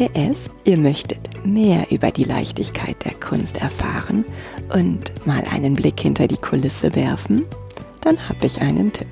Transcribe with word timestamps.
PS, 0.00 0.38
ihr 0.64 0.78
möchtet 0.78 1.44
mehr 1.44 1.90
über 1.90 2.10
die 2.10 2.24
Leichtigkeit 2.24 3.04
der 3.04 3.12
Kunst 3.12 3.58
erfahren 3.58 4.24
und 4.72 5.12
mal 5.26 5.44
einen 5.50 5.74
Blick 5.74 6.00
hinter 6.00 6.26
die 6.26 6.38
Kulisse 6.38 6.96
werfen? 6.96 7.44
Dann 8.00 8.16
habe 8.26 8.46
ich 8.46 8.62
einen 8.62 8.90
Tipp. 8.94 9.08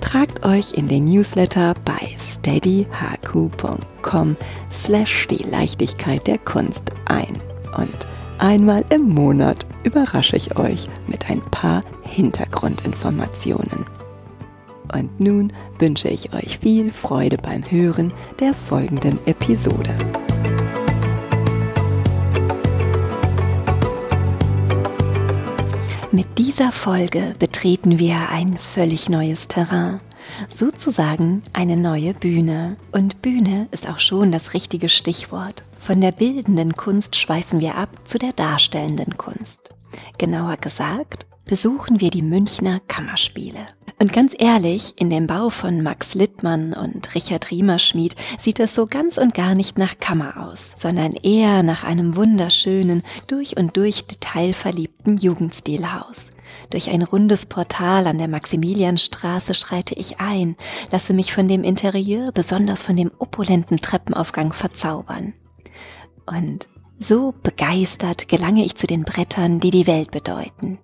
Tragt 0.00 0.44
euch 0.44 0.72
in 0.72 0.88
den 0.88 1.04
Newsletter 1.04 1.74
bei 1.84 2.16
steadyhq.com 2.32 2.86
slash 4.72 5.28
die 5.28 5.44
Leichtigkeit 5.44 6.26
der 6.26 6.38
Kunst 6.38 6.82
ein. 7.04 7.40
Und 7.76 7.94
einmal 8.38 8.84
im 8.90 9.10
Monat 9.10 9.64
überrasche 9.84 10.34
ich 10.34 10.58
euch 10.58 10.88
mit 11.06 11.30
ein 11.30 11.40
paar 11.52 11.82
Hintergrundinformationen. 12.02 13.86
Und 14.92 15.20
nun 15.20 15.52
wünsche 15.78 16.08
ich 16.08 16.34
euch 16.34 16.58
viel 16.58 16.90
Freude 16.90 17.36
beim 17.36 17.62
Hören 17.70 18.12
der 18.40 18.52
folgenden 18.54 19.24
Episode. 19.26 19.94
Mit 26.14 26.38
dieser 26.38 26.72
Folge 26.72 27.34
betreten 27.38 27.98
wir 27.98 28.28
ein 28.28 28.58
völlig 28.58 29.08
neues 29.08 29.48
Terrain, 29.48 29.98
sozusagen 30.46 31.40
eine 31.54 31.78
neue 31.78 32.12
Bühne. 32.12 32.76
Und 32.92 33.22
Bühne 33.22 33.66
ist 33.70 33.88
auch 33.88 33.98
schon 33.98 34.30
das 34.30 34.52
richtige 34.52 34.90
Stichwort. 34.90 35.64
Von 35.80 36.02
der 36.02 36.12
bildenden 36.12 36.74
Kunst 36.76 37.16
schweifen 37.16 37.60
wir 37.60 37.76
ab 37.76 37.88
zu 38.04 38.18
der 38.18 38.34
darstellenden 38.34 39.16
Kunst. 39.16 39.70
Genauer 40.18 40.58
gesagt, 40.58 41.26
besuchen 41.46 41.98
wir 42.02 42.10
die 42.10 42.20
Münchner 42.20 42.80
Kammerspiele. 42.88 43.66
Und 44.02 44.12
ganz 44.12 44.34
ehrlich, 44.36 44.94
in 44.98 45.10
dem 45.10 45.28
Bau 45.28 45.48
von 45.48 45.80
Max 45.80 46.16
Littmann 46.16 46.72
und 46.72 47.14
Richard 47.14 47.52
Riemerschmid 47.52 48.16
sieht 48.36 48.58
es 48.58 48.74
so 48.74 48.88
ganz 48.88 49.16
und 49.16 49.32
gar 49.32 49.54
nicht 49.54 49.78
nach 49.78 50.00
Kammer 50.00 50.48
aus, 50.48 50.74
sondern 50.76 51.12
eher 51.12 51.62
nach 51.62 51.84
einem 51.84 52.16
wunderschönen, 52.16 53.04
durch 53.28 53.56
und 53.56 53.76
durch 53.76 54.08
detailverliebten 54.08 55.18
Jugendstilhaus. 55.18 56.30
Durch 56.70 56.90
ein 56.90 57.02
rundes 57.02 57.46
Portal 57.46 58.08
an 58.08 58.18
der 58.18 58.26
Maximilianstraße 58.26 59.54
schreite 59.54 59.94
ich 59.94 60.18
ein, 60.18 60.56
lasse 60.90 61.14
mich 61.14 61.32
von 61.32 61.46
dem 61.46 61.62
Interieur, 61.62 62.32
besonders 62.32 62.82
von 62.82 62.96
dem 62.96 63.12
opulenten 63.20 63.76
Treppenaufgang 63.76 64.52
verzaubern. 64.52 65.32
Und 66.26 66.66
so 66.98 67.34
begeistert 67.44 68.26
gelange 68.26 68.64
ich 68.64 68.74
zu 68.74 68.88
den 68.88 69.04
Brettern, 69.04 69.60
die 69.60 69.70
die 69.70 69.86
Welt 69.86 70.10
bedeuten. 70.10 70.80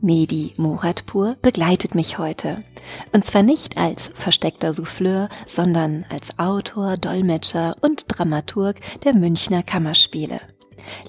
Medi 0.00 0.54
Moratpur 0.56 1.36
begleitet 1.42 1.94
mich 1.94 2.18
heute. 2.18 2.64
Und 3.12 3.24
zwar 3.24 3.42
nicht 3.42 3.76
als 3.76 4.10
versteckter 4.14 4.72
Souffleur, 4.72 5.28
sondern 5.46 6.06
als 6.08 6.38
Autor, 6.38 6.96
Dolmetscher 6.96 7.76
und 7.80 8.04
Dramaturg 8.08 8.76
der 9.04 9.14
Münchner 9.14 9.62
Kammerspiele. 9.62 10.40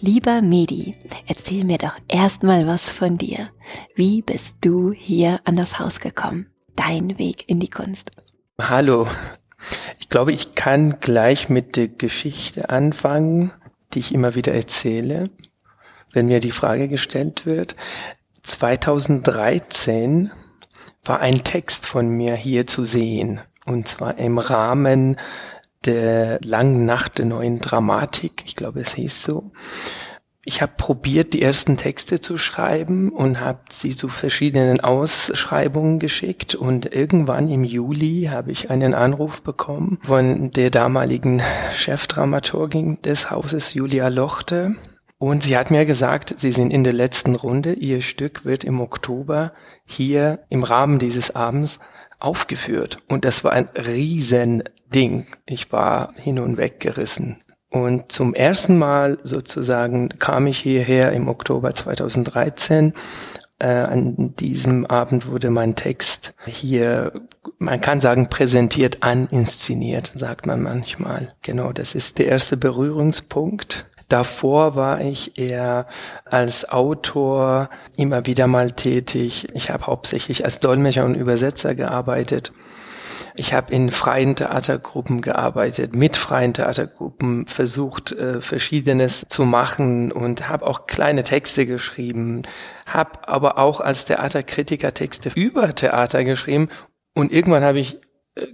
Lieber 0.01 0.41
Medi, 0.41 0.95
erzähl 1.27 1.63
mir 1.63 1.77
doch 1.77 1.95
erstmal 2.07 2.67
was 2.67 2.91
von 2.91 3.17
dir. 3.17 3.49
Wie 3.95 4.21
bist 4.21 4.57
du 4.61 4.91
hier 4.91 5.39
an 5.45 5.55
das 5.55 5.79
Haus 5.79 5.99
gekommen? 5.99 6.47
Dein 6.75 7.17
Weg 7.17 7.47
in 7.47 7.59
die 7.59 7.69
Kunst. 7.69 8.11
Hallo. 8.59 9.07
Ich 9.99 10.09
glaube, 10.09 10.31
ich 10.31 10.55
kann 10.55 10.99
gleich 10.99 11.49
mit 11.49 11.75
der 11.75 11.87
Geschichte 11.87 12.69
anfangen 12.69 13.51
die 13.93 13.99
ich 13.99 14.13
immer 14.13 14.35
wieder 14.35 14.53
erzähle, 14.53 15.29
wenn 16.11 16.27
mir 16.27 16.39
die 16.39 16.51
Frage 16.51 16.87
gestellt 16.87 17.45
wird. 17.45 17.75
2013 18.49 20.31
war 21.03 21.19
ein 21.21 21.43
Text 21.43 21.87
von 21.87 22.09
mir 22.09 22.35
hier 22.35 22.67
zu 22.67 22.83
sehen, 22.83 23.41
und 23.65 23.87
zwar 23.87 24.17
im 24.17 24.37
Rahmen 24.37 25.17
der 25.85 26.39
langen 26.43 26.85
Nacht 26.85 27.19
der 27.19 27.25
neuen 27.25 27.61
Dramatik, 27.61 28.43
ich 28.45 28.55
glaube 28.55 28.81
es 28.81 28.95
hieß 28.95 29.23
so 29.23 29.51
ich 30.49 30.63
habe 30.63 30.71
probiert, 30.77 31.33
die 31.33 31.43
ersten 31.43 31.77
Texte 31.77 32.21
zu 32.21 32.35
schreiben 32.35 33.11
und 33.11 33.39
habe 33.39 33.59
sie 33.69 33.95
zu 33.95 34.07
verschiedenen 34.07 34.79
Ausschreibungen 34.79 35.99
geschickt. 35.99 36.55
Und 36.55 36.91
irgendwann 36.91 37.49
im 37.49 37.63
Juli 37.63 38.29
habe 38.31 38.51
ich 38.51 38.71
einen 38.71 38.95
Anruf 38.95 39.43
bekommen 39.43 39.99
von 40.01 40.49
der 40.49 40.71
damaligen 40.71 41.43
Chefdramaturgin 41.75 42.99
des 43.03 43.29
Hauses, 43.29 43.75
Julia 43.75 44.07
Lochte. 44.07 44.75
Und 45.19 45.43
sie 45.43 45.57
hat 45.57 45.69
mir 45.69 45.85
gesagt, 45.85 46.33
sie 46.37 46.53
sind 46.53 46.71
in 46.71 46.85
der 46.85 46.93
letzten 46.93 47.35
Runde. 47.35 47.73
Ihr 47.73 48.01
Stück 48.01 48.45
wird 48.45 48.63
im 48.63 48.79
Oktober 48.79 49.51
hier 49.85 50.39
im 50.49 50.63
Rahmen 50.63 50.97
dieses 50.97 51.35
Abends 51.35 51.79
aufgeführt. 52.19 52.99
Und 53.09 53.25
das 53.25 53.43
war 53.43 53.51
ein 53.51 53.69
Riesending. 53.75 55.27
Ich 55.45 55.73
war 55.73 56.13
hin 56.15 56.39
und 56.39 56.55
weg 56.55 56.79
gerissen. 56.79 57.37
Und 57.69 58.13
zum 58.13 58.33
ersten 58.33 58.77
Mal 58.77 59.19
sozusagen 59.23 60.07
kam 60.19 60.47
ich 60.47 60.59
hierher 60.59 61.11
im 61.11 61.27
Oktober 61.27 61.75
2013. 61.75 62.93
Äh, 63.59 63.67
an 63.67 64.35
diesem 64.37 64.85
Abend 64.85 65.27
wurde 65.27 65.49
mein 65.49 65.75
Text 65.75 66.33
hier, 66.45 67.11
man 67.57 67.81
kann 67.81 67.99
sagen, 67.99 68.29
präsentiert, 68.29 69.03
aninszeniert, 69.03 70.13
sagt 70.15 70.45
man 70.45 70.61
manchmal. 70.61 71.35
Genau, 71.41 71.73
das 71.73 71.93
ist 71.93 72.19
der 72.19 72.27
erste 72.27 72.55
Berührungspunkt. 72.55 73.88
Davor 74.09 74.75
war 74.75 75.01
ich 75.01 75.37
eher 75.37 75.85
als 76.25 76.69
Autor 76.69 77.69
immer 77.95 78.25
wieder 78.25 78.47
mal 78.47 78.71
tätig. 78.71 79.47
Ich 79.53 79.69
habe 79.69 79.85
hauptsächlich 79.85 80.43
als 80.43 80.59
Dolmetscher 80.59 81.05
und 81.05 81.15
Übersetzer 81.15 81.75
gearbeitet. 81.75 82.51
Ich 83.35 83.53
habe 83.53 83.73
in 83.73 83.89
freien 83.89 84.35
Theatergruppen 84.35 85.21
gearbeitet, 85.21 85.95
mit 85.95 86.17
freien 86.17 86.53
Theatergruppen 86.53 87.47
versucht, 87.47 88.11
äh, 88.11 88.41
verschiedenes 88.41 89.25
zu 89.29 89.45
machen 89.45 90.11
und 90.11 90.49
habe 90.49 90.65
auch 90.65 90.87
kleine 90.87 91.23
Texte 91.23 91.65
geschrieben, 91.65 92.41
habe 92.87 93.27
aber 93.27 93.57
auch 93.57 93.79
als 93.79 94.05
Theaterkritiker 94.05 94.93
Texte 94.93 95.29
über 95.35 95.73
Theater 95.73 96.23
geschrieben 96.23 96.67
und 97.13 97.31
irgendwann 97.31 97.63
habe 97.63 97.79
ich 97.79 97.99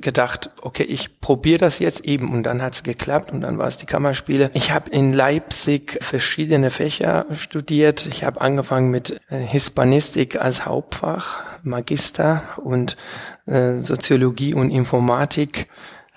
gedacht, 0.02 0.52
okay, 0.62 0.84
ich 0.84 1.20
probiere 1.22 1.60
das 1.60 1.80
jetzt 1.80 2.06
eben 2.06 2.32
und 2.32 2.44
dann 2.44 2.62
hat's 2.62 2.84
geklappt 2.84 3.32
und 3.32 3.42
dann 3.42 3.58
war 3.58 3.68
es 3.68 3.78
die 3.78 3.86
Kammerspiele. 3.86 4.52
Ich 4.54 4.72
habe 4.72 4.90
in 4.92 5.14
Leipzig 5.14 5.98
verschiedene 6.02 6.72
Fächer 6.72 7.26
studiert. 7.32 8.06
Ich 8.08 8.24
habe 8.24 8.42
angefangen 8.42 8.92
mit 8.92 9.20
äh, 9.30 9.38
Hispanistik 9.38 10.42
als 10.42 10.66
Hauptfach, 10.66 11.44
Magister 11.64 12.44
und 12.58 12.98
äh, 13.46 13.78
Soziologie 13.78 14.54
und 14.54 14.72
Informatik 14.72 15.68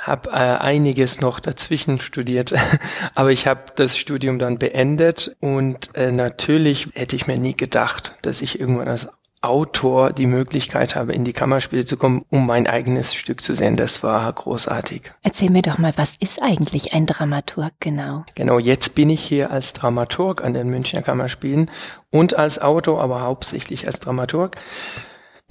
habe 0.00 0.30
äh, 0.30 0.34
einiges 0.34 1.20
noch 1.20 1.40
dazwischen 1.40 1.98
studiert, 1.98 2.54
aber 3.14 3.32
ich 3.32 3.46
habe 3.46 3.64
das 3.74 3.98
Studium 3.98 4.38
dann 4.38 4.58
beendet 4.58 5.36
und 5.40 5.94
äh, 5.94 6.12
natürlich 6.12 6.88
hätte 6.94 7.16
ich 7.16 7.26
mir 7.26 7.38
nie 7.38 7.56
gedacht, 7.56 8.16
dass 8.22 8.42
ich 8.42 8.60
irgendwann 8.60 8.88
als 8.88 9.08
Autor 9.40 10.12
die 10.12 10.26
Möglichkeit 10.26 10.96
habe, 10.96 11.12
in 11.12 11.24
die 11.24 11.32
Kammerspiele 11.32 11.84
zu 11.84 11.96
kommen, 11.96 12.24
um 12.30 12.46
mein 12.46 12.66
eigenes 12.66 13.14
Stück 13.14 13.40
zu 13.40 13.54
sehen. 13.54 13.76
Das 13.76 14.02
war 14.02 14.32
großartig. 14.32 15.12
Erzähl 15.22 15.50
mir 15.50 15.62
doch 15.62 15.78
mal, 15.78 15.92
was 15.96 16.14
ist 16.20 16.42
eigentlich 16.42 16.94
ein 16.94 17.06
Dramaturg 17.06 17.72
genau? 17.80 18.24
Genau, 18.34 18.58
jetzt 18.58 18.94
bin 18.94 19.10
ich 19.10 19.22
hier 19.22 19.50
als 19.50 19.72
Dramaturg 19.72 20.44
an 20.44 20.54
den 20.54 20.68
Münchner 20.68 21.02
Kammerspielen 21.02 21.70
und 22.10 22.36
als 22.36 22.60
Autor, 22.60 23.00
aber 23.00 23.22
hauptsächlich 23.22 23.86
als 23.86 24.00
Dramaturg. 24.00 24.56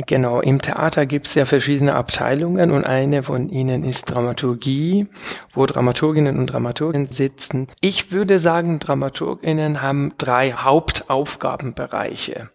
Genau, 0.06 0.42
im 0.42 0.62
Theater 0.62 1.08
gibt 1.08 1.26
es 1.26 1.34
ja 1.34 1.46
verschiedene 1.46 1.96
Abteilungen 1.96 2.70
und 2.70 2.86
eine 2.86 3.24
von 3.24 3.50
ihnen 3.50 3.84
ist 3.84 4.06
Dramaturgie, 4.06 5.08
wo 5.54 5.66
Dramaturginnen 5.66 6.38
und 6.38 6.48
Dramaturgen 6.48 7.08
sitzen. 7.08 7.66
Ich 7.82 8.12
würde 8.12 8.38
sagen, 8.38 8.78
Dramaturginnen 8.78 9.82
haben 9.82 10.14
drei 10.20 10.52
Hauptaufgabenbereiche. 10.52 12.52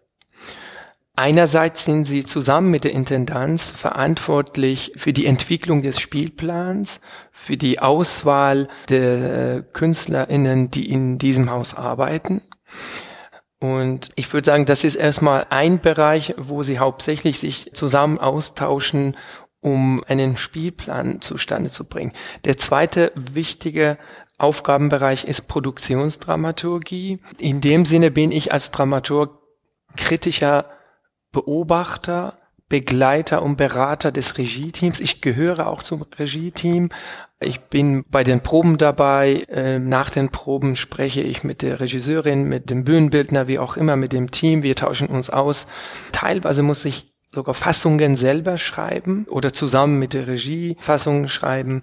Einerseits 1.14 1.84
sind 1.84 2.04
sie 2.04 2.24
zusammen 2.24 2.70
mit 2.70 2.84
der 2.84 2.92
Intendanz 2.92 3.70
verantwortlich 3.70 4.92
für 4.96 5.12
die 5.12 5.26
Entwicklung 5.26 5.82
des 5.82 6.00
Spielplans, 6.00 7.00
für 7.30 7.58
die 7.58 7.80
Auswahl 7.80 8.68
der 8.88 9.62
Künstlerinnen, 9.62 10.70
die 10.70 10.88
in 10.88 11.18
diesem 11.18 11.50
Haus 11.50 11.74
arbeiten. 11.74 12.40
Und 13.60 14.10
ich 14.16 14.32
würde 14.32 14.46
sagen, 14.46 14.64
das 14.64 14.84
ist 14.84 14.94
erstmal 14.94 15.46
ein 15.50 15.80
Bereich, 15.80 16.34
wo 16.38 16.62
sie 16.62 16.78
hauptsächlich 16.78 17.38
sich 17.38 17.70
zusammen 17.74 18.18
austauschen, 18.18 19.16
um 19.60 20.02
einen 20.08 20.36
Spielplan 20.38 21.20
zustande 21.20 21.70
zu 21.70 21.84
bringen. 21.84 22.12
Der 22.46 22.56
zweite 22.56 23.12
wichtige 23.14 23.98
Aufgabenbereich 24.38 25.24
ist 25.24 25.42
Produktionsdramaturgie. 25.42 27.20
In 27.38 27.60
dem 27.60 27.84
Sinne 27.84 28.10
bin 28.10 28.32
ich 28.32 28.50
als 28.50 28.70
Dramaturg 28.72 29.38
kritischer 29.96 30.64
Beobachter 31.32 32.38
Begleiter 32.72 33.42
und 33.42 33.56
Berater 33.56 34.10
des 34.12 34.38
Regie-Teams. 34.38 34.98
Ich 34.98 35.20
gehöre 35.20 35.66
auch 35.66 35.82
zum 35.82 36.06
Regie-Team. 36.18 36.88
Ich 37.38 37.60
bin 37.60 38.02
bei 38.10 38.24
den 38.24 38.40
Proben 38.40 38.78
dabei. 38.78 39.44
Ähm, 39.50 39.90
nach 39.90 40.08
den 40.08 40.30
Proben 40.30 40.74
spreche 40.74 41.20
ich 41.20 41.44
mit 41.44 41.60
der 41.60 41.80
Regisseurin, 41.80 42.44
mit 42.44 42.70
dem 42.70 42.84
Bühnenbildner, 42.84 43.46
wie 43.46 43.58
auch 43.58 43.76
immer, 43.76 43.96
mit 43.96 44.14
dem 44.14 44.30
Team. 44.30 44.62
Wir 44.62 44.74
tauschen 44.74 45.08
uns 45.08 45.28
aus. 45.28 45.66
Teilweise 46.12 46.62
muss 46.62 46.86
ich 46.86 47.12
sogar 47.28 47.52
Fassungen 47.52 48.16
selber 48.16 48.56
schreiben 48.56 49.26
oder 49.28 49.52
zusammen 49.52 49.98
mit 49.98 50.14
der 50.14 50.26
Regie 50.26 50.78
Fassungen 50.80 51.28
schreiben. 51.28 51.82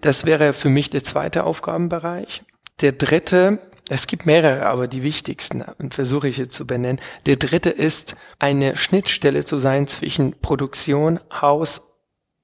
Das 0.00 0.24
wäre 0.24 0.54
für 0.54 0.70
mich 0.70 0.88
der 0.88 1.04
zweite 1.04 1.44
Aufgabenbereich. 1.44 2.42
Der 2.80 2.92
dritte 2.92 3.58
es 3.88 4.06
gibt 4.06 4.26
mehrere, 4.26 4.66
aber 4.66 4.88
die 4.88 5.02
wichtigsten 5.02 5.62
und 5.62 5.94
versuche 5.94 6.28
ich 6.28 6.38
jetzt 6.38 6.54
zu 6.54 6.66
benennen. 6.66 7.00
Der 7.26 7.36
dritte 7.36 7.70
ist, 7.70 8.16
eine 8.38 8.76
Schnittstelle 8.76 9.44
zu 9.44 9.58
sein 9.58 9.86
zwischen 9.86 10.40
Produktion, 10.40 11.20
Haus 11.40 11.96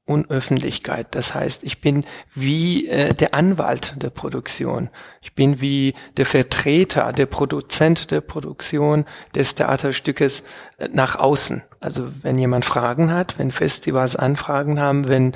und 0.05 0.31
Öffentlichkeit. 0.31 1.09
Das 1.13 1.35
heißt, 1.35 1.63
ich 1.63 1.81
bin 1.81 2.05
wie 2.35 2.89
äh, 2.89 3.15
der 3.15 3.35
Anwalt 3.35 3.95
der 4.03 4.11
Produktion. 4.11 4.91
Ich 5.21 5.35
bin 5.35 5.61
wie 5.61 5.95
der 6.17 6.27
Vertreter, 6.27 7.13
der 7.13 7.27
Produzent 7.27 8.11
der 8.11 8.21
Produktion 8.21 9.05
des 9.35 9.55
Theaterstückes 9.55 10.43
äh, 10.79 10.89
nach 10.93 11.17
außen. 11.17 11.63
Also 11.81 12.09
wenn 12.23 12.39
jemand 12.39 12.65
Fragen 12.65 13.13
hat, 13.13 13.39
wenn 13.39 13.51
Festivals 13.53 14.17
Anfragen 14.17 14.81
haben, 14.81 15.09
wenn 15.09 15.35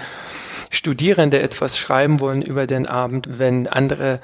Studierende 0.70 1.40
etwas 1.40 1.78
schreiben 1.78 2.18
wollen 2.18 2.42
über 2.42 2.66
den 2.66 2.86
Abend, 2.86 3.38
wenn 3.38 3.68
andere 3.68 4.20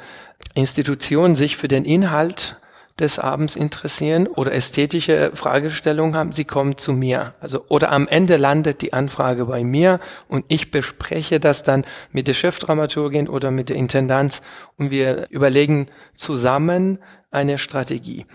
Institutionen 0.55 1.35
sich 1.35 1.57
für 1.57 1.69
den 1.69 1.85
Inhalt 1.85 2.57
des 2.99 3.19
Abends 3.19 3.57
interessieren 3.57 4.27
oder 4.27 4.53
ästhetische 4.53 5.31
Fragestellungen 5.35 6.15
haben, 6.15 6.33
sie 6.33 6.45
kommen 6.45 6.77
zu 6.77 6.93
mir. 6.93 7.35
Also, 7.41 7.65
oder 7.69 7.91
am 7.91 8.07
Ende 8.07 8.37
landet 8.37 8.83
die 8.83 8.93
Anfrage 8.93 9.47
bei 9.47 9.65
mir 9.65 9.99
und 10.29 10.45
ich 10.49 10.71
bespreche 10.71 11.41
das 11.41 11.63
dann 11.63 11.85
mit 12.13 12.29
der 12.29 12.35
Chefdramaturgin 12.35 13.29
oder 13.29 13.51
mit 13.51 13.71
der 13.71 13.77
Intendanz 13.77 14.43
und 14.77 14.91
wir 14.91 15.27
überlegen 15.31 15.89
zusammen 16.15 16.99
eine 17.31 17.57
Strategie. 17.57 18.27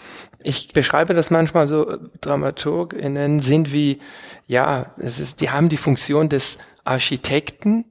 Ich 0.41 0.73
beschreibe 0.73 1.13
das 1.13 1.29
manchmal 1.29 1.67
so, 1.67 1.97
DramaturgInnen 2.21 3.39
sind 3.39 3.71
wie, 3.71 3.99
ja, 4.47 4.87
es 4.97 5.19
ist, 5.19 5.39
die 5.41 5.51
haben 5.51 5.69
die 5.69 5.77
Funktion 5.77 6.29
des 6.29 6.57
Architekten, 6.83 7.85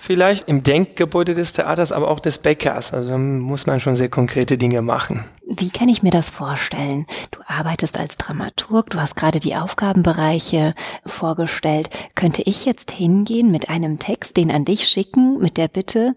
vielleicht 0.00 0.48
im 0.48 0.62
Denkgebäude 0.62 1.34
des 1.34 1.52
Theaters, 1.52 1.92
aber 1.92 2.08
auch 2.08 2.20
des 2.20 2.38
Bäckers. 2.38 2.92
Also 2.92 3.16
muss 3.18 3.66
man 3.66 3.78
schon 3.78 3.94
sehr 3.94 4.08
konkrete 4.08 4.56
Dinge 4.56 4.82
machen. 4.82 5.24
Wie 5.46 5.70
kann 5.70 5.88
ich 5.88 6.02
mir 6.02 6.10
das 6.10 6.30
vorstellen? 6.30 7.06
Du 7.30 7.40
arbeitest 7.46 7.98
als 7.98 8.16
Dramaturg, 8.16 8.90
du 8.90 8.98
hast 8.98 9.14
gerade 9.14 9.40
die 9.40 9.54
Aufgabenbereiche 9.54 10.74
vorgestellt. 11.04 11.90
Könnte 12.14 12.42
ich 12.42 12.64
jetzt 12.64 12.90
hingehen 12.90 13.50
mit 13.50 13.68
einem 13.68 13.98
Text, 13.98 14.36
den 14.36 14.50
an 14.50 14.64
dich 14.64 14.88
schicken, 14.88 15.38
mit 15.38 15.58
der 15.58 15.68
Bitte, 15.68 16.14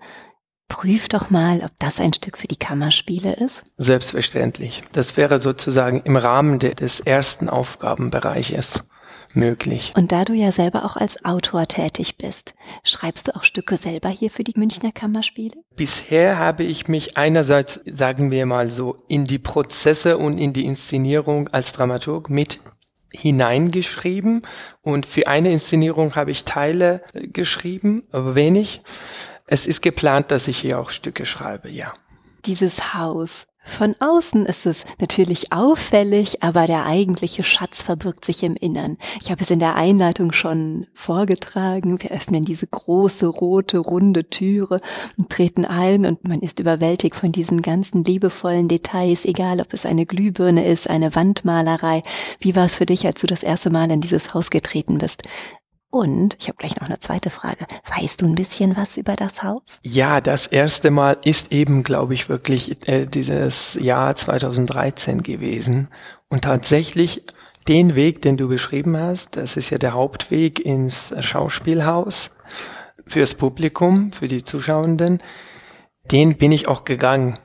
prüf 0.69 1.09
doch 1.09 1.30
mal, 1.30 1.62
ob 1.63 1.71
das 1.80 2.00
ein 2.00 2.13
Stück 2.13 2.38
für 2.38 2.47
die 2.47 2.56
Kammerspiele 2.56 3.33
ist? 3.33 3.63
Selbstverständlich. 3.77 4.81
Das 4.94 5.18
wäre 5.18 5.39
sozusagen 5.39 6.01
im 6.03 6.15
Rahmen 6.15 6.57
des 6.59 7.01
ersten 7.01 7.50
Aufgabenbereiches 7.50 8.85
möglich. 9.35 9.94
Und 9.95 10.12
da 10.12 10.25
du 10.25 10.33
ja 10.33 10.51
selber 10.51 10.85
auch 10.85 10.95
als 10.95 11.24
Autor 11.25 11.68
tätig 11.68 12.18
bist, 12.18 12.53
schreibst 12.83 13.27
du 13.27 13.35
auch 13.35 13.44
Stücke 13.44 13.77
selber 13.77 14.09
hier 14.09 14.30
für 14.30 14.44
die 14.44 14.53
Münchner 14.56 14.91
Kammerspiele? 14.91 15.56
Bisher 15.75 16.38
habe 16.38 16.63
ich 16.63 16.88
mich 16.88 17.18
einerseits, 17.18 17.81
sagen 17.85 18.31
wir 18.31 18.45
mal 18.45 18.69
so, 18.69 18.97
in 19.07 19.25
die 19.25 19.39
Prozesse 19.39 20.18
und 20.18 20.38
in 20.38 20.53
die 20.53 20.65
Inszenierung 20.65 21.47
als 21.50 21.71
Dramaturg 21.71 22.30
mit 22.30 22.59
hineingeschrieben 23.13 24.41
und 24.81 25.06
für 25.06 25.27
eine 25.27 25.51
Inszenierung 25.51 26.15
habe 26.15 26.31
ich 26.31 26.45
Teile 26.45 27.03
äh, 27.13 27.27
geschrieben, 27.27 28.03
aber 28.12 28.35
wenig. 28.35 28.81
Es 29.45 29.68
ist 29.68 29.81
geplant, 29.81 30.31
dass 30.31 30.47
ich 30.47 30.57
hier 30.57 30.80
auch 30.80 30.89
Stücke 30.89 31.25
schreibe, 31.25 31.69
ja. 31.69 31.94
Dieses 32.45 32.94
Haus, 32.94 33.45
von 33.65 33.95
außen 34.00 34.45
ist 34.45 34.65
es 34.65 34.83
natürlich 35.00 35.54
auffällig, 35.54 36.44
aber 36.44 36.68
der 36.68 36.86
eigentliche 36.86 37.44
Schatz 37.44 37.81
verbirgt 37.81 38.25
sich 38.25 38.44
im 38.44 38.56
Innern. 38.56 38.98
Ich 39.21 39.31
habe 39.31 39.42
es 39.42 39.51
in 39.51 39.60
der 39.60 39.75
Einleitung 39.75 40.33
schon 40.33 40.88
vorgetragen. 40.94 42.01
Wir 42.01 42.12
öffnen 42.12 42.44
diese 42.44 42.68
große, 42.68 43.25
rote, 43.25 43.77
runde 43.77 44.30
Türe 44.30 44.80
und 45.18 45.30
treten 45.30 45.65
ein 45.65 46.06
und 46.06 46.27
man 46.27 46.42
ist 46.42 46.60
überwältigt 46.60 47.15
von 47.15 47.31
diesen 47.31 47.62
ganzen 47.62 48.04
liebevollen 48.04 48.68
Details, 48.68 49.24
egal 49.24 49.62
ob 49.62 49.74
es 49.74 49.86
eine 49.86 50.06
Glühbirne 50.06 50.66
ist, 50.66 50.89
eine 50.89 51.16
Wandmalerei. 51.16 52.01
Wie 52.39 52.56
war 52.56 52.66
es 52.66 52.75
für 52.75 52.86
dich, 52.86 53.06
als 53.06 53.21
du 53.21 53.27
das 53.27 53.44
erste 53.44 53.69
Mal 53.69 53.89
in 53.92 54.01
dieses 54.01 54.33
Haus 54.33 54.50
getreten 54.50 54.98
bist? 54.98 55.24
Und 55.94 56.38
ich 56.40 56.48
habe 56.48 56.57
gleich 56.57 56.75
noch 56.78 56.88
eine 56.88 56.98
zweite 56.98 57.30
Frage. 57.30 57.68
Weißt 57.95 58.19
du 58.19 58.25
ein 58.25 58.34
bisschen 58.34 58.75
was 58.75 58.98
über 58.98 59.16
das 59.16 59.44
Haus? 59.44 59.80
Ja, 59.84 60.22
das 60.22 60.48
erste 60.48 60.90
Mal 60.90 61.18
ist 61.24 61.51
eben, 61.51 61.84
glaube 61.84 62.16
ich, 62.16 62.30
wirklich 62.30 62.88
äh, 62.88 63.06
dieses 63.06 63.78
Jahr 63.80 64.16
2013 64.16 65.22
gewesen. 65.22 65.90
Und 66.30 66.45
tatsächlich 66.45 67.28
den 67.68 67.94
Weg, 67.94 68.24
den 68.24 68.38
du 68.38 68.48
beschrieben 68.48 68.98
hast, 68.98 69.36
das 69.38 69.56
ist 69.56 69.69
ja 69.69 69.78
der 69.78 69.94
Hauptweg 69.94 70.60
ins 70.60 71.13
Schauspielhaus 71.19 72.38
fürs 73.06 73.35
Publikum, 73.35 74.12
für 74.14 74.28
die 74.28 74.44
Zuschauenden. 74.44 75.19
Den 76.09 76.38
bin 76.38 76.52
ich 76.52 76.68
auch 76.68 76.85
gegangen 76.85 77.38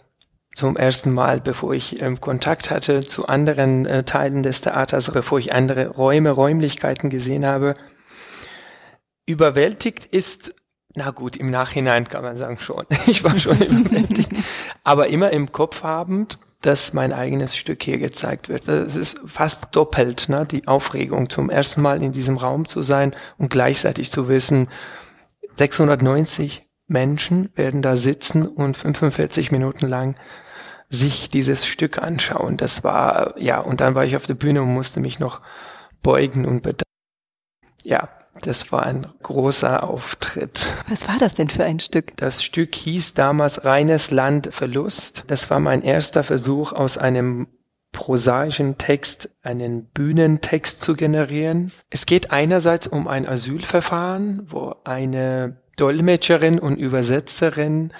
zum 0.54 0.74
ersten 0.78 1.12
Mal, 1.12 1.42
bevor 1.42 1.74
ich 1.74 2.00
ähm, 2.00 2.18
Kontakt 2.18 2.70
hatte 2.70 3.00
zu 3.00 3.26
anderen 3.26 3.84
äh, 3.84 4.04
Teilen 4.04 4.42
des 4.42 4.62
Theaters, 4.62 5.10
bevor 5.10 5.38
ich 5.38 5.52
andere 5.52 5.88
Räume, 5.88 6.30
Räumlichkeiten 6.30 7.10
gesehen 7.10 7.46
habe 7.46 7.74
überwältigt 9.28 10.06
ist, 10.06 10.54
na 10.94 11.10
gut, 11.10 11.36
im 11.36 11.50
Nachhinein 11.50 12.08
kann 12.08 12.22
man 12.22 12.36
sagen 12.36 12.58
schon. 12.58 12.86
Ich 13.06 13.22
war 13.22 13.38
schon 13.38 13.60
überwältigt. 13.60 14.32
Aber 14.84 15.08
immer 15.08 15.30
im 15.30 15.52
Kopf 15.52 15.82
habend, 15.82 16.38
dass 16.62 16.92
mein 16.92 17.12
eigenes 17.12 17.56
Stück 17.56 17.82
hier 17.82 17.98
gezeigt 17.98 18.48
wird. 18.48 18.66
Es 18.66 18.96
ist 18.96 19.20
fast 19.26 19.76
doppelt, 19.76 20.28
ne, 20.28 20.44
die 20.46 20.66
Aufregung, 20.66 21.30
zum 21.30 21.50
ersten 21.50 21.82
Mal 21.82 22.02
in 22.02 22.12
diesem 22.12 22.36
Raum 22.36 22.66
zu 22.66 22.82
sein 22.82 23.14
und 23.36 23.50
gleichzeitig 23.50 24.10
zu 24.10 24.28
wissen, 24.28 24.68
690 25.54 26.66
Menschen 26.88 27.50
werden 27.54 27.82
da 27.82 27.96
sitzen 27.96 28.46
und 28.46 28.76
45 28.76 29.52
Minuten 29.52 29.86
lang 29.86 30.16
sich 30.88 31.28
dieses 31.28 31.66
Stück 31.66 31.98
anschauen. 31.98 32.56
Das 32.56 32.82
war, 32.82 33.38
ja, 33.38 33.60
und 33.60 33.80
dann 33.80 33.94
war 33.94 34.06
ich 34.06 34.16
auf 34.16 34.26
der 34.26 34.34
Bühne 34.34 34.62
und 34.62 34.72
musste 34.72 35.00
mich 35.00 35.18
noch 35.18 35.42
beugen 36.02 36.46
und 36.46 36.62
bedanken. 36.62 36.82
Ja, 37.84 38.08
das 38.42 38.72
war 38.72 38.84
ein 38.84 39.06
großer 39.22 39.82
Auftritt. 39.82 40.70
Was 40.88 41.08
war 41.08 41.18
das 41.18 41.34
denn 41.34 41.50
für 41.50 41.64
ein 41.64 41.80
Stück? 41.80 42.16
Das 42.16 42.42
Stück 42.42 42.74
hieß 42.74 43.14
damals 43.14 43.64
Reines 43.64 44.10
Land 44.10 44.48
Verlust. 44.52 45.24
Das 45.26 45.50
war 45.50 45.60
mein 45.60 45.82
erster 45.82 46.24
Versuch 46.24 46.72
aus 46.72 46.98
einem 46.98 47.48
prosaischen 47.92 48.78
Text 48.78 49.30
einen 49.42 49.86
Bühnentext 49.86 50.80
zu 50.82 50.94
generieren. 50.94 51.72
Es 51.90 52.06
geht 52.06 52.30
einerseits 52.30 52.86
um 52.86 53.08
ein 53.08 53.26
Asylverfahren, 53.26 54.42
wo 54.46 54.74
eine 54.84 55.56
Dolmetscherin 55.76 56.58
und 56.58 56.76
Übersetzerin, 56.76 57.92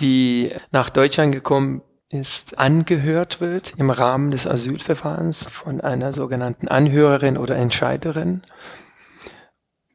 die 0.00 0.52
nach 0.70 0.90
Deutschland 0.90 1.32
gekommen 1.32 1.82
ist, 2.10 2.58
angehört 2.58 3.40
wird 3.40 3.74
im 3.76 3.90
Rahmen 3.90 4.30
des 4.30 4.46
Asylverfahrens 4.46 5.46
von 5.46 5.80
einer 5.80 6.12
sogenannten 6.12 6.68
Anhörerin 6.68 7.36
oder 7.36 7.56
Entscheiderin 7.56 8.42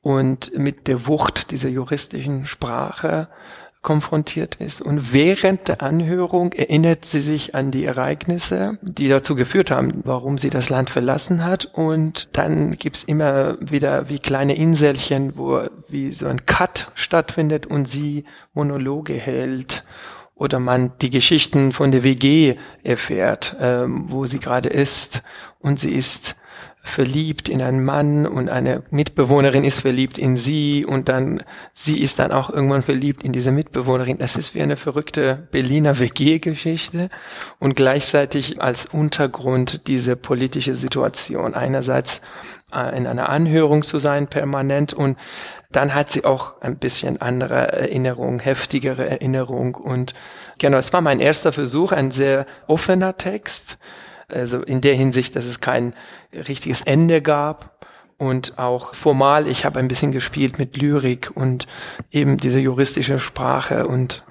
und 0.01 0.57
mit 0.57 0.87
der 0.87 1.07
Wucht 1.07 1.51
dieser 1.51 1.69
juristischen 1.69 2.45
Sprache 2.45 3.27
konfrontiert 3.81 4.55
ist. 4.55 4.81
Und 4.81 5.13
während 5.13 5.69
der 5.69 5.81
Anhörung 5.81 6.51
erinnert 6.51 7.05
sie 7.05 7.21
sich 7.21 7.55
an 7.55 7.71
die 7.71 7.85
Ereignisse, 7.85 8.77
die 8.81 9.07
dazu 9.07 9.35
geführt 9.35 9.71
haben, 9.71 9.91
warum 10.03 10.37
sie 10.37 10.49
das 10.49 10.69
Land 10.69 10.89
verlassen 10.89 11.45
hat. 11.45 11.65
Und 11.65 12.29
dann 12.33 12.73
gibt's 12.73 13.03
immer 13.03 13.57
wieder 13.61 14.09
wie 14.09 14.19
kleine 14.19 14.55
Inselchen, 14.55 15.37
wo 15.37 15.63
wie 15.87 16.11
so 16.11 16.27
ein 16.27 16.45
Cut 16.45 16.91
stattfindet 16.95 17.67
und 17.67 17.87
sie 17.87 18.25
Monologe 18.53 19.13
hält 19.13 19.85
oder 20.35 20.59
man 20.59 20.91
die 21.01 21.09
Geschichten 21.09 21.71
von 21.71 21.91
der 21.91 22.03
WG 22.03 22.55
erfährt, 22.83 23.55
ähm, 23.59 24.05
wo 24.07 24.25
sie 24.25 24.39
gerade 24.39 24.69
ist 24.69 25.23
und 25.59 25.79
sie 25.79 25.91
ist 25.91 26.37
verliebt 26.89 27.49
in 27.49 27.61
einen 27.61 27.83
Mann 27.83 28.25
und 28.25 28.49
eine 28.49 28.83
Mitbewohnerin 28.89 29.63
ist 29.63 29.79
verliebt 29.79 30.17
in 30.17 30.35
sie 30.35 30.85
und 30.85 31.07
dann 31.09 31.43
sie 31.73 32.01
ist 32.01 32.19
dann 32.19 32.31
auch 32.31 32.49
irgendwann 32.49 32.83
verliebt 32.83 33.23
in 33.23 33.31
diese 33.31 33.51
Mitbewohnerin. 33.51 34.17
Das 34.17 34.35
ist 34.35 34.55
wie 34.55 34.61
eine 34.61 34.75
verrückte 34.75 35.47
Berliner 35.51 35.99
WG-Geschichte 35.99 37.09
und 37.59 37.75
gleichzeitig 37.75 38.61
als 38.61 38.85
Untergrund 38.85 39.87
diese 39.87 40.15
politische 40.15 40.75
Situation. 40.75 41.53
Einerseits 41.53 42.21
äh, 42.73 42.97
in 42.97 43.07
einer 43.07 43.29
Anhörung 43.29 43.83
zu 43.83 43.97
sein 43.97 44.27
permanent 44.27 44.93
und 44.93 45.17
dann 45.71 45.93
hat 45.93 46.11
sie 46.11 46.25
auch 46.25 46.61
ein 46.61 46.77
bisschen 46.77 47.21
andere 47.21 47.71
Erinnerung, 47.71 48.39
heftigere 48.39 49.07
Erinnerung 49.07 49.75
und 49.75 50.13
genau, 50.59 50.77
es 50.77 50.91
war 50.93 51.01
mein 51.01 51.19
erster 51.19 51.53
Versuch, 51.53 51.91
ein 51.91 52.11
sehr 52.11 52.45
offener 52.67 53.17
Text 53.17 53.77
also 54.33 54.61
in 54.61 54.81
der 54.81 54.95
Hinsicht, 54.95 55.35
dass 55.35 55.45
es 55.45 55.59
kein 55.59 55.93
richtiges 56.33 56.81
Ende 56.81 57.21
gab. 57.21 57.87
Und 58.17 58.59
auch 58.59 58.95
formal, 58.95 59.47
ich 59.47 59.63
habe 59.63 59.79
ein 59.79 59.87
bisschen 59.87 60.11
gespielt 60.11 60.59
mit 60.59 60.75
Lyrik 60.75 61.31
und 61.35 61.67
eben 62.11 62.35
diese 62.35 62.59
juristische 62.59 63.17
Sprache 63.17 63.87
und 63.87 64.23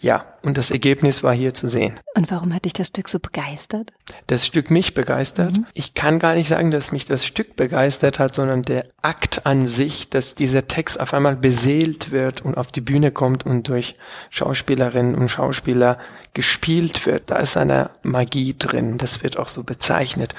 ja, 0.00 0.26
und 0.42 0.58
das 0.58 0.70
Ergebnis 0.70 1.22
war 1.22 1.34
hier 1.34 1.54
zu 1.54 1.68
sehen. 1.68 1.98
Und 2.14 2.30
warum 2.30 2.52
hat 2.54 2.66
dich 2.66 2.74
das 2.74 2.88
Stück 2.88 3.08
so 3.08 3.18
begeistert? 3.18 3.92
Das 4.26 4.44
Stück 4.44 4.70
mich 4.70 4.92
begeistert. 4.92 5.56
Mhm. 5.56 5.66
Ich 5.72 5.94
kann 5.94 6.18
gar 6.18 6.34
nicht 6.34 6.48
sagen, 6.48 6.70
dass 6.70 6.92
mich 6.92 7.06
das 7.06 7.24
Stück 7.24 7.56
begeistert 7.56 8.18
hat, 8.18 8.34
sondern 8.34 8.60
der 8.60 8.86
Akt 9.00 9.46
an 9.46 9.64
sich, 9.64 10.10
dass 10.10 10.34
dieser 10.34 10.68
Text 10.68 11.00
auf 11.00 11.14
einmal 11.14 11.34
beseelt 11.34 12.10
wird 12.12 12.42
und 12.42 12.58
auf 12.58 12.70
die 12.70 12.82
Bühne 12.82 13.10
kommt 13.10 13.46
und 13.46 13.68
durch 13.68 13.96
Schauspielerinnen 14.28 15.14
und 15.14 15.30
Schauspieler 15.30 15.98
gespielt 16.34 17.06
wird. 17.06 17.30
Da 17.30 17.36
ist 17.36 17.56
eine 17.56 17.88
Magie 18.02 18.54
drin. 18.56 18.98
Das 18.98 19.22
wird 19.22 19.38
auch 19.38 19.48
so 19.48 19.64
bezeichnet. 19.64 20.34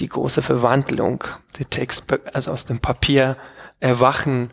Die 0.00 0.08
große 0.08 0.42
Verwandlung. 0.42 1.24
Der 1.58 1.70
Text, 1.70 2.04
also 2.34 2.52
aus 2.52 2.66
dem 2.66 2.80
Papier 2.80 3.38
erwachen 3.80 4.50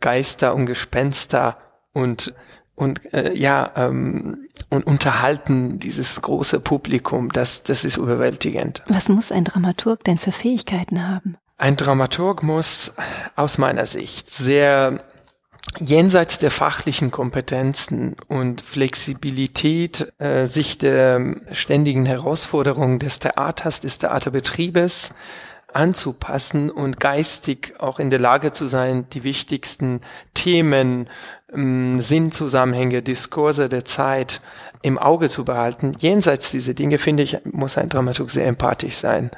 Geister 0.00 0.54
und 0.54 0.64
Gespenster 0.66 1.58
und 1.92 2.34
und 2.78 3.12
äh, 3.12 3.34
ja 3.34 3.70
ähm, 3.76 4.48
und 4.70 4.86
unterhalten 4.86 5.78
dieses 5.78 6.20
große 6.22 6.60
Publikum, 6.60 7.30
das 7.32 7.62
das 7.62 7.84
ist 7.84 7.96
überwältigend. 7.96 8.82
Was 8.86 9.08
muss 9.08 9.32
ein 9.32 9.44
Dramaturg 9.44 10.04
denn 10.04 10.18
für 10.18 10.32
Fähigkeiten 10.32 11.08
haben? 11.08 11.36
Ein 11.56 11.76
Dramaturg 11.76 12.42
muss 12.42 12.92
aus 13.34 13.58
meiner 13.58 13.84
Sicht 13.86 14.30
sehr 14.30 14.98
jenseits 15.80 16.38
der 16.38 16.50
fachlichen 16.50 17.10
Kompetenzen 17.10 18.16
und 18.28 18.60
Flexibilität 18.60 20.12
äh, 20.18 20.46
sich 20.46 20.78
der 20.78 21.36
ständigen 21.52 22.06
Herausforderungen 22.06 22.98
des 22.98 23.18
Theaters, 23.18 23.80
des 23.80 23.98
Theaterbetriebes 23.98 25.12
anzupassen 25.72 26.70
und 26.70 26.98
geistig 26.98 27.74
auch 27.78 27.98
in 27.98 28.10
der 28.10 28.20
Lage 28.20 28.52
zu 28.52 28.66
sein, 28.66 29.06
die 29.12 29.22
wichtigsten 29.22 30.00
Themen, 30.34 31.08
ähm, 31.52 32.00
Sinnzusammenhänge, 32.00 33.02
Diskurse 33.02 33.68
der 33.68 33.84
Zeit 33.84 34.40
im 34.82 34.98
Auge 34.98 35.28
zu 35.28 35.44
behalten. 35.44 35.92
Jenseits 35.98 36.50
dieser 36.50 36.74
Dinge, 36.74 36.98
finde 36.98 37.22
ich, 37.22 37.38
muss 37.44 37.78
ein 37.78 37.88
Dramaturg 37.88 38.30
sehr 38.30 38.46
empathisch 38.46 38.94
sein 38.94 39.30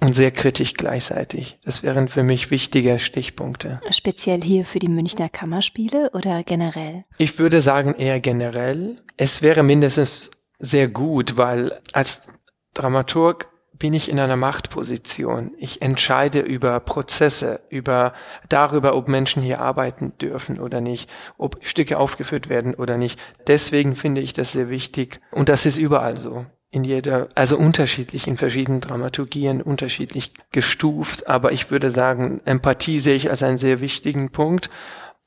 und 0.00 0.12
sehr 0.12 0.30
kritisch 0.30 0.74
gleichzeitig. 0.74 1.58
Das 1.64 1.82
wären 1.82 2.08
für 2.08 2.22
mich 2.22 2.50
wichtige 2.50 2.98
Stichpunkte. 2.98 3.80
Speziell 3.90 4.42
hier 4.42 4.64
für 4.64 4.78
die 4.78 4.88
Münchner 4.88 5.28
Kammerspiele 5.28 6.10
oder 6.12 6.42
generell? 6.42 7.04
Ich 7.18 7.38
würde 7.38 7.60
sagen 7.60 7.94
eher 7.94 8.20
generell. 8.20 8.96
Es 9.16 9.42
wäre 9.42 9.62
mindestens 9.62 10.30
sehr 10.58 10.88
gut, 10.88 11.38
weil 11.38 11.80
als 11.92 12.28
Dramaturg 12.74 13.48
bin 13.80 13.94
ich 13.94 14.10
in 14.10 14.20
einer 14.20 14.36
Machtposition. 14.36 15.52
Ich 15.56 15.82
entscheide 15.82 16.40
über 16.40 16.78
Prozesse, 16.80 17.60
über 17.70 18.12
darüber, 18.48 18.94
ob 18.94 19.08
Menschen 19.08 19.42
hier 19.42 19.60
arbeiten 19.60 20.12
dürfen 20.20 20.60
oder 20.60 20.80
nicht, 20.80 21.10
ob 21.38 21.56
Stücke 21.62 21.98
aufgeführt 21.98 22.48
werden 22.48 22.74
oder 22.74 22.98
nicht. 22.98 23.18
Deswegen 23.48 23.96
finde 23.96 24.20
ich 24.20 24.34
das 24.34 24.52
sehr 24.52 24.68
wichtig. 24.68 25.20
Und 25.32 25.48
das 25.48 25.66
ist 25.66 25.78
überall 25.78 26.18
so. 26.18 26.44
In 26.70 26.84
jeder, 26.84 27.28
also 27.34 27.56
unterschiedlich 27.56 28.28
in 28.28 28.36
verschiedenen 28.36 28.82
Dramaturgien, 28.82 29.62
unterschiedlich 29.62 30.34
gestuft. 30.52 31.26
Aber 31.26 31.50
ich 31.50 31.70
würde 31.70 31.88
sagen, 31.88 32.42
Empathie 32.44 32.98
sehe 32.98 33.16
ich 33.16 33.30
als 33.30 33.42
einen 33.42 33.58
sehr 33.58 33.80
wichtigen 33.80 34.30
Punkt, 34.30 34.68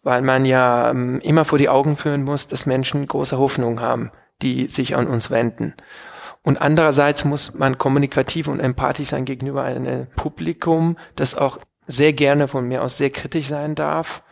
weil 0.04 0.22
man 0.22 0.46
ja 0.46 0.92
ähm, 0.92 1.20
immer 1.22 1.44
vor 1.44 1.58
die 1.58 1.70
Augen 1.70 1.98
führen 1.98 2.24
muss, 2.24 2.48
dass 2.48 2.68
Menschen 2.68 3.08
große 3.08 3.38
Hoffnung 3.38 3.82
haben, 3.82 4.12
die 4.44 4.68
sich 4.68 4.96
an 4.96 5.08
uns 5.08 5.32
wenden. 5.32 5.74
Und 6.44 6.62
andererseits 6.62 7.26
muss 7.26 7.54
man 7.54 7.78
kommunikativ 7.78 8.48
und 8.48 8.60
empathisch 8.60 9.10
sein 9.10 9.26
gegenüber 9.26 9.64
einem 9.64 10.08
Publikum, 10.16 10.98
das 11.16 11.36
auch 11.36 11.58
sehr 11.88 12.14
gerne 12.14 12.48
von 12.48 12.68
mir 12.68 12.84
aus 12.84 12.98
sehr 12.98 13.10
kritisch 13.10 13.48
sein 13.48 13.76
darf. 13.76 14.24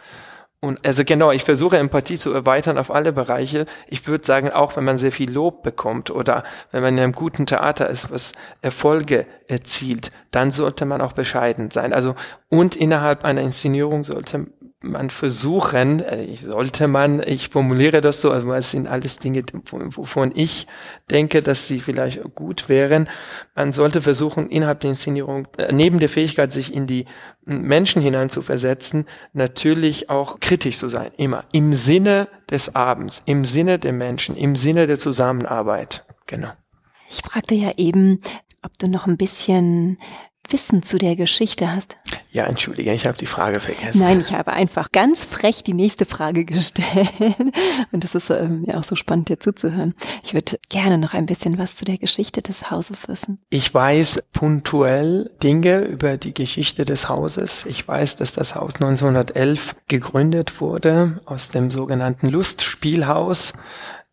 Und 0.64 0.86
also 0.86 1.04
genau, 1.04 1.32
ich 1.32 1.44
versuche 1.44 1.80
Empathie 1.80 2.20
zu 2.20 2.32
erweitern 2.32 2.78
auf 2.78 2.92
alle 2.92 3.12
Bereiche. 3.12 3.66
Ich 3.88 4.06
würde 4.08 4.24
sagen, 4.24 4.52
auch 4.52 4.76
wenn 4.76 4.84
man 4.84 5.00
sehr 5.00 5.12
viel 5.12 5.32
Lob 5.32 5.64
bekommt 5.64 6.12
oder 6.12 6.44
wenn 6.72 6.84
man 6.84 6.94
in 6.94 7.04
einem 7.04 7.14
guten 7.14 7.48
Theater 7.48 7.90
ist, 7.90 8.12
was 8.12 8.34
Erfolge 8.62 9.26
erzielt, 9.48 10.12
dann 10.30 10.52
sollte 10.52 10.86
man 10.86 11.02
auch 11.02 11.14
bescheiden 11.14 11.72
sein. 11.72 11.94
Also 11.94 12.14
und 12.48 12.76
innerhalb 12.76 13.26
einer 13.26 13.42
Inszenierung 13.42 14.04
sollte 14.04 14.48
man 14.82 15.12
versuchen, 15.12 16.00
äh, 16.02 16.36
sollte 16.36 16.88
man, 16.88 17.22
ich 17.22 17.50
formuliere 17.50 18.02
das 18.02 18.22
so, 18.22 18.32
also 18.32 18.52
es 18.54 18.72
sind 18.72 18.88
alles 18.88 19.20
Dinge, 19.20 19.44
wovon 19.72 20.32
ich 20.36 20.68
denke, 21.10 21.42
dass 21.42 21.68
sie 21.68 21.80
vielleicht 21.80 22.36
gut 22.36 22.68
wären. 22.68 23.08
Man 23.56 23.72
sollte 23.72 24.02
versuchen, 24.02 24.50
innerhalb 24.50 24.80
der 24.80 24.90
Inszenierung, 24.90 25.48
äh, 25.58 25.72
neben 25.72 26.00
der 26.00 26.10
Fähigkeit, 26.10 26.52
sich 26.52 26.74
in 26.74 26.88
die 26.88 27.06
Menschen 27.46 28.02
hinein 28.02 28.30
zu 28.30 28.42
versetzen, 28.42 29.06
natürlich 29.34 30.10
auch 30.10 30.40
kritisch 30.40 30.78
zu 30.78 30.90
sein, 30.90 31.12
immer. 31.18 31.46
Im 31.52 31.74
Sinne 31.74 32.28
des 32.50 32.76
Abends, 32.76 33.22
im 33.26 33.46
Sinne 33.46 33.78
der 33.78 33.94
Menschen, 33.94 34.36
im 34.36 34.56
Sinne 34.56 34.88
der 34.88 34.98
Zusammenarbeit. 34.98 36.06
Genau. 36.26 36.52
Ich 37.10 37.22
fragte 37.22 37.56
ja 37.56 37.72
eben, 37.78 38.22
ob 38.64 38.78
du 38.78 38.88
noch 38.88 39.06
ein 39.06 39.18
bisschen 39.18 39.98
Wissen 40.52 40.84
zu 40.84 40.98
der 40.98 41.16
Geschichte 41.16 41.74
hast. 41.74 41.96
Ja, 42.32 42.46
entschuldige, 42.46 42.94
ich 42.94 43.06
habe 43.06 43.18
die 43.18 43.26
Frage 43.26 43.60
vergessen. 43.60 44.00
Nein, 44.00 44.22
ich 44.22 44.34
habe 44.34 44.54
einfach 44.54 44.92
ganz 44.92 45.26
frech 45.26 45.64
die 45.64 45.74
nächste 45.74 46.06
Frage 46.06 46.46
gestellt. 46.46 47.10
Und 47.92 48.04
das 48.04 48.16
ist 48.16 48.30
äh, 48.30 48.48
mir 48.48 48.80
auch 48.80 48.84
so 48.84 48.96
spannend, 48.96 49.28
dir 49.28 49.40
zuzuhören. 49.40 49.94
Ich 50.24 50.34
würde 50.34 50.58
gerne 50.70 50.98
noch 50.98 51.14
ein 51.14 51.26
bisschen 51.26 51.58
was 51.58 51.76
zu 51.76 51.84
der 51.84 51.98
Geschichte 51.98 52.42
des 52.42 52.72
Hauses 52.72 53.10
wissen. 53.10 53.38
Ich 53.50 53.74
weiß 53.74 54.24
punktuell 54.32 55.30
Dinge 55.44 55.80
über 55.82 56.16
die 56.18 56.34
Geschichte 56.34 56.86
des 56.86 57.10
Hauses. 57.10 57.66
Ich 57.66 57.86
weiß, 57.86 58.16
dass 58.16 58.32
das 58.32 58.56
Haus 58.56 58.76
1911 58.76 59.76
gegründet 59.90 60.62
wurde 60.62 61.20
aus 61.26 61.50
dem 61.50 61.70
sogenannten 61.70 62.30
Lustspielhaus 62.30 63.54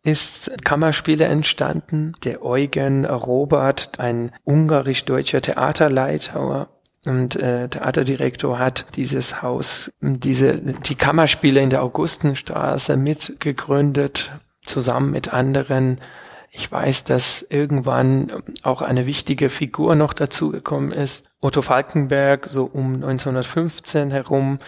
ist 0.02 0.50
Kammerspiele 0.64 1.24
entstanden. 1.24 2.12
Der 2.24 2.44
Eugen 2.44 3.04
Robert, 3.04 3.98
ein 3.98 4.32
ungarisch-deutscher 4.44 5.42
Theaterleiter 5.42 6.68
und 7.06 7.36
äh, 7.36 7.68
Theaterdirektor 7.68 8.58
hat 8.58 8.96
dieses 8.96 9.42
Haus, 9.42 9.92
diese 10.00 10.60
die 10.60 10.94
Kammerspiele 10.94 11.60
in 11.60 11.70
der 11.70 11.82
Augustenstraße 11.82 12.96
mitgegründet, 12.96 14.30
zusammen 14.62 15.10
mit 15.10 15.32
anderen. 15.32 16.00
Ich 16.50 16.70
weiß, 16.70 17.04
dass 17.04 17.42
irgendwann 17.42 18.32
auch 18.62 18.82
eine 18.82 19.06
wichtige 19.06 19.48
Figur 19.48 19.94
noch 19.94 20.12
dazugekommen 20.12 20.92
ist. 20.92 21.30
Otto 21.40 21.62
Falkenberg, 21.62 22.46
so 22.46 22.64
um 22.64 22.94
1915 22.94 24.10
herum, 24.10 24.58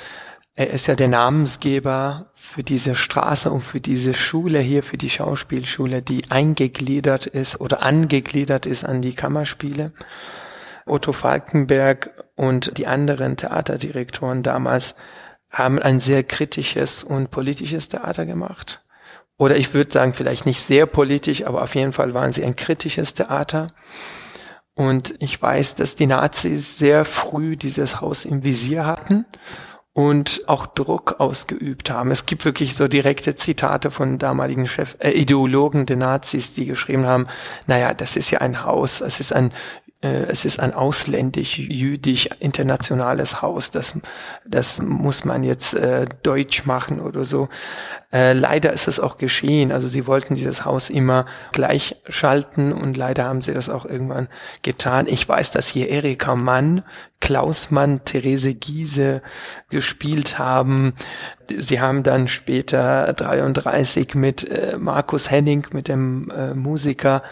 er 0.61 0.69
ist 0.69 0.89
ja 0.89 0.95
der 0.95 1.09
Namensgeber 1.09 2.27
für 2.35 2.63
diese 2.63 2.95
Straße 2.95 3.51
und 3.51 3.63
für 3.63 3.81
diese 3.81 4.13
Schule 4.13 4.59
hier, 4.59 4.83
für 4.83 4.99
die 4.99 5.09
Schauspielschule, 5.09 6.03
die 6.03 6.31
eingegliedert 6.31 7.25
ist 7.25 7.63
oder 7.63 7.83
angegliedert 7.83 8.67
ist 8.67 8.85
an 8.85 9.01
die 9.01 9.15
Kammerspiele. 9.15 9.93
Otto 10.85 11.13
Falkenberg 11.13 12.11
und 12.37 12.77
die 12.77 12.87
anderen 12.87 13.39
Theaterdirektoren 13.39 14.43
damals 14.43 14.97
haben 15.51 15.79
ein 15.79 15.99
sehr 15.99 16.25
kritisches 16.25 17.05
und 17.05 17.31
politisches 17.31 17.89
Theater 17.89 18.27
gemacht. 18.27 18.85
Oder 19.39 19.57
ich 19.57 19.73
würde 19.73 19.91
sagen, 19.91 20.13
vielleicht 20.13 20.45
nicht 20.45 20.61
sehr 20.61 20.85
politisch, 20.85 21.47
aber 21.47 21.63
auf 21.63 21.75
jeden 21.75 21.93
Fall 21.93 22.13
waren 22.13 22.35
sie 22.35 22.45
ein 22.45 22.55
kritisches 22.55 23.15
Theater. 23.15 23.69
Und 24.75 25.15
ich 25.21 25.41
weiß, 25.41 25.77
dass 25.77 25.97
die 25.97 26.07
Nazis 26.07 26.77
sehr 26.77 27.07
früh 27.07 27.57
dieses 27.57 28.03
Haus 28.03 28.27
im 28.27 28.45
Visier 28.45 28.85
hatten 28.85 29.25
und 29.93 30.43
auch 30.47 30.67
Druck 30.67 31.17
ausgeübt 31.19 31.91
haben. 31.91 32.13
Es 32.13 32.25
gibt 32.25 32.45
wirklich 32.45 32.77
so 32.77 32.87
direkte 32.87 33.35
Zitate 33.35 33.91
von 33.91 34.19
damaligen 34.19 34.67
Chef, 34.67 34.97
äh, 35.01 35.11
Ideologen 35.11 35.85
der 35.85 35.97
Nazis, 35.97 36.53
die 36.53 36.65
geschrieben 36.65 37.07
haben, 37.07 37.27
naja, 37.67 37.93
das 37.93 38.17
ist 38.17 38.31
ja 38.31 38.41
ein 38.41 38.65
Haus, 38.65 39.01
es 39.01 39.19
ist 39.19 39.33
ein 39.33 39.53
es 40.03 40.47
ist 40.47 40.59
ein 40.61 40.73
ausländisch, 40.73 41.59
jüdisch, 41.59 42.31
internationales 42.39 43.43
Haus. 43.43 43.71
Das, 43.71 43.99
das 44.47 44.81
muss 44.81 45.27
man 45.27 45.43
jetzt 45.43 45.75
äh, 45.75 46.07
deutsch 46.23 46.65
machen 46.65 47.01
oder 47.01 47.23
so. 47.23 47.51
Äh, 48.11 48.33
leider 48.33 48.73
ist 48.73 48.89
es 48.89 48.99
auch 48.99 49.19
geschehen. 49.19 49.71
Also 49.73 49.89
sie 49.89 50.07
wollten 50.07 50.35
dieses 50.35 50.65
Haus 50.65 50.89
immer 50.89 51.27
gleich 51.53 51.97
schalten 52.09 52.73
und 52.73 52.97
leider 52.97 53.25
haben 53.25 53.43
sie 53.43 53.53
das 53.53 53.69
auch 53.69 53.85
irgendwann 53.85 54.29
getan. 54.63 55.07
Ich 55.07 55.29
weiß, 55.29 55.53
dass 55.53 55.69
hier 55.69 55.91
Erika 55.91 56.35
Mann, 56.35 56.83
Klaus 57.21 57.71
Mann, 57.71 58.03
Therese 58.05 58.55
Giese 58.55 59.21
gespielt 59.69 60.39
haben. 60.39 60.95
Sie 61.55 61.79
haben 61.79 62.03
dann 62.03 62.27
später 62.27 63.13
33 63.13 64.15
mit 64.15 64.49
äh, 64.49 64.79
Markus 64.79 65.31
Henning, 65.31 65.67
mit 65.73 65.89
dem 65.89 66.31
äh, 66.31 66.55
Musiker, 66.55 67.23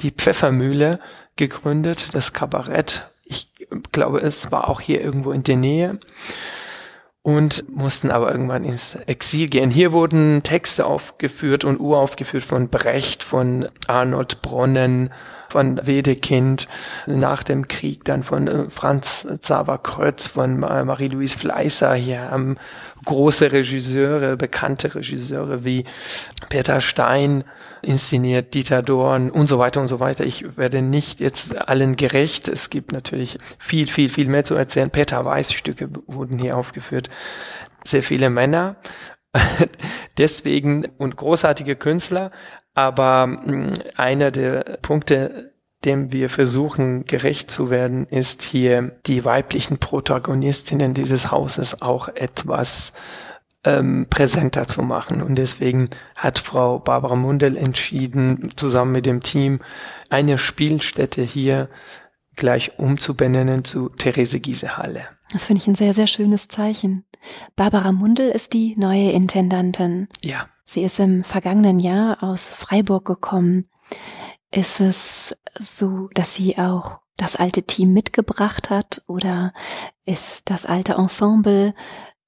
die 0.00 0.10
Pfeffermühle 0.10 1.00
gegründet, 1.40 2.14
das 2.14 2.32
Kabarett. 2.32 3.08
Ich 3.24 3.48
glaube, 3.92 4.20
es 4.20 4.52
war 4.52 4.68
auch 4.68 4.80
hier 4.80 5.00
irgendwo 5.00 5.32
in 5.32 5.42
der 5.42 5.56
Nähe 5.56 5.98
und 7.22 7.64
mussten 7.74 8.10
aber 8.10 8.30
irgendwann 8.30 8.64
ins 8.64 8.94
Exil 8.94 9.48
gehen. 9.48 9.70
Hier 9.70 9.92
wurden 9.92 10.42
Texte 10.42 10.86
aufgeführt 10.86 11.64
und 11.64 11.80
uraufgeführt 11.80 12.44
von 12.44 12.68
Brecht, 12.68 13.24
von 13.24 13.68
Arnold 13.86 14.42
Bronnen, 14.42 15.12
von 15.50 15.86
Wedekind, 15.86 16.68
nach 17.06 17.42
dem 17.42 17.68
Krieg 17.68 18.04
dann 18.04 18.24
von 18.24 18.48
äh, 18.48 18.70
Franz 18.70 19.26
Xaver 19.40 19.78
Krötz, 19.78 20.28
von 20.28 20.58
Marie-Louise 20.58 21.38
Fleißer. 21.38 21.94
Hier 21.94 22.30
haben 22.30 22.56
große 23.04 23.52
Regisseure, 23.52 24.36
bekannte 24.36 24.94
Regisseure 24.94 25.64
wie 25.64 25.84
Peter 26.48 26.80
Stein 26.80 27.44
inszeniert, 27.82 28.54
Dieter 28.54 28.82
Dorn 28.82 29.30
und 29.30 29.46
so 29.46 29.58
weiter 29.58 29.80
und 29.80 29.86
so 29.86 30.00
weiter. 30.00 30.24
Ich 30.24 30.56
werde 30.56 30.82
nicht 30.82 31.20
jetzt 31.20 31.68
allen 31.68 31.96
gerecht. 31.96 32.48
Es 32.48 32.70
gibt 32.70 32.92
natürlich 32.92 33.38
viel, 33.58 33.86
viel, 33.86 34.08
viel 34.08 34.28
mehr 34.28 34.44
zu 34.44 34.54
erzählen. 34.54 34.90
Peter 34.90 35.24
Weiß 35.24 35.52
Stücke 35.52 35.88
wurden 36.06 36.38
hier 36.38 36.56
aufgeführt. 36.56 37.08
Sehr 37.84 38.02
viele 38.02 38.30
Männer. 38.30 38.76
Deswegen 40.18 40.86
und 40.98 41.16
großartige 41.16 41.76
Künstler. 41.76 42.30
Aber 42.74 43.26
mm, 43.26 43.74
einer 43.96 44.30
der 44.30 44.78
Punkte, 44.82 45.52
dem 45.84 46.12
wir 46.12 46.28
versuchen 46.28 47.04
gerecht 47.04 47.50
zu 47.50 47.70
werden, 47.70 48.06
ist 48.06 48.42
hier 48.42 48.98
die 49.06 49.24
weiblichen 49.24 49.78
Protagonistinnen 49.78 50.94
dieses 50.94 51.30
Hauses 51.30 51.80
auch 51.80 52.08
etwas 52.08 52.92
ähm, 53.64 54.06
präsenter 54.08 54.66
zu 54.66 54.82
machen. 54.82 55.22
Und 55.22 55.36
deswegen 55.36 55.90
hat 56.16 56.38
Frau 56.38 56.78
Barbara 56.78 57.16
Mundel 57.16 57.56
entschieden, 57.56 58.50
zusammen 58.56 58.92
mit 58.92 59.06
dem 59.06 59.22
Team 59.22 59.60
eine 60.08 60.38
Spielstätte 60.38 61.22
hier 61.22 61.68
gleich 62.36 62.78
umzubenennen 62.78 63.64
zu 63.64 63.90
Therese 63.90 64.40
Giese 64.40 64.76
Halle. 64.78 65.06
Das 65.32 65.46
finde 65.46 65.62
ich 65.62 65.68
ein 65.68 65.74
sehr, 65.74 65.94
sehr 65.94 66.06
schönes 66.06 66.48
Zeichen. 66.48 67.04
Barbara 67.54 67.92
Mundel 67.92 68.30
ist 68.30 68.52
die 68.52 68.74
neue 68.76 69.10
Intendantin. 69.10 70.08
Ja. 70.22 70.48
Sie 70.72 70.84
ist 70.84 71.00
im 71.00 71.24
vergangenen 71.24 71.80
Jahr 71.80 72.22
aus 72.22 72.48
Freiburg 72.48 73.04
gekommen. 73.04 73.68
Ist 74.52 74.78
es 74.78 75.36
so, 75.58 76.08
dass 76.14 76.36
sie 76.36 76.58
auch 76.58 77.00
das 77.16 77.34
alte 77.34 77.64
Team 77.64 77.92
mitgebracht 77.92 78.70
hat 78.70 79.02
oder 79.08 79.52
ist 80.04 80.42
das 80.44 80.66
alte 80.66 80.92
Ensemble 80.92 81.74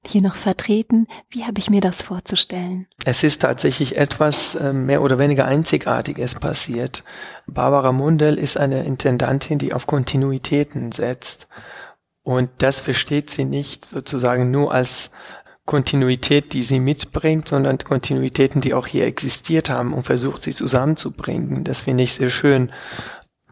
hier 0.05 0.23
noch 0.23 0.35
vertreten? 0.35 1.07
Wie 1.31 1.45
habe 1.45 1.61
ich 1.61 1.71
mir 1.71 1.81
das 1.81 2.03
vorzustellen? 2.03 2.89
Es 3.05 3.23
ist 3.23 3.43
tatsächlich 3.43 3.97
etwas 3.97 4.57
äh, 4.57 4.73
mehr 4.73 5.03
oder 5.03 5.21
weniger 5.21 5.45
Einzigartiges 5.45 6.35
passiert. 6.35 7.05
Barbara 7.47 7.93
Mundel 7.93 8.41
ist 8.41 8.57
eine 8.57 8.83
Intendantin, 8.83 9.59
die 9.59 9.73
auf 9.73 9.87
Kontinuitäten 9.87 10.91
setzt. 10.91 11.47
Und 12.25 12.51
das 12.59 12.81
versteht 12.81 13.31
sie 13.31 13.45
nicht 13.45 13.85
sozusagen 13.85 14.51
nur 14.51 14.73
als 14.73 15.13
Kontinuität, 15.65 16.53
die 16.53 16.63
sie 16.63 16.81
mitbringt, 16.81 17.49
sondern 17.49 17.79
Kontinuitäten, 17.79 18.61
die 18.61 18.75
auch 18.75 18.87
hier 18.87 19.07
existiert 19.07 19.71
haben 19.71 19.93
und 19.93 20.05
versucht 20.05 20.43
sie 20.43 20.53
zusammenzubringen. 20.53 21.65
Das 21.65 21.83
finde 21.83 22.05
ich 22.05 22.15
sehr 22.15 22.31
schön. 22.31 22.71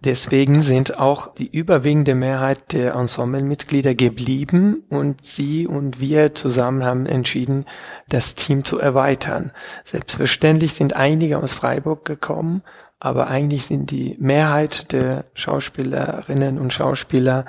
Deswegen 0.03 0.63
sind 0.63 0.99
auch 0.99 1.35
die 1.35 1.51
überwiegende 1.51 2.15
Mehrheit 2.15 2.73
der 2.73 2.95
Ensemblemitglieder 2.95 3.95
geblieben 3.95 4.83
und 4.89 5.25
sie 5.25 5.67
und 5.67 6.01
wir 6.01 6.35
zusammen 6.35 6.85
haben 6.85 7.05
entschieden, 7.05 7.67
das 8.09 8.35
Team 8.35 8.65
zu 8.65 8.79
erweitern. 8.79 9.53
Selbstverständlich 9.85 10.73
sind 10.73 10.95
einige 10.95 11.39
aus 11.39 11.53
Freiburg 11.53 12.07
gekommen, 12.07 12.63
aber 13.01 13.29
eigentlich 13.29 13.67
sind 13.67 13.91
die 13.91 14.15
Mehrheit 14.21 14.93
der 14.93 15.25
Schauspielerinnen 15.33 16.59
und 16.59 16.75
Schauspieler 16.75 17.47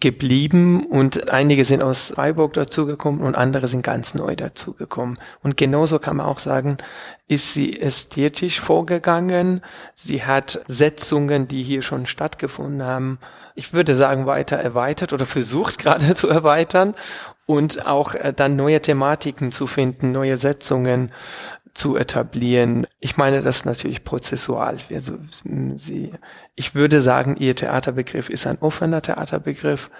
geblieben 0.00 0.86
und 0.86 1.30
einige 1.30 1.64
sind 1.64 1.82
aus 1.82 2.12
Freiburg 2.14 2.52
dazugekommen 2.52 3.20
und 3.22 3.34
andere 3.34 3.66
sind 3.66 3.82
ganz 3.82 4.14
neu 4.14 4.36
dazugekommen. 4.36 5.18
Und 5.42 5.56
genauso 5.56 5.98
kann 5.98 6.18
man 6.18 6.26
auch 6.26 6.38
sagen, 6.38 6.78
ist 7.26 7.54
sie 7.54 7.80
ästhetisch 7.80 8.60
vorgegangen. 8.60 9.62
Sie 9.96 10.24
hat 10.24 10.64
Setzungen, 10.68 11.48
die 11.48 11.64
hier 11.64 11.82
schon 11.82 12.06
stattgefunden 12.06 12.84
haben, 12.84 13.18
ich 13.56 13.72
würde 13.72 13.94
sagen, 13.94 14.26
weiter 14.26 14.56
erweitert 14.56 15.12
oder 15.12 15.26
versucht 15.26 15.78
gerade 15.78 16.14
zu 16.14 16.28
erweitern 16.28 16.94
und 17.46 17.86
auch 17.86 18.14
äh, 18.14 18.32
dann 18.34 18.56
neue 18.56 18.80
Thematiken 18.80 19.52
zu 19.52 19.66
finden, 19.66 20.12
neue 20.12 20.36
Setzungen 20.36 21.12
zu 21.74 21.96
etablieren. 21.96 22.86
Ich 23.00 23.16
meine 23.16 23.42
das 23.42 23.64
natürlich 23.64 24.04
prozessual. 24.04 24.78
Also, 24.92 25.14
sie, 25.74 26.12
ich 26.54 26.74
würde 26.74 27.00
sagen, 27.00 27.36
ihr 27.36 27.54
Theaterbegriff 27.56 28.30
ist 28.30 28.46
ein 28.46 28.58
offener 28.60 29.02
Theaterbegriff 29.02 29.90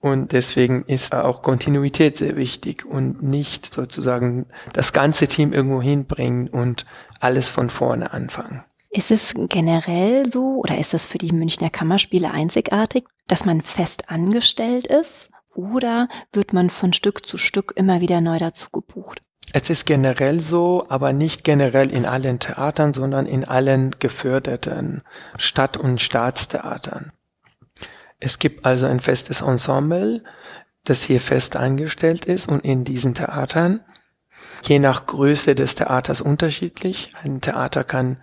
und 0.00 0.32
deswegen 0.32 0.84
ist 0.86 1.14
auch 1.14 1.42
Kontinuität 1.42 2.16
sehr 2.16 2.36
wichtig 2.36 2.84
und 2.84 3.22
nicht 3.22 3.66
sozusagen 3.72 4.46
das 4.72 4.92
ganze 4.92 5.28
Team 5.28 5.52
irgendwo 5.52 5.80
hinbringen 5.80 6.48
und 6.48 6.86
alles 7.20 7.50
von 7.50 7.70
vorne 7.70 8.12
anfangen. 8.12 8.64
Ist 8.90 9.12
es 9.12 9.34
generell 9.36 10.26
so 10.26 10.56
oder 10.56 10.78
ist 10.78 10.94
es 10.94 11.06
für 11.06 11.18
die 11.18 11.32
Münchner 11.32 11.70
Kammerspiele 11.70 12.30
einzigartig, 12.32 13.04
dass 13.28 13.44
man 13.44 13.60
fest 13.60 14.10
angestellt 14.10 14.88
ist 14.88 15.30
oder 15.54 16.08
wird 16.32 16.52
man 16.52 16.70
von 16.70 16.92
Stück 16.92 17.24
zu 17.26 17.36
Stück 17.36 17.72
immer 17.76 18.00
wieder 18.00 18.20
neu 18.20 18.38
dazu 18.38 18.70
gebucht? 18.70 19.20
Es 19.52 19.68
ist 19.68 19.84
generell 19.84 20.40
so, 20.40 20.86
aber 20.88 21.12
nicht 21.12 21.42
generell 21.42 21.90
in 21.92 22.06
allen 22.06 22.38
Theatern, 22.38 22.92
sondern 22.92 23.26
in 23.26 23.44
allen 23.44 23.96
geförderten 23.98 25.02
Stadt- 25.36 25.76
und 25.76 26.00
Staatstheatern. 26.00 27.12
Es 28.20 28.38
gibt 28.38 28.64
also 28.64 28.86
ein 28.86 29.00
festes 29.00 29.40
Ensemble, 29.40 30.22
das 30.84 31.02
hier 31.02 31.20
fest 31.20 31.56
angestellt 31.56 32.26
ist 32.26 32.48
und 32.48 32.64
in 32.64 32.84
diesen 32.84 33.14
Theatern, 33.14 33.80
je 34.62 34.78
nach 34.78 35.06
Größe 35.06 35.54
des 35.54 35.74
Theaters 35.74 36.20
unterschiedlich. 36.20 37.12
Ein 37.22 37.40
Theater 37.40 37.82
kann, 37.82 38.18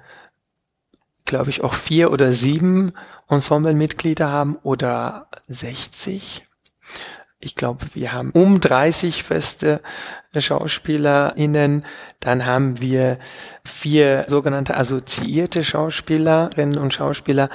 glaube 1.25 1.49
ich, 1.49 1.61
auch 1.61 1.73
vier 1.73 2.11
oder 2.11 2.31
sieben 2.31 2.93
Ensemblemitglieder 3.27 4.29
haben 4.29 4.55
oder 4.63 5.27
60 5.47 6.45
ich 7.39 7.53
glaube, 7.53 7.85
wir 7.93 8.13
haben 8.13 8.31
um 8.31 8.59
30 8.59 9.23
feste 9.23 9.81
SchauspielerInnen. 10.35 11.85
Dann 12.19 12.45
haben 12.45 12.81
wir 12.81 13.19
vier 13.63 14.25
sogenannte 14.27 14.75
assoziierte 14.75 15.63
Schauspielerinnen 15.63 16.79
und 16.79 16.95
Schauspieler, 16.95 17.49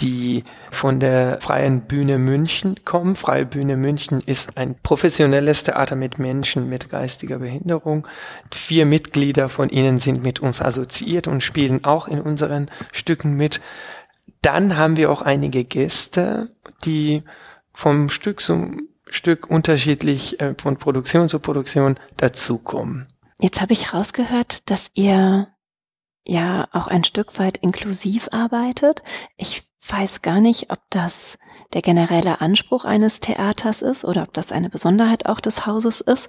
die 0.00 0.42
von 0.70 0.98
der 0.98 1.40
Freien 1.40 1.82
Bühne 1.82 2.18
München 2.18 2.84
kommen. 2.84 3.14
Freie 3.14 3.46
Bühne 3.46 3.76
München 3.76 4.20
ist 4.26 4.56
ein 4.56 4.76
professionelles 4.82 5.62
Theater 5.62 5.94
mit 5.94 6.18
Menschen 6.18 6.68
mit 6.68 6.90
geistiger 6.90 7.38
Behinderung. 7.38 8.08
Vier 8.52 8.86
Mitglieder 8.86 9.48
von 9.48 9.68
ihnen 9.68 9.98
sind 9.98 10.22
mit 10.22 10.40
uns 10.40 10.60
assoziiert 10.60 11.28
und 11.28 11.44
spielen 11.44 11.84
auch 11.84 12.08
in 12.08 12.20
unseren 12.20 12.70
Stücken 12.92 13.34
mit. 13.34 13.60
Dann 14.42 14.76
haben 14.76 14.96
wir 14.96 15.10
auch 15.10 15.22
einige 15.22 15.64
Gäste, 15.64 16.50
die 16.84 17.22
vom 17.72 18.08
Stück 18.08 18.40
zum 18.40 18.88
Stück 19.10 19.50
unterschiedlich 19.50 20.40
äh, 20.40 20.54
von 20.60 20.76
Produktion 20.76 21.28
zu 21.28 21.38
Produktion 21.38 21.98
dazukommen. 22.16 23.06
Jetzt 23.40 23.60
habe 23.60 23.72
ich 23.72 23.94
rausgehört, 23.94 24.70
dass 24.70 24.90
ihr 24.94 25.48
ja 26.26 26.68
auch 26.72 26.86
ein 26.88 27.04
Stück 27.04 27.38
weit 27.38 27.58
inklusiv 27.58 28.28
arbeitet. 28.32 29.02
Ich 29.36 29.62
weiß 29.88 30.22
gar 30.22 30.40
nicht, 30.40 30.70
ob 30.70 30.80
das 30.90 31.38
der 31.72 31.82
generelle 31.82 32.40
Anspruch 32.40 32.84
eines 32.84 33.20
Theaters 33.20 33.82
ist 33.82 34.04
oder 34.04 34.22
ob 34.22 34.32
das 34.32 34.52
eine 34.52 34.70
Besonderheit 34.70 35.26
auch 35.26 35.40
des 35.40 35.66
Hauses 35.66 36.00
ist. 36.00 36.28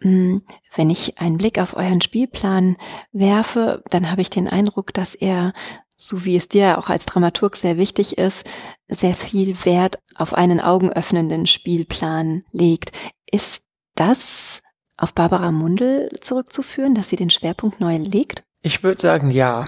Hm, 0.00 0.42
wenn 0.74 0.90
ich 0.90 1.18
einen 1.18 1.38
Blick 1.38 1.60
auf 1.60 1.76
euren 1.76 2.00
Spielplan 2.00 2.76
werfe, 3.12 3.82
dann 3.90 4.10
habe 4.10 4.20
ich 4.20 4.30
den 4.30 4.48
Eindruck, 4.48 4.94
dass 4.94 5.14
er 5.14 5.52
so 6.00 6.24
wie 6.24 6.36
es 6.36 6.48
dir 6.48 6.78
auch 6.78 6.88
als 6.88 7.06
Dramaturg 7.06 7.56
sehr 7.56 7.76
wichtig 7.76 8.16
ist, 8.16 8.48
sehr 8.88 9.14
viel 9.14 9.64
Wert 9.64 9.98
auf 10.14 10.32
einen 10.32 10.60
augenöffnenden 10.60 11.46
Spielplan 11.46 12.44
legt. 12.52 12.92
Ist 13.30 13.62
das 13.96 14.62
auf 14.96 15.12
Barbara 15.12 15.50
Mundel 15.50 16.10
zurückzuführen, 16.20 16.94
dass 16.94 17.08
sie 17.08 17.16
den 17.16 17.30
Schwerpunkt 17.30 17.80
neu 17.80 17.96
legt? 17.98 18.44
Ich 18.62 18.82
würde 18.82 19.00
sagen, 19.00 19.30
ja. 19.30 19.66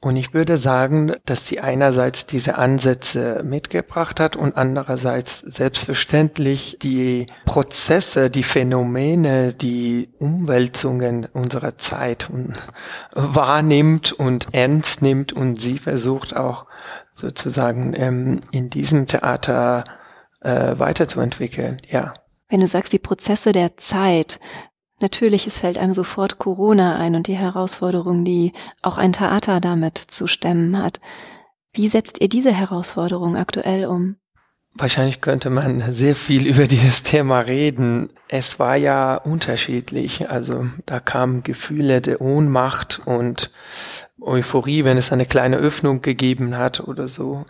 Und 0.00 0.16
ich 0.16 0.32
würde 0.32 0.58
sagen, 0.58 1.12
dass 1.24 1.48
sie 1.48 1.58
einerseits 1.58 2.24
diese 2.26 2.56
Ansätze 2.56 3.42
mitgebracht 3.44 4.20
hat 4.20 4.36
und 4.36 4.56
andererseits 4.56 5.40
selbstverständlich 5.40 6.78
die 6.80 7.26
Prozesse, 7.44 8.30
die 8.30 8.44
Phänomene, 8.44 9.52
die 9.54 10.10
Umwälzungen 10.18 11.26
unserer 11.26 11.78
Zeit 11.78 12.30
wahrnimmt 13.14 14.12
und 14.12 14.48
ernst 14.52 15.02
nimmt 15.02 15.32
und 15.32 15.60
sie 15.60 15.78
versucht 15.78 16.36
auch 16.36 16.66
sozusagen 17.12 17.92
ähm, 17.96 18.40
in 18.52 18.70
diesem 18.70 19.08
Theater 19.08 19.82
äh, 20.42 20.78
weiterzuentwickeln. 20.78 21.78
Ja. 21.88 22.14
Wenn 22.48 22.60
du 22.60 22.68
sagst, 22.68 22.92
die 22.92 23.00
Prozesse 23.00 23.50
der 23.50 23.76
Zeit, 23.76 24.38
Natürlich, 25.00 25.46
es 25.46 25.58
fällt 25.58 25.78
einem 25.78 25.92
sofort 25.92 26.38
Corona 26.38 26.96
ein 26.96 27.14
und 27.14 27.28
die 27.28 27.36
Herausforderung, 27.36 28.24
die 28.24 28.52
auch 28.82 28.98
ein 28.98 29.12
Theater 29.12 29.60
damit 29.60 29.98
zu 29.98 30.26
stemmen 30.26 30.82
hat. 30.82 31.00
Wie 31.72 31.88
setzt 31.88 32.20
ihr 32.20 32.28
diese 32.28 32.52
Herausforderung 32.52 33.36
aktuell 33.36 33.86
um? 33.86 34.16
Wahrscheinlich 34.80 35.20
könnte 35.20 35.50
man 35.50 35.92
sehr 35.92 36.14
viel 36.14 36.46
über 36.46 36.64
dieses 36.68 37.02
Thema 37.02 37.40
reden. 37.40 38.10
Es 38.28 38.60
war 38.60 38.76
ja 38.76 39.16
unterschiedlich. 39.16 40.30
Also 40.30 40.66
da 40.86 41.00
kamen 41.00 41.42
Gefühle 41.42 42.00
der 42.00 42.20
Ohnmacht 42.20 43.00
und 43.04 43.50
Euphorie, 44.20 44.84
wenn 44.84 44.96
es 44.96 45.12
eine 45.12 45.26
kleine 45.26 45.56
Öffnung 45.56 46.00
gegeben 46.02 46.56
hat 46.56 46.80
oder 46.80 47.08
so 47.08 47.44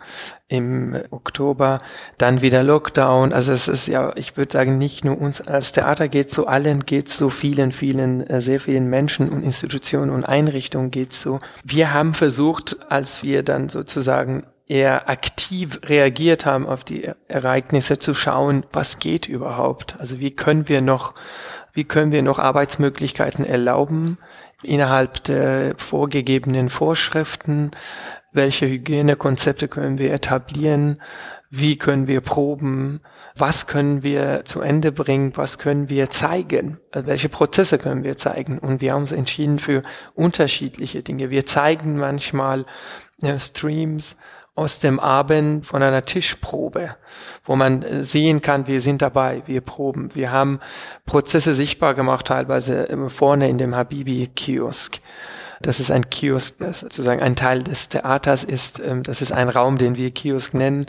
im 0.47 0.95
Oktober, 1.11 1.79
dann 2.17 2.41
wieder 2.41 2.63
Lockdown. 2.63 3.33
Also 3.33 3.53
es 3.53 3.67
ist 3.67 3.87
ja, 3.87 4.11
ich 4.15 4.37
würde 4.37 4.51
sagen, 4.51 4.77
nicht 4.77 5.05
nur 5.05 5.19
uns 5.19 5.41
als 5.41 5.71
Theater 5.71 6.07
geht 6.07 6.31
so 6.31 6.47
allen, 6.47 6.85
geht 6.85 7.09
so 7.09 7.29
vielen, 7.29 7.71
vielen, 7.71 8.25
äh, 8.27 8.41
sehr 8.41 8.59
vielen 8.59 8.87
Menschen 8.87 9.29
und 9.29 9.43
Institutionen 9.43 10.11
und 10.11 10.23
Einrichtungen 10.23 10.91
geht 10.91 11.13
so. 11.13 11.39
Wir 11.63 11.93
haben 11.93 12.13
versucht, 12.13 12.77
als 12.89 13.23
wir 13.23 13.43
dann 13.43 13.69
sozusagen 13.69 14.43
eher 14.69 15.09
aktiv 15.09 15.81
reagiert 15.83 16.45
haben 16.45 16.65
auf 16.65 16.85
die 16.85 17.09
Ereignisse, 17.27 17.99
zu 17.99 18.13
schauen, 18.13 18.65
was 18.71 18.99
geht 18.99 19.27
überhaupt? 19.27 19.97
Also 19.99 20.19
wie 20.19 20.31
können 20.31 20.69
wir 20.69 20.81
noch, 20.81 21.15
wie 21.73 21.83
können 21.83 22.13
wir 22.13 22.21
noch 22.21 22.39
Arbeitsmöglichkeiten 22.39 23.45
erlauben? 23.45 24.17
innerhalb 24.61 25.23
der 25.23 25.75
vorgegebenen 25.77 26.69
Vorschriften, 26.69 27.71
welche 28.31 28.67
Hygienekonzepte 28.67 29.67
können 29.67 29.97
wir 29.97 30.13
etablieren, 30.13 31.01
wie 31.49 31.77
können 31.77 32.07
wir 32.07 32.21
proben, 32.21 33.01
was 33.35 33.65
können 33.65 34.03
wir 34.03 34.45
zu 34.45 34.61
Ende 34.61 34.91
bringen, 34.91 35.35
was 35.35 35.57
können 35.57 35.89
wir 35.89 36.11
zeigen, 36.11 36.77
welche 36.93 37.29
Prozesse 37.29 37.79
können 37.79 38.03
wir 38.03 38.17
zeigen. 38.17 38.59
Und 38.59 38.81
wir 38.81 38.93
haben 38.93 39.01
uns 39.01 39.11
entschieden 39.11 39.57
für 39.57 39.81
unterschiedliche 40.13 41.01
Dinge. 41.01 41.31
Wir 41.31 41.45
zeigen 41.47 41.97
manchmal 41.97 42.65
ja, 43.21 43.39
Streams, 43.39 44.15
aus 44.59 44.79
dem 44.79 44.99
Abend 44.99 45.65
von 45.65 45.81
einer 45.81 46.03
Tischprobe, 46.03 46.97
wo 47.45 47.55
man 47.55 48.03
sehen 48.03 48.41
kann, 48.41 48.67
wir 48.67 48.81
sind 48.81 49.01
dabei, 49.01 49.41
wir 49.45 49.61
proben. 49.61 50.13
Wir 50.15 50.33
haben 50.33 50.59
Prozesse 51.05 51.53
sichtbar 51.53 51.93
gemacht, 51.93 52.27
teilweise 52.27 52.89
vorne 53.07 53.47
in 53.47 53.57
dem 53.57 53.73
Habibi-Kiosk. 53.73 54.99
Das 55.61 55.79
ist 55.79 55.91
ein 55.91 56.09
Kiosk, 56.09 56.57
das 56.59 56.81
sozusagen 56.81 57.21
ein 57.21 57.37
Teil 57.37 57.63
des 57.63 57.87
Theaters 57.87 58.43
ist. 58.43 58.81
Ähm, 58.81 59.03
das 59.03 59.21
ist 59.21 59.31
ein 59.31 59.47
Raum, 59.47 59.77
den 59.77 59.95
wir 59.95 60.11
Kiosk 60.11 60.53
nennen. 60.53 60.85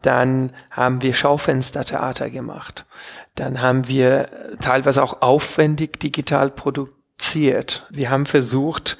Dann 0.00 0.52
haben 0.70 1.02
wir 1.02 1.12
Schaufenstertheater 1.12 2.30
gemacht. 2.30 2.86
Dann 3.34 3.60
haben 3.60 3.88
wir 3.88 4.32
äh, 4.32 4.56
teilweise 4.56 5.02
auch 5.02 5.20
aufwendig 5.20 6.00
digital 6.00 6.48
produziert. 6.50 7.86
Wir 7.90 8.10
haben 8.10 8.24
versucht, 8.24 8.96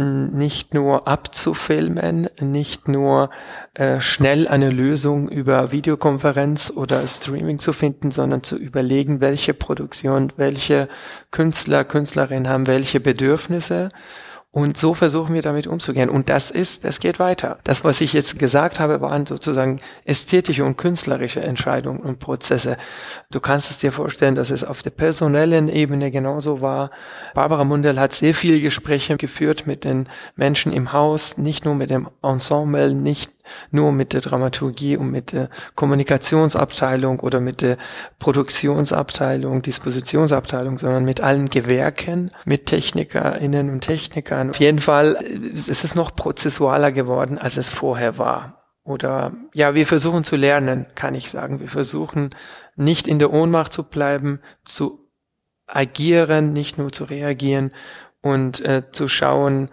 nicht 0.00 0.74
nur 0.74 1.06
abzufilmen, 1.06 2.28
nicht 2.40 2.88
nur 2.88 3.30
äh, 3.74 4.00
schnell 4.00 4.48
eine 4.48 4.70
Lösung 4.70 5.28
über 5.28 5.72
Videokonferenz 5.72 6.72
oder 6.74 7.06
Streaming 7.06 7.58
zu 7.58 7.72
finden, 7.72 8.10
sondern 8.10 8.42
zu 8.42 8.56
überlegen, 8.56 9.20
welche 9.20 9.54
Produktion, 9.54 10.32
welche 10.36 10.88
Künstler, 11.30 11.84
Künstlerinnen 11.84 12.48
haben 12.48 12.66
welche 12.66 13.00
Bedürfnisse 13.00 13.90
und 14.52 14.76
so 14.76 14.94
versuchen 14.94 15.32
wir 15.32 15.42
damit 15.42 15.68
umzugehen. 15.68 16.10
Und 16.10 16.28
das 16.28 16.50
ist, 16.50 16.84
das 16.84 16.98
geht 16.98 17.20
weiter. 17.20 17.58
Das, 17.62 17.84
was 17.84 18.00
ich 18.00 18.12
jetzt 18.12 18.36
gesagt 18.40 18.80
habe, 18.80 19.00
waren 19.00 19.24
sozusagen 19.24 19.80
ästhetische 20.04 20.64
und 20.64 20.76
künstlerische 20.76 21.40
Entscheidungen 21.40 22.00
und 22.00 22.18
Prozesse. 22.18 22.76
Du 23.30 23.38
kannst 23.38 23.70
es 23.70 23.78
dir 23.78 23.92
vorstellen, 23.92 24.34
dass 24.34 24.50
es 24.50 24.64
auf 24.64 24.82
der 24.82 24.90
personellen 24.90 25.68
Ebene 25.68 26.10
genauso 26.10 26.60
war. 26.60 26.90
Barbara 27.32 27.62
Mundell 27.62 28.00
hat 28.00 28.12
sehr 28.12 28.34
viele 28.34 28.60
Gespräche 28.60 29.16
geführt 29.16 29.68
mit 29.68 29.84
den 29.84 30.08
Menschen 30.34 30.72
im 30.72 30.92
Haus, 30.92 31.38
nicht 31.38 31.64
nur 31.64 31.76
mit 31.76 31.90
dem 31.90 32.08
Ensemble, 32.20 32.92
nicht 32.92 33.30
nur 33.70 33.92
mit 33.92 34.12
der 34.12 34.20
Dramaturgie 34.20 34.96
und 34.96 35.10
mit 35.10 35.32
der 35.32 35.48
Kommunikationsabteilung 35.74 37.20
oder 37.20 37.40
mit 37.40 37.62
der 37.62 37.76
Produktionsabteilung, 38.18 39.62
Dispositionsabteilung, 39.62 40.78
sondern 40.78 41.04
mit 41.04 41.20
allen 41.20 41.48
Gewerken, 41.50 42.30
mit 42.44 42.66
TechnikerInnen 42.66 43.70
und 43.70 43.80
Technikern. 43.80 44.50
Auf 44.50 44.60
jeden 44.60 44.80
Fall 44.80 45.16
es 45.52 45.68
ist 45.68 45.84
es 45.84 45.94
noch 45.94 46.14
prozessualer 46.14 46.92
geworden, 46.92 47.38
als 47.38 47.56
es 47.56 47.70
vorher 47.70 48.18
war. 48.18 48.60
Oder 48.82 49.32
ja, 49.52 49.74
wir 49.74 49.86
versuchen 49.86 50.24
zu 50.24 50.36
lernen, 50.36 50.86
kann 50.94 51.14
ich 51.14 51.30
sagen. 51.30 51.60
Wir 51.60 51.68
versuchen 51.68 52.34
nicht 52.76 53.06
in 53.06 53.18
der 53.18 53.32
Ohnmacht 53.32 53.72
zu 53.72 53.84
bleiben, 53.84 54.40
zu 54.64 55.10
agieren, 55.66 56.52
nicht 56.52 56.78
nur 56.78 56.92
zu 56.92 57.04
reagieren 57.04 57.72
und 58.22 58.64
äh, 58.64 58.90
zu 58.90 59.08
schauen, 59.08 59.68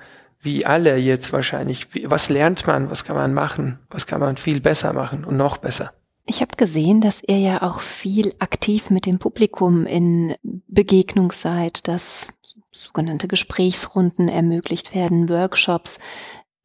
wie 0.47 0.65
alle 0.65 0.95
jetzt 0.97 1.33
wahrscheinlich. 1.33 1.87
Was 2.09 2.29
lernt 2.29 2.65
man? 2.65 2.89
Was 2.89 3.03
kann 3.03 3.17
man 3.17 3.33
machen? 3.33 3.79
Was 3.89 4.07
kann 4.07 4.21
man 4.21 4.37
viel 4.37 4.61
besser 4.61 4.93
machen 4.93 5.25
und 5.25 5.35
noch 5.35 5.57
besser? 5.57 5.91
Ich 6.25 6.41
habe 6.41 6.55
gesehen, 6.55 7.01
dass 7.01 7.21
ihr 7.25 7.37
ja 7.37 7.61
auch 7.61 7.81
viel 7.81 8.33
aktiv 8.39 8.89
mit 8.89 9.05
dem 9.05 9.19
Publikum 9.19 9.85
in 9.85 10.35
Begegnung 10.67 11.31
seid, 11.31 11.87
dass 11.87 12.29
sogenannte 12.71 13.27
Gesprächsrunden 13.27 14.29
ermöglicht 14.29 14.95
werden, 14.95 15.29
Workshops. 15.29 15.99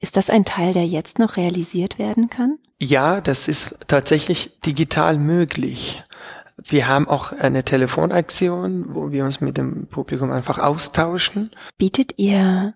Ist 0.00 0.16
das 0.16 0.30
ein 0.30 0.44
Teil, 0.44 0.72
der 0.72 0.86
jetzt 0.86 1.18
noch 1.18 1.36
realisiert 1.36 1.98
werden 1.98 2.28
kann? 2.28 2.58
Ja, 2.80 3.20
das 3.20 3.48
ist 3.48 3.78
tatsächlich 3.88 4.60
digital 4.60 5.18
möglich. 5.18 6.02
Wir 6.56 6.86
haben 6.86 7.08
auch 7.08 7.32
eine 7.32 7.64
Telefonaktion, 7.64 8.94
wo 8.94 9.10
wir 9.10 9.24
uns 9.24 9.40
mit 9.40 9.58
dem 9.58 9.86
Publikum 9.88 10.30
einfach 10.30 10.58
austauschen. 10.58 11.50
Bietet 11.78 12.18
ihr 12.18 12.74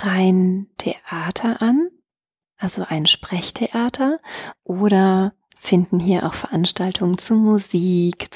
rein 0.00 0.68
Theater 0.78 1.62
an, 1.62 1.88
also 2.56 2.84
ein 2.88 3.06
Sprechtheater, 3.06 4.20
oder 4.62 5.34
finden 5.56 5.98
hier 5.98 6.26
auch 6.26 6.34
Veranstaltungen 6.34 7.18
zu 7.18 7.34
Musik, 7.34 8.28